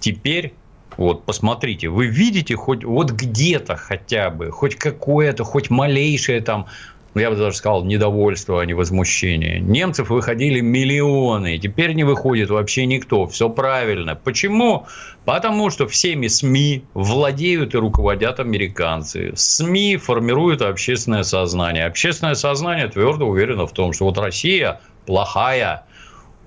Теперь 0.00 0.54
вот, 0.96 1.24
посмотрите, 1.24 1.88
вы 1.88 2.06
видите 2.06 2.54
хоть 2.54 2.84
вот 2.84 3.12
где-то 3.12 3.76
хотя 3.76 4.30
бы, 4.30 4.50
хоть 4.50 4.76
какое-то, 4.76 5.44
хоть 5.44 5.70
малейшее 5.70 6.40
там 6.40 6.66
ну, 7.14 7.20
я 7.20 7.30
бы 7.30 7.36
даже 7.36 7.56
сказал, 7.56 7.84
недовольство, 7.84 8.62
а 8.62 8.66
не 8.66 8.72
возмущение. 8.72 9.60
Немцев 9.60 10.08
выходили 10.08 10.60
миллионы, 10.60 11.58
теперь 11.58 11.92
не 11.92 12.04
выходит 12.04 12.48
вообще 12.48 12.86
никто. 12.86 13.26
Все 13.26 13.50
правильно. 13.50 14.14
Почему? 14.14 14.86
Потому 15.26 15.68
что 15.68 15.86
всеми 15.86 16.28
СМИ 16.28 16.84
владеют 16.94 17.74
и 17.74 17.78
руководят 17.78 18.40
американцы. 18.40 19.32
СМИ 19.36 19.98
формируют 19.98 20.62
общественное 20.62 21.22
сознание. 21.22 21.84
Общественное 21.84 22.34
сознание 22.34 22.88
твердо 22.88 23.26
уверено 23.26 23.66
в 23.66 23.72
том, 23.72 23.92
что 23.92 24.06
вот 24.06 24.16
Россия 24.16 24.80
плохая, 25.04 25.84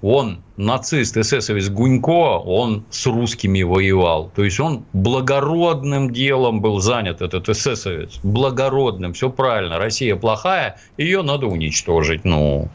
он 0.06 0.44
нацист, 0.56 1.18
эсэсовец 1.18 1.70
Гунько, 1.70 2.38
он 2.38 2.86
с 2.92 3.08
русскими 3.08 3.64
воевал. 3.64 4.32
То 4.36 4.44
есть, 4.44 4.60
он 4.60 4.86
благородным 4.94 6.14
делом 6.14 6.62
был 6.62 6.80
занят, 6.80 7.24
этот 7.24 7.50
эсэсовец. 7.50 8.20
Благородным, 8.22 9.14
все 9.14 9.32
правильно. 9.32 9.80
Россия 9.80 10.16
плохая, 10.16 10.78
ее 10.98 11.24
надо 11.24 11.48
уничтожить. 11.48 12.24
Ну, 12.24 12.70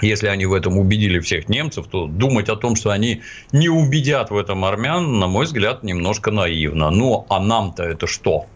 если 0.00 0.28
они 0.28 0.46
в 0.46 0.54
этом 0.54 0.78
убедили 0.78 1.18
всех 1.20 1.50
немцев, 1.50 1.88
то 1.88 2.06
думать 2.06 2.48
о 2.48 2.56
том, 2.56 2.74
что 2.74 2.90
они 2.90 3.20
не 3.52 3.68
убедят 3.68 4.30
в 4.30 4.36
этом 4.38 4.64
армян, 4.64 5.18
на 5.18 5.26
мой 5.26 5.44
взгляд, 5.44 5.82
немножко 5.82 6.30
наивно. 6.30 6.90
Ну, 6.90 7.26
а 7.28 7.38
нам-то 7.38 7.82
это 7.82 8.06
что? 8.06 8.46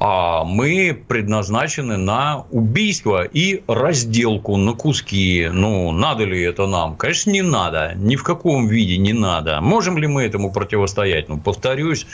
А 0.00 0.44
мы 0.44 1.04
предназначены 1.08 1.96
на 1.96 2.44
убийство 2.50 3.24
и 3.24 3.62
разделку 3.68 4.56
на 4.56 4.72
куски. 4.72 5.48
Ну, 5.52 5.92
надо 5.92 6.24
ли 6.24 6.42
это 6.42 6.66
нам? 6.66 6.96
Конечно, 6.96 7.30
не 7.30 7.42
надо. 7.42 7.92
Ни 7.96 8.16
в 8.16 8.24
каком 8.24 8.66
виде 8.66 8.96
не 8.96 9.12
надо. 9.12 9.60
Можем 9.60 9.96
ли 9.98 10.06
мы 10.06 10.24
этому 10.24 10.52
противостоять? 10.52 11.28
Ну, 11.28 11.38
повторюсь, 11.38 12.06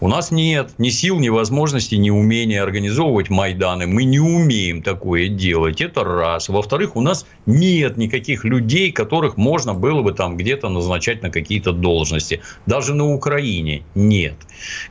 у 0.00 0.08
нас 0.08 0.30
нет 0.30 0.70
ни 0.78 0.88
сил, 0.88 1.18
ни 1.18 1.28
возможности, 1.28 1.94
ни 1.94 2.10
умения 2.10 2.62
организовывать 2.62 3.30
Майданы. 3.30 3.86
Мы 3.86 4.04
не 4.04 4.18
умеем 4.18 4.82
такое 4.82 5.28
делать. 5.28 5.80
Это 5.80 6.04
раз. 6.04 6.48
Во-вторых, 6.48 6.96
у 6.96 7.02
нас 7.02 7.26
нет 7.44 7.96
никаких 7.96 8.44
людей, 8.44 8.92
которых 8.92 9.36
можно 9.36 9.74
было 9.74 10.02
бы 10.02 10.12
там 10.12 10.36
где-то 10.36 10.68
назначать 10.68 11.22
на 11.22 11.30
какие-то 11.30 11.72
должности. 11.72 12.40
Даже 12.64 12.94
на 12.94 13.12
Украине 13.12 13.82
нет. 13.94 14.34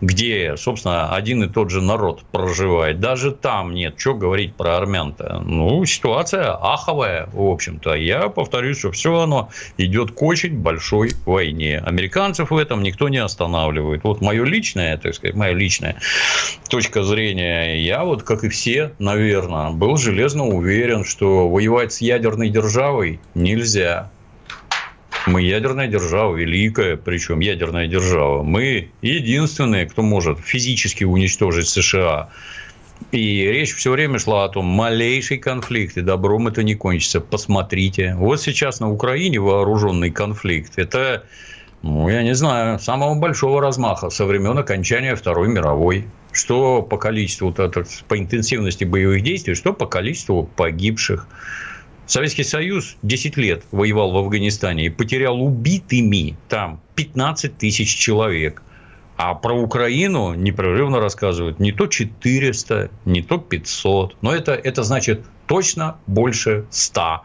Где, 0.01 0.55
собственно, 0.57 1.13
один 1.13 1.43
и 1.43 1.49
тот 1.49 1.71
же 1.71 1.81
народ 1.81 2.23
проживает. 2.35 2.99
Даже 2.99 3.31
там 3.31 3.73
нет. 3.73 3.95
Что 3.97 4.13
говорить 4.13 4.55
про 4.55 4.77
армян-то? 4.77 5.41
Ну, 5.45 5.85
ситуация 5.85 6.51
аховая, 6.53 7.29
в 7.31 7.41
общем-то. 7.41 7.93
Я 7.93 8.29
повторюсь, 8.29 8.79
что 8.79 8.91
все 8.91 9.19
оно 9.19 9.49
идет 9.77 10.11
к 10.11 10.21
очень 10.21 10.59
большой 10.59 11.11
войне. 11.25 11.79
Американцев 11.79 12.51
в 12.51 12.57
этом 12.57 12.83
никто 12.83 13.09
не 13.09 13.17
останавливает. 13.17 14.03
Вот 14.03 14.21
мое 14.21 14.43
личное, 14.43 14.97
так 14.97 15.15
сказать, 15.15 15.35
моя 15.35 15.53
личная 15.53 15.95
точка 16.69 17.03
зрения. 17.03 17.81
Я 17.81 18.03
вот, 18.03 18.23
как 18.23 18.43
и 18.43 18.49
все, 18.49 18.91
наверное, 18.99 19.71
был 19.71 19.97
железно 19.97 20.45
уверен, 20.45 21.05
что 21.05 21.47
воевать 21.47 21.93
с 21.93 22.01
ядерной 22.01 22.49
державой 22.49 23.19
нельзя. 23.33 24.11
Мы 25.27 25.41
ядерная 25.41 25.87
держава, 25.87 26.35
великая, 26.35 26.97
причем 26.97 27.39
ядерная 27.39 27.87
держава. 27.87 28.43
Мы 28.43 28.89
единственные, 29.01 29.87
кто 29.87 30.03
может 30.03 30.39
физически 30.39 31.03
уничтожить 31.03 31.67
США. 31.67 32.29
И 33.11 33.43
речь 33.43 33.73
все 33.73 33.91
время 33.91 34.19
шла 34.19 34.45
о 34.45 34.49
том, 34.49 34.65
малейший 34.65 35.37
конфликт, 35.37 35.97
и 35.97 36.01
добром 36.01 36.47
это 36.47 36.63
не 36.63 36.75
кончится. 36.75 37.21
Посмотрите. 37.21 38.15
Вот 38.17 38.41
сейчас 38.41 38.79
на 38.79 38.91
Украине 38.91 39.39
вооруженный 39.39 40.11
конфликт. 40.11 40.77
Это, 40.77 41.23
ну, 41.81 42.07
я 42.07 42.21
не 42.21 42.35
знаю, 42.35 42.79
самого 42.79 43.15
большого 43.15 43.61
размаха 43.61 44.11
со 44.11 44.25
времен 44.25 44.57
окончания 44.57 45.15
Второй 45.15 45.47
мировой. 45.47 46.05
Что 46.33 46.81
по 46.81 46.97
количеству, 46.97 47.51
по 47.51 48.17
интенсивности 48.17 48.83
боевых 48.83 49.23
действий, 49.23 49.55
что 49.55 49.73
по 49.73 49.87
количеству 49.87 50.49
погибших. 50.55 51.27
Советский 52.07 52.43
Союз 52.43 52.97
10 53.01 53.37
лет 53.37 53.63
воевал 53.71 54.11
в 54.11 54.17
Афганистане 54.17 54.85
и 54.85 54.89
потерял 54.89 55.41
убитыми 55.41 56.37
там 56.49 56.79
15 56.95 57.57
тысяч 57.57 57.95
человек. 57.95 58.61
А 59.17 59.33
про 59.33 59.53
Украину 59.53 60.33
непрерывно 60.33 60.99
рассказывают 60.99 61.59
не 61.59 61.71
то 61.71 61.87
400, 61.87 62.91
не 63.05 63.21
то 63.21 63.37
500. 63.37 64.17
Но 64.21 64.35
это, 64.35 64.53
это 64.53 64.83
значит 64.83 65.21
точно 65.47 65.97
больше 66.05 66.65
100. 66.69 67.21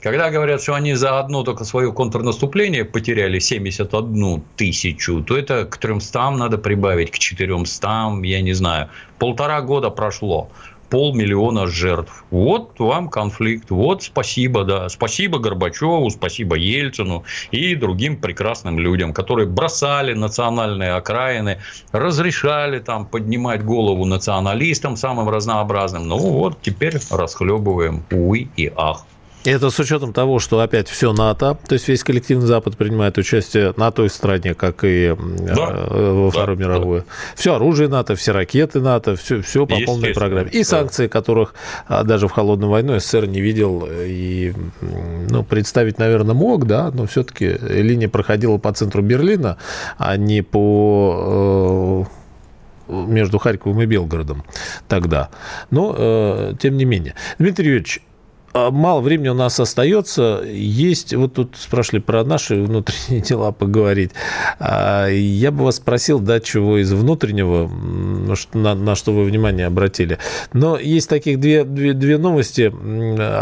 Когда 0.00 0.30
говорят, 0.30 0.60
что 0.60 0.74
они 0.74 0.94
за 0.94 1.20
одно 1.20 1.44
только 1.44 1.64
свое 1.64 1.92
контрнаступление 1.92 2.84
потеряли 2.84 3.38
71 3.38 4.42
тысячу, 4.56 5.22
то 5.22 5.36
это 5.36 5.64
к 5.64 5.76
300 5.76 6.30
надо 6.30 6.58
прибавить, 6.58 7.10
к 7.12 7.18
400, 7.18 8.20
я 8.24 8.40
не 8.40 8.52
знаю. 8.52 8.88
Полтора 9.18 9.60
года 9.60 9.90
прошло 9.90 10.50
полмиллиона 10.92 11.66
жертв. 11.68 12.22
Вот 12.30 12.78
вам 12.78 13.08
конфликт. 13.08 13.70
Вот 13.70 14.02
спасибо, 14.02 14.64
да. 14.64 14.90
Спасибо 14.90 15.38
Горбачеву, 15.38 16.10
спасибо 16.10 16.54
Ельцину 16.56 17.24
и 17.50 17.74
другим 17.74 18.18
прекрасным 18.18 18.78
людям, 18.78 19.14
которые 19.14 19.48
бросали 19.48 20.12
национальные 20.12 20.92
окраины, 20.92 21.60
разрешали 21.92 22.78
там 22.78 23.06
поднимать 23.06 23.64
голову 23.64 24.04
националистам 24.04 24.98
самым 24.98 25.30
разнообразным. 25.30 26.08
Ну 26.08 26.18
вот 26.18 26.60
теперь 26.60 26.98
расхлебываем 27.10 28.04
увы 28.10 28.48
и 28.58 28.70
ах. 28.76 29.06
Это 29.44 29.70
с 29.70 29.78
учетом 29.80 30.12
того, 30.12 30.38
что 30.38 30.60
опять 30.60 30.88
все 30.88 31.12
НАТО, 31.12 31.58
то 31.66 31.72
есть 31.72 31.88
весь 31.88 32.04
коллективный 32.04 32.46
Запад 32.46 32.76
принимает 32.76 33.18
участие 33.18 33.74
на 33.76 33.90
той 33.90 34.08
стороне, 34.08 34.54
как 34.54 34.84
и 34.84 35.16
да, 35.18 35.86
э, 35.90 36.12
во 36.12 36.30
Вторую 36.30 36.56
да, 36.56 36.64
мировую. 36.64 37.00
Да. 37.00 37.06
Все 37.34 37.54
оружие 37.54 37.88
НАТО, 37.88 38.14
все 38.14 38.32
ракеты 38.32 38.80
НАТО, 38.80 39.16
все, 39.16 39.42
все 39.42 39.66
по 39.66 39.76
полной 39.84 40.14
программе. 40.14 40.50
И 40.50 40.58
да. 40.58 40.64
санкции, 40.64 41.08
которых 41.08 41.54
а, 41.88 42.04
даже 42.04 42.28
в 42.28 42.30
холодную 42.30 42.70
войну 42.70 42.98
СССР 42.98 43.26
не 43.26 43.40
видел 43.40 43.88
и 43.90 44.54
ну, 44.80 45.42
представить, 45.42 45.98
наверное, 45.98 46.34
мог, 46.34 46.66
да, 46.66 46.90
но 46.92 47.06
все-таки 47.06 47.58
линия 47.68 48.08
проходила 48.08 48.58
по 48.58 48.72
центру 48.72 49.02
Берлина, 49.02 49.56
а 49.98 50.16
не 50.16 50.42
по 50.42 52.06
э, 52.88 52.92
между 52.92 53.38
Харьковом 53.38 53.82
и 53.82 53.86
Белгородом 53.86 54.44
тогда. 54.86 55.30
Но, 55.70 55.94
э, 55.96 56.54
тем 56.60 56.76
не 56.76 56.84
менее. 56.84 57.14
Дмитрий 57.38 57.66
Юрьевич, 57.66 58.02
мало 58.54 59.00
времени 59.00 59.28
у 59.28 59.34
нас 59.34 59.58
остается. 59.58 60.42
Есть, 60.46 61.14
вот 61.14 61.34
тут 61.34 61.56
спрашивали 61.58 62.00
про 62.00 62.24
наши 62.24 62.62
внутренние 62.62 63.20
дела 63.28 63.52
поговорить. 63.52 64.10
А, 64.58 65.08
я 65.08 65.50
бы 65.50 65.64
вас 65.64 65.76
спросил, 65.76 66.20
да, 66.20 66.40
чего 66.40 66.78
из 66.78 66.92
внутреннего, 66.92 67.70
на, 68.52 68.74
на 68.74 68.94
что 68.94 69.12
вы 69.12 69.24
внимание 69.24 69.66
обратили. 69.66 70.18
Но 70.52 70.78
есть 70.78 71.08
таких 71.08 71.40
две, 71.40 71.64
две, 71.64 71.94
две 71.94 72.18
новости. 72.18 72.72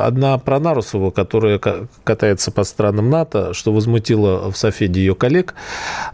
Одна 0.06 0.38
про 0.38 0.60
Нарусову, 0.60 1.10
которая 1.10 1.60
катается 2.04 2.50
по 2.52 2.64
странам 2.64 3.10
НАТО, 3.10 3.52
что 3.52 3.72
возмутило 3.72 4.50
в 4.50 4.56
Софеде 4.56 5.00
ее 5.00 5.14
коллег. 5.14 5.54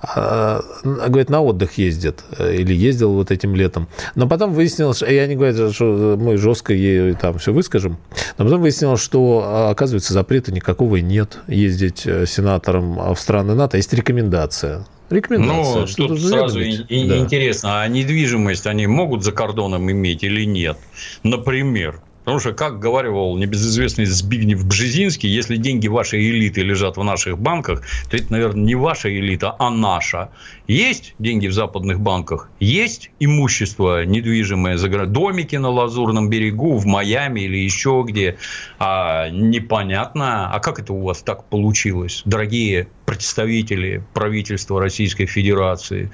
А, 0.03 0.63
говорит, 0.85 1.29
на 1.29 1.43
отдых 1.43 1.79
ездит. 1.79 2.25
Или 2.39 2.75
ездил 2.75 3.13
вот 3.13 3.31
этим 3.31 3.55
летом. 3.55 3.89
Но 4.15 4.27
потом 4.29 4.55
выяснилось, 4.55 5.03
и 5.03 5.17
они 5.17 5.37
говорят, 5.37 5.75
что 5.75 6.17
мы 6.19 6.37
жестко 6.37 6.73
ей 6.73 7.15
там 7.15 7.39
все 7.39 7.53
выскажем. 7.53 7.99
Но 8.39 8.45
потом 8.45 8.63
выяснилось, 8.63 8.86
выяснилось, 8.87 9.01
что, 9.01 9.43
а, 9.45 9.71
оказывается, 9.71 10.13
запрета 10.13 10.53
никакого 10.53 10.97
нет 10.97 11.39
ездить 11.49 12.07
э, 12.07 12.27
сенатором 12.27 13.15
в 13.15 13.19
страны 13.19 13.55
НАТО. 13.55 13.77
Есть 13.77 13.93
рекомендация. 13.93 14.87
Рекомендация. 15.11 15.81
Ну, 15.81 15.87
что 15.87 16.09
тут 16.09 16.21
сразу 16.21 16.61
и, 16.61 17.09
да. 17.09 17.19
интересно, 17.19 17.83
а 17.83 17.89
недвижимость 17.89 18.67
они 18.67 18.87
могут 18.87 19.23
за 19.23 19.33
кордоном 19.33 19.91
иметь 19.91 20.25
или 20.25 20.45
нет? 20.45 20.77
Например. 21.23 22.01
Потому 22.27 22.41
что, 22.41 22.55
как 22.55 22.81
говорил 22.81 23.37
небезызвестный 23.37 24.05
Збигнев 24.05 24.67
Бжезинский, 24.67 25.29
если 25.29 25.57
деньги 25.57 25.87
вашей 25.87 26.29
элиты 26.29 26.63
лежат 26.63 26.97
в 26.97 27.05
наших 27.05 27.39
банках, 27.39 27.83
то 28.11 28.17
это, 28.17 28.33
наверное, 28.33 28.65
не 28.65 28.75
ваша 28.75 29.17
элита, 29.17 29.55
а 29.61 29.71
наша. 29.71 30.31
Есть 30.67 31.15
деньги 31.21 31.47
в 31.47 31.53
западных 31.53 32.01
банках, 32.01 32.51
есть 32.59 33.13
имущество 33.21 34.05
недвижимое, 34.05 34.77
домики 35.07 35.55
на 35.55 35.71
Лазурном 35.71 36.29
берегу, 36.29 36.79
в 36.79 36.85
Майами 36.85 37.43
или 37.43 37.59
еще 37.59 38.05
где. 38.05 38.39
А 38.81 39.29
непонятно, 39.31 40.53
а 40.53 40.59
как 40.59 40.81
это 40.81 40.95
у 40.95 41.03
вас 41.03 41.23
так 41.23 41.45
получилось, 41.45 42.23
дорогие 42.25 42.89
представители 43.05 44.03
правительства 44.15 44.81
Российской 44.81 45.27
Федерации? 45.27 46.11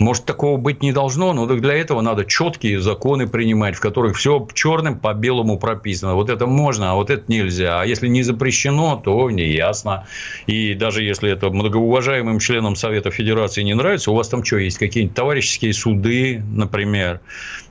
Может, 0.00 0.24
такого 0.26 0.56
быть 0.58 0.82
не 0.82 0.92
должно, 0.92 1.32
но 1.32 1.46
для 1.46 1.74
этого 1.74 2.00
надо 2.00 2.24
четкие 2.24 2.80
законы 2.80 3.26
принимать, 3.26 3.74
в 3.74 3.80
которых 3.80 4.16
все 4.16 4.46
черным 4.54 4.98
по 4.98 5.12
белому 5.12 5.58
прописано. 5.58 6.14
Вот 6.14 6.30
это 6.30 6.46
можно, 6.46 6.92
а 6.92 6.94
вот 6.94 7.10
это 7.10 7.24
нельзя. 7.28 7.80
А 7.80 7.84
если 7.84 8.06
не 8.08 8.22
запрещено, 8.22 9.00
то 9.02 9.30
не 9.30 9.46
ясно. 9.52 10.06
И 10.46 10.74
даже 10.74 11.02
если 11.02 11.30
это 11.30 11.50
многоуважаемым 11.50 12.38
членам 12.38 12.76
Совета 12.76 13.10
Федерации 13.10 13.62
не 13.62 13.74
нравится, 13.74 14.10
у 14.10 14.14
вас 14.14 14.28
там 14.28 14.44
что, 14.44 14.58
есть 14.58 14.78
какие-нибудь 14.78 15.16
товарищеские 15.16 15.72
суды, 15.72 16.42
например, 16.52 17.20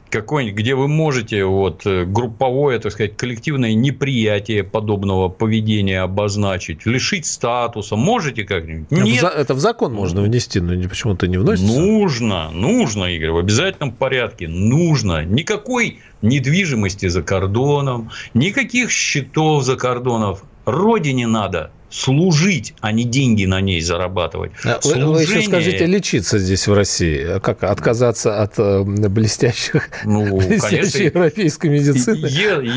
какой-нибудь, 0.09 0.59
где 0.59 0.75
вы 0.75 0.87
можете 0.87 1.45
вот 1.45 1.85
э, 1.85 2.05
групповое, 2.05 2.79
так 2.79 2.91
сказать, 2.91 3.17
коллективное 3.17 3.73
неприятие 3.73 4.63
подобного 4.63 5.29
поведения 5.29 6.01
обозначить, 6.01 6.85
лишить 6.85 7.25
статуса, 7.25 7.95
можете 7.95 8.43
как-нибудь? 8.43 8.91
Нет. 8.91 9.23
Это 9.23 9.53
в 9.53 9.59
закон 9.59 9.93
можно 9.93 10.21
внести, 10.21 10.59
но 10.59 10.73
почему-то 10.87 11.27
не 11.27 11.37
вносится. 11.37 11.79
Нужно, 11.79 12.49
нужно, 12.51 13.05
Игорь, 13.05 13.31
в 13.31 13.37
обязательном 13.37 13.91
порядке, 13.91 14.47
нужно. 14.47 15.25
Никакой 15.25 15.99
недвижимости 16.21 17.07
за 17.07 17.21
кордоном, 17.21 18.11
никаких 18.33 18.91
счетов 18.91 19.63
за 19.63 19.75
кордонов. 19.75 20.43
Родине 20.67 21.27
надо 21.27 21.71
служить, 21.89 22.73
а 22.81 22.91
не 22.91 23.05
деньги 23.05 23.45
на 23.45 23.61
ней 23.61 23.79
зарабатывать. 23.79 24.51
А 24.65 24.75
вы, 24.75 24.81
Служение... 24.81 25.07
вы 25.07 25.21
еще 25.21 25.41
скажите, 25.43 25.85
лечиться 25.85 26.39
здесь 26.39 26.67
в 26.67 26.73
России, 26.73 27.39
как 27.39 27.63
отказаться 27.63 28.41
от 28.41 28.59
э, 28.59 28.83
блестящих, 28.83 29.89
ну, 30.03 30.37
блестящей 30.37 30.75
конечно, 30.75 31.03
европейской 31.03 31.67
медицины? 31.67 32.27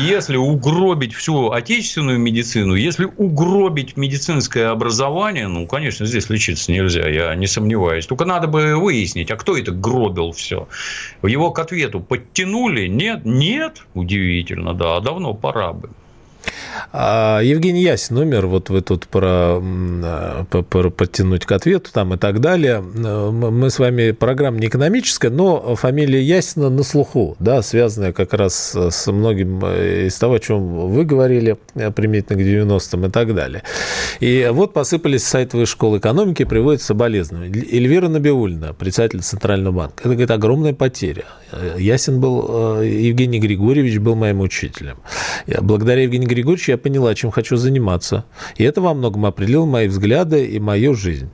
Если 0.09 0.37
угробить 0.37 1.13
всю 1.13 1.51
отечественную 1.51 2.19
медицину, 2.19 2.75
если 2.75 3.09
угробить 3.17 3.97
медицинское 3.97 4.67
образование, 4.67 5.49
ну, 5.49 5.67
конечно, 5.67 6.05
здесь 6.05 6.29
лечиться 6.29 6.71
нельзя, 6.71 7.09
я 7.09 7.35
не 7.35 7.47
сомневаюсь. 7.47 8.07
Только 8.07 8.23
надо 8.23 8.47
бы 8.47 8.77
выяснить, 8.77 9.29
а 9.31 9.35
кто 9.35 9.57
это 9.57 9.73
гробил 9.73 10.31
все? 10.31 10.69
Его 11.21 11.51
к 11.51 11.59
ответу 11.59 11.99
подтянули? 11.99 12.87
Нет? 12.87 13.25
Нет? 13.25 13.83
Удивительно, 13.93 14.73
да, 14.73 15.01
давно 15.01 15.33
пора 15.33 15.73
бы. 15.73 15.89
А, 16.91 17.39
Евгений 17.41 17.81
Ясин 17.81 18.17
умер, 18.17 18.47
вот 18.47 18.69
вы 18.69 18.81
тут 18.81 19.07
про, 19.07 19.61
про 20.49 20.89
подтянуть 20.89 21.45
к 21.45 21.51
ответу 21.51 21.91
там 21.93 22.13
и 22.13 22.17
так 22.17 22.39
далее. 22.39 22.81
Мы 22.81 23.69
с 23.69 23.79
вами, 23.79 24.11
программа 24.11 24.59
не 24.59 24.67
экономическая, 24.67 25.29
но 25.29 25.75
фамилия 25.75 26.21
Ясина 26.21 26.69
на 26.69 26.83
слуху, 26.83 27.35
да, 27.39 27.61
связанная 27.61 28.13
как 28.13 28.33
раз 28.33 28.75
с 28.75 29.11
многим 29.11 29.61
э, 29.63 30.07
из 30.07 30.17
того, 30.17 30.35
о 30.35 30.39
чем 30.39 30.89
вы 30.89 31.05
говорили, 31.05 31.57
э, 31.75 31.91
применительно 31.91 32.39
к 32.39 32.45
90-м 32.45 33.05
и 33.05 33.09
так 33.09 33.33
далее. 33.35 33.63
И 34.19 34.49
вот 34.51 34.73
посыпались 34.73 35.23
сайты 35.23 35.57
Высшей 35.57 35.71
школы 35.71 35.97
экономики, 35.99 36.43
приводят 36.43 36.81
соболезнования. 36.81 37.65
Эльвира 37.71 38.07
Набиульна, 38.07 38.73
председатель 38.73 39.21
Центрального 39.21 39.73
банка. 39.73 39.95
Это, 39.99 40.09
говорит, 40.09 40.31
огромная 40.31 40.73
потеря. 40.73 41.25
Э, 41.51 41.75
Ясин 41.79 42.19
был, 42.19 42.81
Евгений 42.81 43.39
Григорьевич 43.39 43.99
был 43.99 44.15
моим 44.15 44.41
учителем. 44.41 44.97
Благодаря 45.61 46.03
Евгению 46.03 46.29
Григорьевичу 46.29 46.60
я 46.67 46.77
поняла, 46.77 47.15
чем 47.15 47.31
хочу 47.31 47.55
заниматься. 47.55 48.25
И 48.57 48.63
это 48.63 48.81
во 48.81 48.93
многом 48.93 49.25
определило 49.25 49.65
мои 49.65 49.87
взгляды 49.87 50.45
и 50.45 50.59
мою 50.59 50.93
жизнь. 50.93 51.29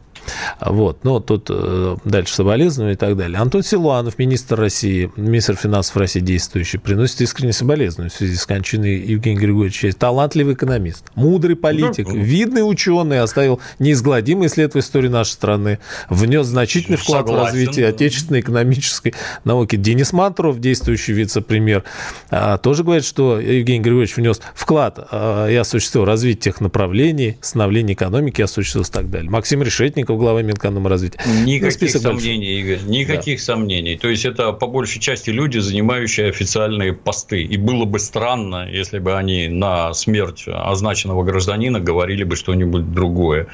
Вот. 0.62 1.04
Но 1.04 1.20
тут 1.20 1.48
э, 1.50 1.98
дальше 2.06 2.34
соболезнования 2.34 2.94
и 2.94 2.98
так 2.98 3.16
далее. 3.18 3.40
Антон 3.40 3.64
Силуанов, 3.64 4.18
министр 4.20 4.60
России, 4.60 5.12
министр 5.16 5.56
финансов 5.56 5.98
России 5.98 6.20
действующий, 6.20 6.78
приносит 6.78 7.22
искренние 7.22 7.54
соболезнования 7.54 8.10
в 8.10 8.14
связи 8.14 8.36
с 8.36 8.46
кончиной 8.46 8.98
Евгения 8.98 9.40
Григорьевича. 9.40 9.92
Талантливый 9.98 10.54
экономист, 10.54 11.06
мудрый 11.16 11.56
политик, 11.56 12.12
видный 12.12 12.62
ученый, 12.62 13.20
оставил 13.20 13.60
неизгладимый 13.80 14.50
след 14.50 14.74
в 14.74 14.80
истории 14.80 15.08
нашей 15.08 15.32
страны, 15.32 15.80
внес 16.10 16.48
значительный 16.48 16.98
вклад 16.98 17.28
Согласен, 17.28 17.42
в 17.42 17.46
развитие 17.46 17.86
да. 17.86 17.90
отечественной 17.90 18.42
экономической 18.42 19.14
науки. 19.44 19.76
Денис 19.76 20.14
Мантуров, 20.14 20.60
действующий 20.60 21.14
вице-премьер, 21.14 21.84
а, 22.30 22.58
тоже 22.58 22.84
говорит, 22.84 23.06
что 23.06 23.40
Евгений 23.40 23.82
Григорьевич 23.82 24.18
внес 24.18 24.42
вклад 24.56 25.00
а, 25.12 25.48
и 25.48 25.56
осуществил 25.56 26.06
развитие 26.06 26.38
тех 26.38 26.62
направлений, 26.62 27.38
становление 27.42 27.96
экономики, 27.96 28.42
осуществился 28.42 28.92
и 28.92 28.94
так 28.94 29.10
далее. 29.10 29.30
Максим 29.30 29.62
Решетников, 29.62 30.17
глава 30.18 30.42
Минэкономразвития. 30.42 31.20
Никаких 31.46 31.94
ну, 31.94 32.00
сомнений, 32.00 32.60
Игорь, 32.60 32.80
никаких 32.86 33.40
да. 33.40 33.44
сомнений. 33.44 33.98
То 33.98 34.10
есть, 34.10 34.26
это 34.26 34.52
по 34.54 34.68
большей 34.68 35.00
части 35.00 35.30
люди, 35.30 35.60
занимающие 35.60 36.30
официальные 36.30 36.94
посты. 36.94 37.42
И 37.42 37.58
было 37.58 37.86
бы 37.86 38.00
странно, 38.00 38.68
если 38.70 39.00
бы 39.00 39.16
они 39.16 39.48
на 39.48 39.94
смерть 39.94 40.46
означенного 40.48 41.24
гражданина 41.24 41.80
говорили 41.80 42.24
бы 42.24 42.36
что-нибудь 42.36 42.92
другое. 42.92 43.48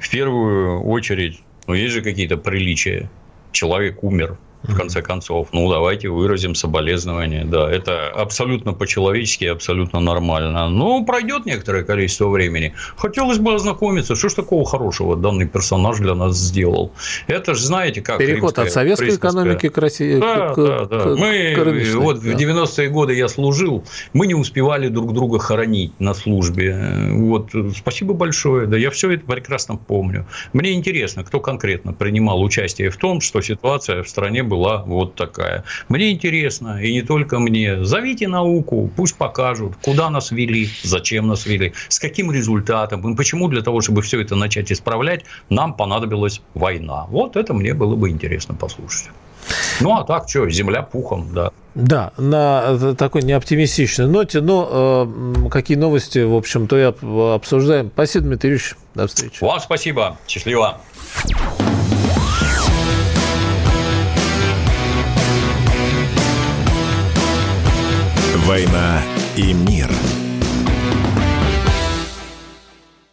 В 0.00 0.10
первую 0.10 0.82
очередь, 0.82 1.40
ну, 1.66 1.74
есть 1.74 1.94
же 1.94 2.02
какие-то 2.02 2.36
приличия. 2.36 3.10
Человек 3.52 4.02
умер, 4.04 4.38
в 4.68 4.76
конце 4.76 5.02
концов. 5.02 5.48
Ну, 5.52 5.70
давайте 5.70 6.08
выразим 6.08 6.54
соболезнования. 6.54 7.44
Да, 7.44 7.70
это 7.70 8.08
абсолютно 8.08 8.72
по-человечески, 8.72 9.44
абсолютно 9.44 10.00
нормально. 10.00 10.68
Но 10.68 11.04
пройдет 11.04 11.46
некоторое 11.46 11.84
количество 11.84 12.28
времени. 12.28 12.74
Хотелось 12.96 13.38
бы 13.38 13.54
ознакомиться, 13.54 14.14
что 14.14 14.28
ж 14.28 14.34
такого 14.34 14.64
хорошего 14.64 15.16
данный 15.16 15.46
персонаж 15.46 15.98
для 15.98 16.14
нас 16.14 16.36
сделал. 16.36 16.92
Это 17.26 17.54
же, 17.54 17.64
знаете, 17.64 18.00
как... 18.02 18.18
Переход 18.18 18.58
от 18.58 18.70
советской 18.70 19.06
присказка. 19.06 19.28
экономики 19.28 19.68
к 19.68 19.78
России. 19.78 20.18
Да, 20.18 20.54
к, 20.54 20.56
да, 20.56 20.84
да. 20.84 20.98
К, 21.00 21.16
мы, 21.16 21.54
к 21.54 21.94
вот 21.96 22.20
да. 22.20 22.30
в 22.30 22.36
90-е 22.36 22.88
годы 22.88 23.14
я 23.14 23.28
служил, 23.28 23.84
мы 24.12 24.26
не 24.26 24.34
успевали 24.34 24.88
друг 24.88 25.12
друга 25.12 25.38
хоронить 25.38 25.98
на 26.00 26.14
службе. 26.14 27.10
Вот, 27.12 27.50
спасибо 27.76 28.14
большое. 28.14 28.66
Да, 28.66 28.76
я 28.76 28.90
все 28.90 29.10
это 29.12 29.24
прекрасно 29.24 29.76
помню. 29.76 30.26
Мне 30.52 30.72
интересно, 30.72 31.24
кто 31.24 31.40
конкретно 31.40 31.92
принимал 31.92 32.42
участие 32.42 32.90
в 32.90 32.96
том, 32.96 33.20
что 33.20 33.40
ситуация 33.40 34.02
в 34.02 34.08
стране 34.08 34.42
была 34.42 34.55
была 34.56 34.82
вот 34.86 35.14
такая. 35.14 35.64
Мне 35.88 36.12
интересно, 36.12 36.82
и 36.82 36.92
не 36.92 37.02
только 37.02 37.38
мне. 37.38 37.84
Зовите 37.84 38.28
науку, 38.28 38.90
пусть 38.96 39.16
покажут, 39.16 39.74
куда 39.82 40.10
нас 40.10 40.30
вели, 40.30 40.68
зачем 40.82 41.26
нас 41.26 41.46
вели, 41.46 41.74
с 41.88 41.98
каким 41.98 42.32
результатом, 42.32 43.12
и 43.12 43.16
почему 43.16 43.48
для 43.48 43.62
того, 43.62 43.80
чтобы 43.80 44.02
все 44.02 44.20
это 44.20 44.34
начать 44.34 44.72
исправлять, 44.72 45.24
нам 45.50 45.74
понадобилась 45.74 46.40
война. 46.54 47.06
Вот 47.08 47.36
это 47.36 47.52
мне 47.54 47.74
было 47.74 47.96
бы 47.96 48.10
интересно 48.10 48.54
послушать. 48.54 49.10
Ну, 49.80 49.92
а 49.96 50.04
так, 50.04 50.28
что, 50.28 50.48
земля 50.50 50.82
пухом, 50.82 51.28
да. 51.32 51.52
Да, 51.74 52.12
на 52.16 52.94
такой 52.94 53.22
неоптимистичной 53.22 54.06
ноте, 54.06 54.40
но 54.40 55.06
э, 55.46 55.48
какие 55.50 55.76
новости, 55.76 56.20
в 56.20 56.34
общем-то, 56.34 56.76
и 56.78 57.34
обсуждаем. 57.34 57.90
Спасибо, 57.92 58.24
Дмитрий 58.24 58.50
Юрьевич. 58.50 58.74
До 58.94 59.06
встречи. 59.06 59.44
Вам 59.44 59.60
спасибо. 59.60 60.16
Счастливо. 60.26 60.80
«Война 68.46 69.02
и 69.34 69.52
мир». 69.52 70.15